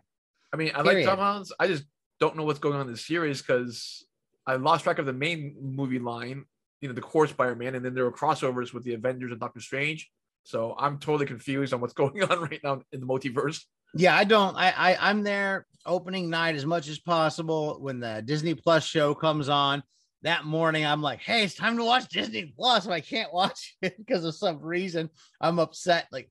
I 0.53 0.57
mean, 0.57 0.71
I 0.77 0.83
Period. 0.83 1.07
like 1.07 1.07
Tom 1.07 1.19
Holland's. 1.19 1.53
I 1.59 1.67
just 1.67 1.83
don't 2.21 2.37
know 2.37 2.45
what's 2.45 2.61
going 2.61 2.77
on 2.77 2.87
in 2.87 2.93
the 2.93 2.97
series 2.97 3.43
because 3.43 4.07
I 4.47 4.55
lost 4.55 4.85
track 4.85 5.01
of 5.01 5.07
the 5.07 5.13
main 5.13 5.57
movie 5.61 5.99
line. 5.99 6.45
You 6.81 6.89
know, 6.89 6.95
the 6.95 7.01
core 7.01 7.27
Spider 7.27 7.57
Man, 7.57 7.75
and 7.75 7.85
then 7.85 7.95
there 7.95 8.05
were 8.05 8.13
crossovers 8.13 8.73
with 8.73 8.85
the 8.85 8.95
Avengers 8.95 9.33
and 9.33 9.41
Doctor 9.41 9.59
Strange. 9.59 10.09
So 10.45 10.77
I'm 10.79 10.99
totally 10.99 11.27
confused 11.27 11.75
on 11.75 11.81
what's 11.81 11.93
going 11.95 12.23
on 12.23 12.41
right 12.43 12.61
now 12.63 12.81
in 12.93 13.01
the 13.01 13.07
multiverse. 13.07 13.61
Yeah, 13.93 14.15
I 14.15 14.23
don't. 14.23 14.55
I, 14.55 14.71
I 14.71 15.11
I'm 15.11 15.25
there 15.25 15.67
opening 15.85 16.31
night 16.31 16.55
as 16.55 16.65
much 16.65 16.87
as 16.87 17.01
possible. 17.01 17.79
When 17.81 17.99
the 17.99 18.23
Disney 18.25 18.55
Plus 18.55 18.85
show 18.85 19.17
comes 19.17 19.49
on 19.49 19.83
that 20.23 20.45
morning, 20.45 20.87
I'm 20.87 21.03
like, 21.03 21.21
hey, 21.23 21.43
it's 21.43 21.57
time 21.57 21.77
to 21.77 21.85
watch 21.85 22.09
Disney 22.09 22.55
Plus. 22.57 22.87
But 22.87 22.93
I 22.93 23.01
can't 23.01 23.35
watch 23.35 23.77
it 23.83 23.99
because 23.99 24.25
of 24.25 24.37
some 24.37 24.61
reason. 24.61 25.11
I'm 25.41 25.59
upset, 25.59 26.07
like 26.13 26.31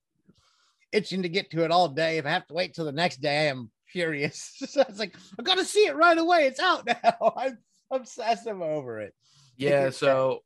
itching 0.91 1.23
to 1.23 1.29
get 1.29 1.51
to 1.51 1.63
it 1.63 1.71
all 1.71 1.89
day. 1.89 2.17
If 2.17 2.25
I 2.25 2.29
have 2.29 2.47
to 2.47 2.53
wait 2.53 2.73
till 2.73 2.85
the 2.85 2.91
next 2.91 3.17
day, 3.17 3.49
I'm 3.49 3.71
furious. 3.87 4.53
so 4.67 4.81
it's 4.81 4.99
like 4.99 5.15
I 5.39 5.43
gotta 5.43 5.65
see 5.65 5.85
it 5.85 5.95
right 5.95 6.17
away. 6.17 6.47
It's 6.47 6.59
out 6.59 6.85
now. 7.03 7.33
I'm 7.37 7.57
obsessive 7.91 8.61
over 8.61 8.99
it. 9.01 9.13
Yeah, 9.57 9.89
so 9.89 10.43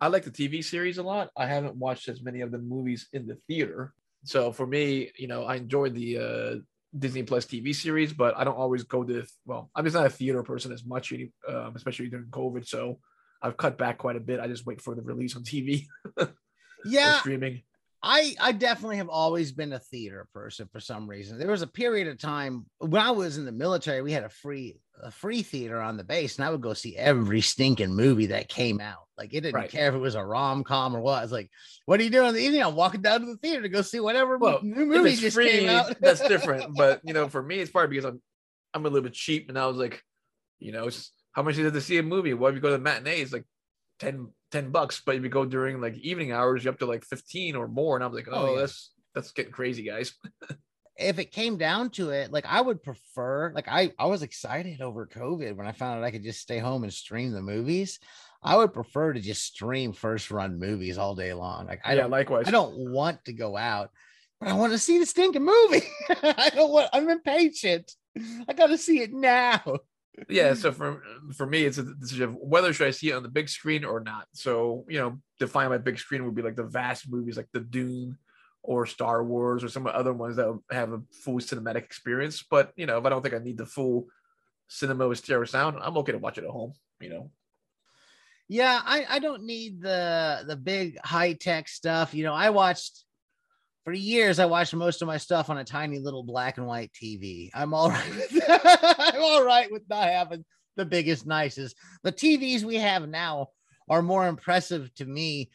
I 0.00 0.08
like 0.08 0.24
the 0.24 0.30
TV 0.30 0.62
series 0.62 0.98
a 0.98 1.02
lot. 1.02 1.30
I 1.36 1.46
haven't 1.46 1.76
watched 1.76 2.08
as 2.08 2.22
many 2.22 2.40
of 2.40 2.50
the 2.50 2.58
movies 2.58 3.08
in 3.12 3.26
the 3.26 3.38
theater. 3.48 3.94
So 4.24 4.52
for 4.52 4.66
me, 4.66 5.10
you 5.16 5.26
know, 5.26 5.44
I 5.44 5.56
enjoyed 5.56 5.94
the 5.94 6.18
uh, 6.18 6.54
Disney 6.96 7.22
Plus 7.22 7.46
TV 7.46 7.74
series, 7.74 8.12
but 8.12 8.36
I 8.36 8.44
don't 8.44 8.56
always 8.56 8.84
go 8.84 9.04
to. 9.04 9.24
Well, 9.46 9.70
I'm 9.74 9.84
just 9.84 9.94
not 9.94 10.06
a 10.06 10.10
theater 10.10 10.42
person 10.42 10.72
as 10.72 10.84
much, 10.84 11.12
um, 11.48 11.72
especially 11.74 12.08
during 12.08 12.26
COVID. 12.26 12.66
So 12.66 12.98
I've 13.40 13.56
cut 13.56 13.78
back 13.78 13.98
quite 13.98 14.16
a 14.16 14.20
bit. 14.20 14.40
I 14.40 14.48
just 14.48 14.66
wait 14.66 14.80
for 14.80 14.94
the 14.94 15.02
release 15.02 15.36
on 15.36 15.42
TV. 15.42 15.86
yeah, 16.84 17.18
streaming. 17.20 17.62
I 18.02 18.34
I 18.40 18.52
definitely 18.52 18.96
have 18.96 19.08
always 19.08 19.52
been 19.52 19.72
a 19.72 19.78
theater 19.78 20.26
person 20.34 20.68
for 20.72 20.80
some 20.80 21.08
reason. 21.08 21.38
There 21.38 21.50
was 21.50 21.62
a 21.62 21.68
period 21.68 22.08
of 22.08 22.18
time 22.18 22.66
when 22.78 23.00
I 23.00 23.12
was 23.12 23.38
in 23.38 23.44
the 23.44 23.52
military, 23.52 24.02
we 24.02 24.12
had 24.12 24.24
a 24.24 24.28
free 24.28 24.76
a 25.02 25.10
free 25.10 25.42
theater 25.42 25.80
on 25.80 25.96
the 25.96 26.04
base, 26.04 26.36
and 26.36 26.44
I 26.44 26.50
would 26.50 26.60
go 26.60 26.74
see 26.74 26.96
every 26.96 27.40
stinking 27.40 27.94
movie 27.94 28.26
that 28.26 28.48
came 28.48 28.80
out. 28.80 29.04
Like 29.16 29.32
it 29.32 29.42
didn't 29.42 29.54
right. 29.54 29.70
care 29.70 29.88
if 29.88 29.94
it 29.94 29.98
was 29.98 30.16
a 30.16 30.24
rom 30.24 30.64
com 30.64 30.96
or 30.96 31.00
what. 31.00 31.18
I 31.18 31.22
was 31.22 31.32
like, 31.32 31.50
"What 31.86 32.00
are 32.00 32.02
you 32.02 32.10
doing 32.10 32.28
in 32.30 32.34
the 32.34 32.40
evening?" 32.40 32.62
I'm 32.62 32.74
walking 32.74 33.02
down 33.02 33.20
to 33.20 33.26
the 33.26 33.36
theater 33.36 33.62
to 33.62 33.68
go 33.68 33.82
see 33.82 34.00
whatever 34.00 34.36
well, 34.36 34.60
new 34.62 34.86
movie 34.86 35.14
just 35.14 35.34
free, 35.34 35.50
came 35.50 35.68
out. 35.68 35.94
that's 36.00 36.26
different, 36.26 36.74
but 36.76 37.00
you 37.04 37.12
know, 37.12 37.28
for 37.28 37.42
me, 37.42 37.60
it's 37.60 37.70
probably 37.70 37.96
because 37.96 38.10
I'm 38.10 38.20
I'm 38.74 38.84
a 38.84 38.88
little 38.88 39.04
bit 39.04 39.14
cheap, 39.14 39.48
and 39.48 39.58
I 39.58 39.66
was 39.66 39.76
like, 39.76 40.02
you 40.58 40.72
know, 40.72 40.88
how 41.32 41.42
much 41.42 41.58
is 41.58 41.66
it 41.66 41.72
to 41.72 41.80
see 41.80 41.98
a 41.98 42.02
movie? 42.02 42.34
Well, 42.34 42.50
if 42.50 42.56
you 42.56 42.60
go 42.60 42.70
to 42.70 42.78
the 42.78 42.82
matinees, 42.82 43.32
like 43.32 43.44
10, 44.02 44.28
10 44.50 44.70
bucks, 44.70 45.00
but 45.06 45.14
if 45.14 45.22
you 45.22 45.28
go 45.28 45.44
during 45.44 45.80
like 45.80 45.96
evening 45.98 46.32
hours, 46.32 46.64
you're 46.64 46.72
up 46.72 46.80
to 46.80 46.86
like 46.86 47.04
15 47.04 47.54
or 47.54 47.68
more. 47.68 47.96
And 47.96 48.04
I'm 48.04 48.12
like, 48.12 48.26
oh, 48.30 48.48
oh 48.48 48.54
yeah. 48.54 48.60
that's 48.60 48.90
that's 49.14 49.30
getting 49.30 49.52
crazy, 49.52 49.84
guys. 49.84 50.12
if 50.98 51.20
it 51.20 51.30
came 51.30 51.56
down 51.56 51.90
to 51.90 52.10
it, 52.10 52.32
like 52.32 52.44
I 52.46 52.60
would 52.60 52.82
prefer, 52.82 53.52
like 53.54 53.68
I, 53.68 53.92
I 54.00 54.06
was 54.06 54.22
excited 54.22 54.80
over 54.80 55.06
COVID 55.06 55.54
when 55.54 55.68
I 55.68 55.72
found 55.72 55.98
out 55.98 56.04
I 56.04 56.10
could 56.10 56.24
just 56.24 56.40
stay 56.40 56.58
home 56.58 56.82
and 56.82 56.92
stream 56.92 57.30
the 57.30 57.40
movies. 57.40 58.00
I 58.42 58.56
would 58.56 58.72
prefer 58.72 59.12
to 59.12 59.20
just 59.20 59.44
stream 59.44 59.92
first 59.92 60.32
run 60.32 60.58
movies 60.58 60.98
all 60.98 61.14
day 61.14 61.32
long. 61.32 61.68
Like 61.68 61.82
I 61.84 61.94
yeah, 61.94 62.02
don't 62.02 62.10
likewise. 62.10 62.48
I 62.48 62.50
don't 62.50 62.90
want 62.90 63.24
to 63.26 63.32
go 63.32 63.56
out, 63.56 63.90
but 64.40 64.48
I 64.48 64.54
want 64.54 64.72
to 64.72 64.78
see 64.78 64.98
the 64.98 65.06
stinking 65.06 65.44
movie. 65.44 65.86
I 66.10 66.50
don't 66.52 66.72
want 66.72 66.90
I'm 66.92 67.08
impatient. 67.08 67.92
I 68.48 68.52
gotta 68.52 68.78
see 68.78 69.00
it 69.00 69.12
now 69.12 69.78
yeah 70.28 70.52
so 70.52 70.70
for 70.70 71.02
for 71.34 71.46
me 71.46 71.64
it's 71.64 71.78
a 71.78 71.82
decision 71.82 72.24
of 72.24 72.34
whether 72.34 72.72
should 72.72 72.86
i 72.86 72.90
see 72.90 73.08
it 73.08 73.14
on 73.14 73.22
the 73.22 73.28
big 73.28 73.48
screen 73.48 73.84
or 73.84 74.00
not. 74.00 74.28
So 74.34 74.84
you 74.88 74.98
know 74.98 75.18
define 75.40 75.70
my 75.70 75.78
big 75.78 75.98
screen 75.98 76.24
would 76.24 76.34
be 76.34 76.42
like 76.42 76.56
the 76.56 76.64
vast 76.64 77.10
movies 77.10 77.36
like 77.36 77.48
the 77.52 77.60
dune 77.60 78.18
or 78.62 78.86
star 78.86 79.24
wars 79.24 79.64
or 79.64 79.68
some 79.68 79.86
other 79.86 80.12
ones 80.12 80.36
that 80.36 80.58
have 80.70 80.92
a 80.92 81.02
full 81.24 81.38
cinematic 81.38 81.84
experience. 81.84 82.44
But 82.48 82.72
you 82.76 82.86
know 82.86 82.98
if 82.98 83.04
i 83.04 83.08
don't 83.08 83.22
think 83.22 83.34
i 83.34 83.38
need 83.38 83.58
the 83.58 83.66
full 83.66 84.06
cinema 84.68 85.08
with 85.08 85.18
stereo 85.18 85.44
sound 85.44 85.76
i'm 85.82 85.98
okay 85.98 86.12
to 86.12 86.18
watch 86.18 86.38
it 86.38 86.44
at 86.44 86.50
home 86.50 86.72
you 87.00 87.10
know? 87.10 87.30
Yeah 88.48 88.80
i 88.84 89.06
i 89.08 89.18
don't 89.18 89.44
need 89.44 89.80
the 89.82 90.44
the 90.46 90.56
big 90.56 90.98
high 91.04 91.32
tech 91.32 91.68
stuff. 91.68 92.14
You 92.14 92.24
know 92.24 92.34
i 92.34 92.50
watched 92.50 93.04
for 93.84 93.92
years 93.92 94.38
I 94.38 94.46
watched 94.46 94.74
most 94.74 95.02
of 95.02 95.08
my 95.08 95.16
stuff 95.16 95.50
on 95.50 95.58
a 95.58 95.64
tiny 95.64 95.98
little 95.98 96.22
black 96.22 96.58
and 96.58 96.66
white 96.66 96.92
TV. 96.92 97.50
I'm 97.54 97.74
all 97.74 97.90
right 97.90 98.10
with 98.10 98.42
I'm 98.48 99.22
all 99.22 99.44
right 99.44 99.70
with 99.70 99.82
not 99.88 100.08
having 100.08 100.44
the 100.76 100.84
biggest, 100.84 101.26
nicest. 101.26 101.76
The 102.02 102.12
TVs 102.12 102.62
we 102.62 102.76
have 102.76 103.08
now 103.08 103.48
are 103.88 104.02
more 104.02 104.26
impressive 104.26 104.92
to 104.94 105.04
me 105.04 105.50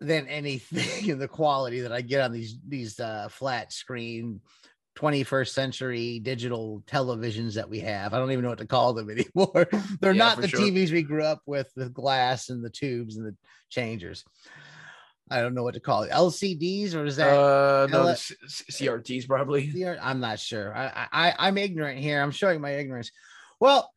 than 0.00 0.26
anything 0.26 1.08
in 1.08 1.18
the 1.18 1.28
quality 1.28 1.80
that 1.80 1.92
I 1.92 2.00
get 2.00 2.22
on 2.22 2.32
these 2.32 2.58
these 2.66 2.98
uh, 2.98 3.28
flat 3.30 3.72
screen 3.72 4.40
21st 4.96 5.48
century 5.48 6.18
digital 6.18 6.82
televisions 6.86 7.54
that 7.54 7.68
we 7.68 7.80
have. 7.80 8.12
I 8.12 8.18
don't 8.18 8.30
even 8.30 8.42
know 8.42 8.50
what 8.50 8.58
to 8.58 8.66
call 8.66 8.92
them 8.92 9.10
anymore. 9.36 9.68
They're 10.00 10.12
yeah, 10.12 10.18
not 10.18 10.40
the 10.40 10.48
sure. 10.48 10.60
TVs 10.60 10.90
we 10.90 11.02
grew 11.02 11.24
up 11.24 11.40
with, 11.46 11.72
the 11.74 11.88
glass 11.88 12.50
and 12.50 12.62
the 12.62 12.70
tubes 12.70 13.16
and 13.16 13.26
the 13.26 13.34
changers. 13.70 14.24
I 15.30 15.40
don't 15.40 15.54
know 15.54 15.62
what 15.62 15.74
to 15.74 15.80
call 15.80 16.02
it. 16.02 16.10
LCDs 16.10 16.94
or 16.94 17.04
is 17.04 17.16
that 17.16 17.32
uh, 17.32 17.86
no 17.90 18.08
L- 18.08 18.14
CRTs 18.14 19.26
probably? 19.26 19.72
I'm 20.02 20.20
not 20.20 20.38
sure. 20.38 20.76
I, 20.76 21.08
I 21.12 21.34
I'm 21.38 21.58
ignorant 21.58 22.00
here. 22.00 22.20
I'm 22.20 22.30
showing 22.30 22.60
my 22.60 22.70
ignorance. 22.70 23.10
Well, 23.60 23.90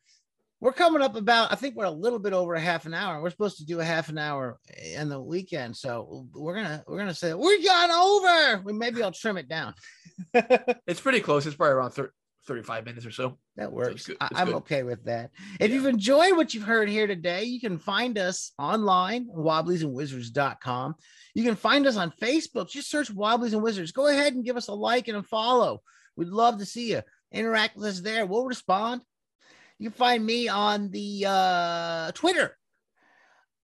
we're 0.61 0.73
coming 0.73 1.01
up 1.01 1.15
about. 1.15 1.51
I 1.51 1.55
think 1.55 1.75
we're 1.75 1.85
a 1.85 1.91
little 1.91 2.19
bit 2.19 2.33
over 2.33 2.55
a 2.55 2.59
half 2.59 2.85
an 2.85 2.93
hour. 2.93 3.21
We're 3.21 3.29
supposed 3.29 3.57
to 3.57 3.65
do 3.65 3.79
a 3.81 3.85
half 3.85 4.09
an 4.09 4.17
hour 4.17 4.57
in 4.95 5.09
the 5.09 5.21
weekend, 5.21 5.75
so 5.75 6.27
we're 6.33 6.55
gonna 6.55 6.83
we're 6.87 6.97
gonna 6.97 7.13
say 7.13 7.33
we 7.33 7.63
got 7.63 7.89
over. 7.91 8.61
We 8.63 8.73
maybe 8.73 9.03
I'll 9.03 9.11
trim 9.11 9.37
it 9.37 9.49
down. 9.49 9.73
it's 10.33 11.01
pretty 11.01 11.19
close. 11.19 11.45
It's 11.45 11.55
probably 11.55 11.73
around 11.73 11.91
30, 11.91 12.09
35 12.45 12.85
minutes 12.85 13.05
or 13.05 13.11
so. 13.11 13.37
That 13.55 13.71
works. 13.71 14.05
So 14.05 14.13
it's 14.13 14.21
it's 14.21 14.39
I'm 14.39 14.47
good. 14.47 14.55
okay 14.55 14.83
with 14.83 15.03
that. 15.05 15.31
If 15.59 15.69
yeah. 15.69 15.75
you've 15.75 15.85
enjoyed 15.85 16.35
what 16.35 16.53
you've 16.53 16.63
heard 16.63 16.89
here 16.89 17.07
today, 17.07 17.43
you 17.43 17.59
can 17.59 17.77
find 17.77 18.17
us 18.17 18.51
online, 18.59 19.27
wobbliesandwizards.com. 19.35 20.95
You 21.33 21.43
can 21.43 21.55
find 21.55 21.87
us 21.87 21.97
on 21.97 22.13
Facebook. 22.21 22.69
Just 22.69 22.89
search 22.89 23.13
Wobblies 23.13 23.53
and 23.53 23.63
Wizards. 23.63 23.91
Go 23.91 24.07
ahead 24.07 24.33
and 24.33 24.45
give 24.45 24.57
us 24.57 24.67
a 24.67 24.73
like 24.73 25.07
and 25.07 25.17
a 25.17 25.23
follow. 25.23 25.81
We'd 26.15 26.29
love 26.29 26.59
to 26.59 26.65
see 26.65 26.91
you. 26.91 27.01
Interact 27.31 27.75
with 27.75 27.85
us 27.85 27.99
there. 28.01 28.25
We'll 28.25 28.45
respond. 28.45 29.01
You 29.77 29.89
can 29.89 29.97
find 29.97 30.25
me 30.25 30.47
on 30.47 30.89
the 30.89 31.25
uh, 31.27 32.11
Twitter 32.13 32.57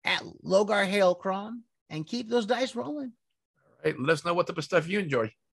at 0.05 0.23
Logar 0.45 0.87
Hailcrom 0.87 1.61
and 1.89 2.07
keep 2.07 2.29
those 2.29 2.47
dice 2.47 2.75
rolling. 2.75 3.13
All 3.67 3.91
right. 3.91 3.99
Let 3.99 4.11
us 4.11 4.25
know 4.25 4.35
what 4.35 4.47
type 4.47 4.59
of 4.59 4.65
stuff 4.65 4.89
you 4.89 4.99
enjoy. 4.99 5.33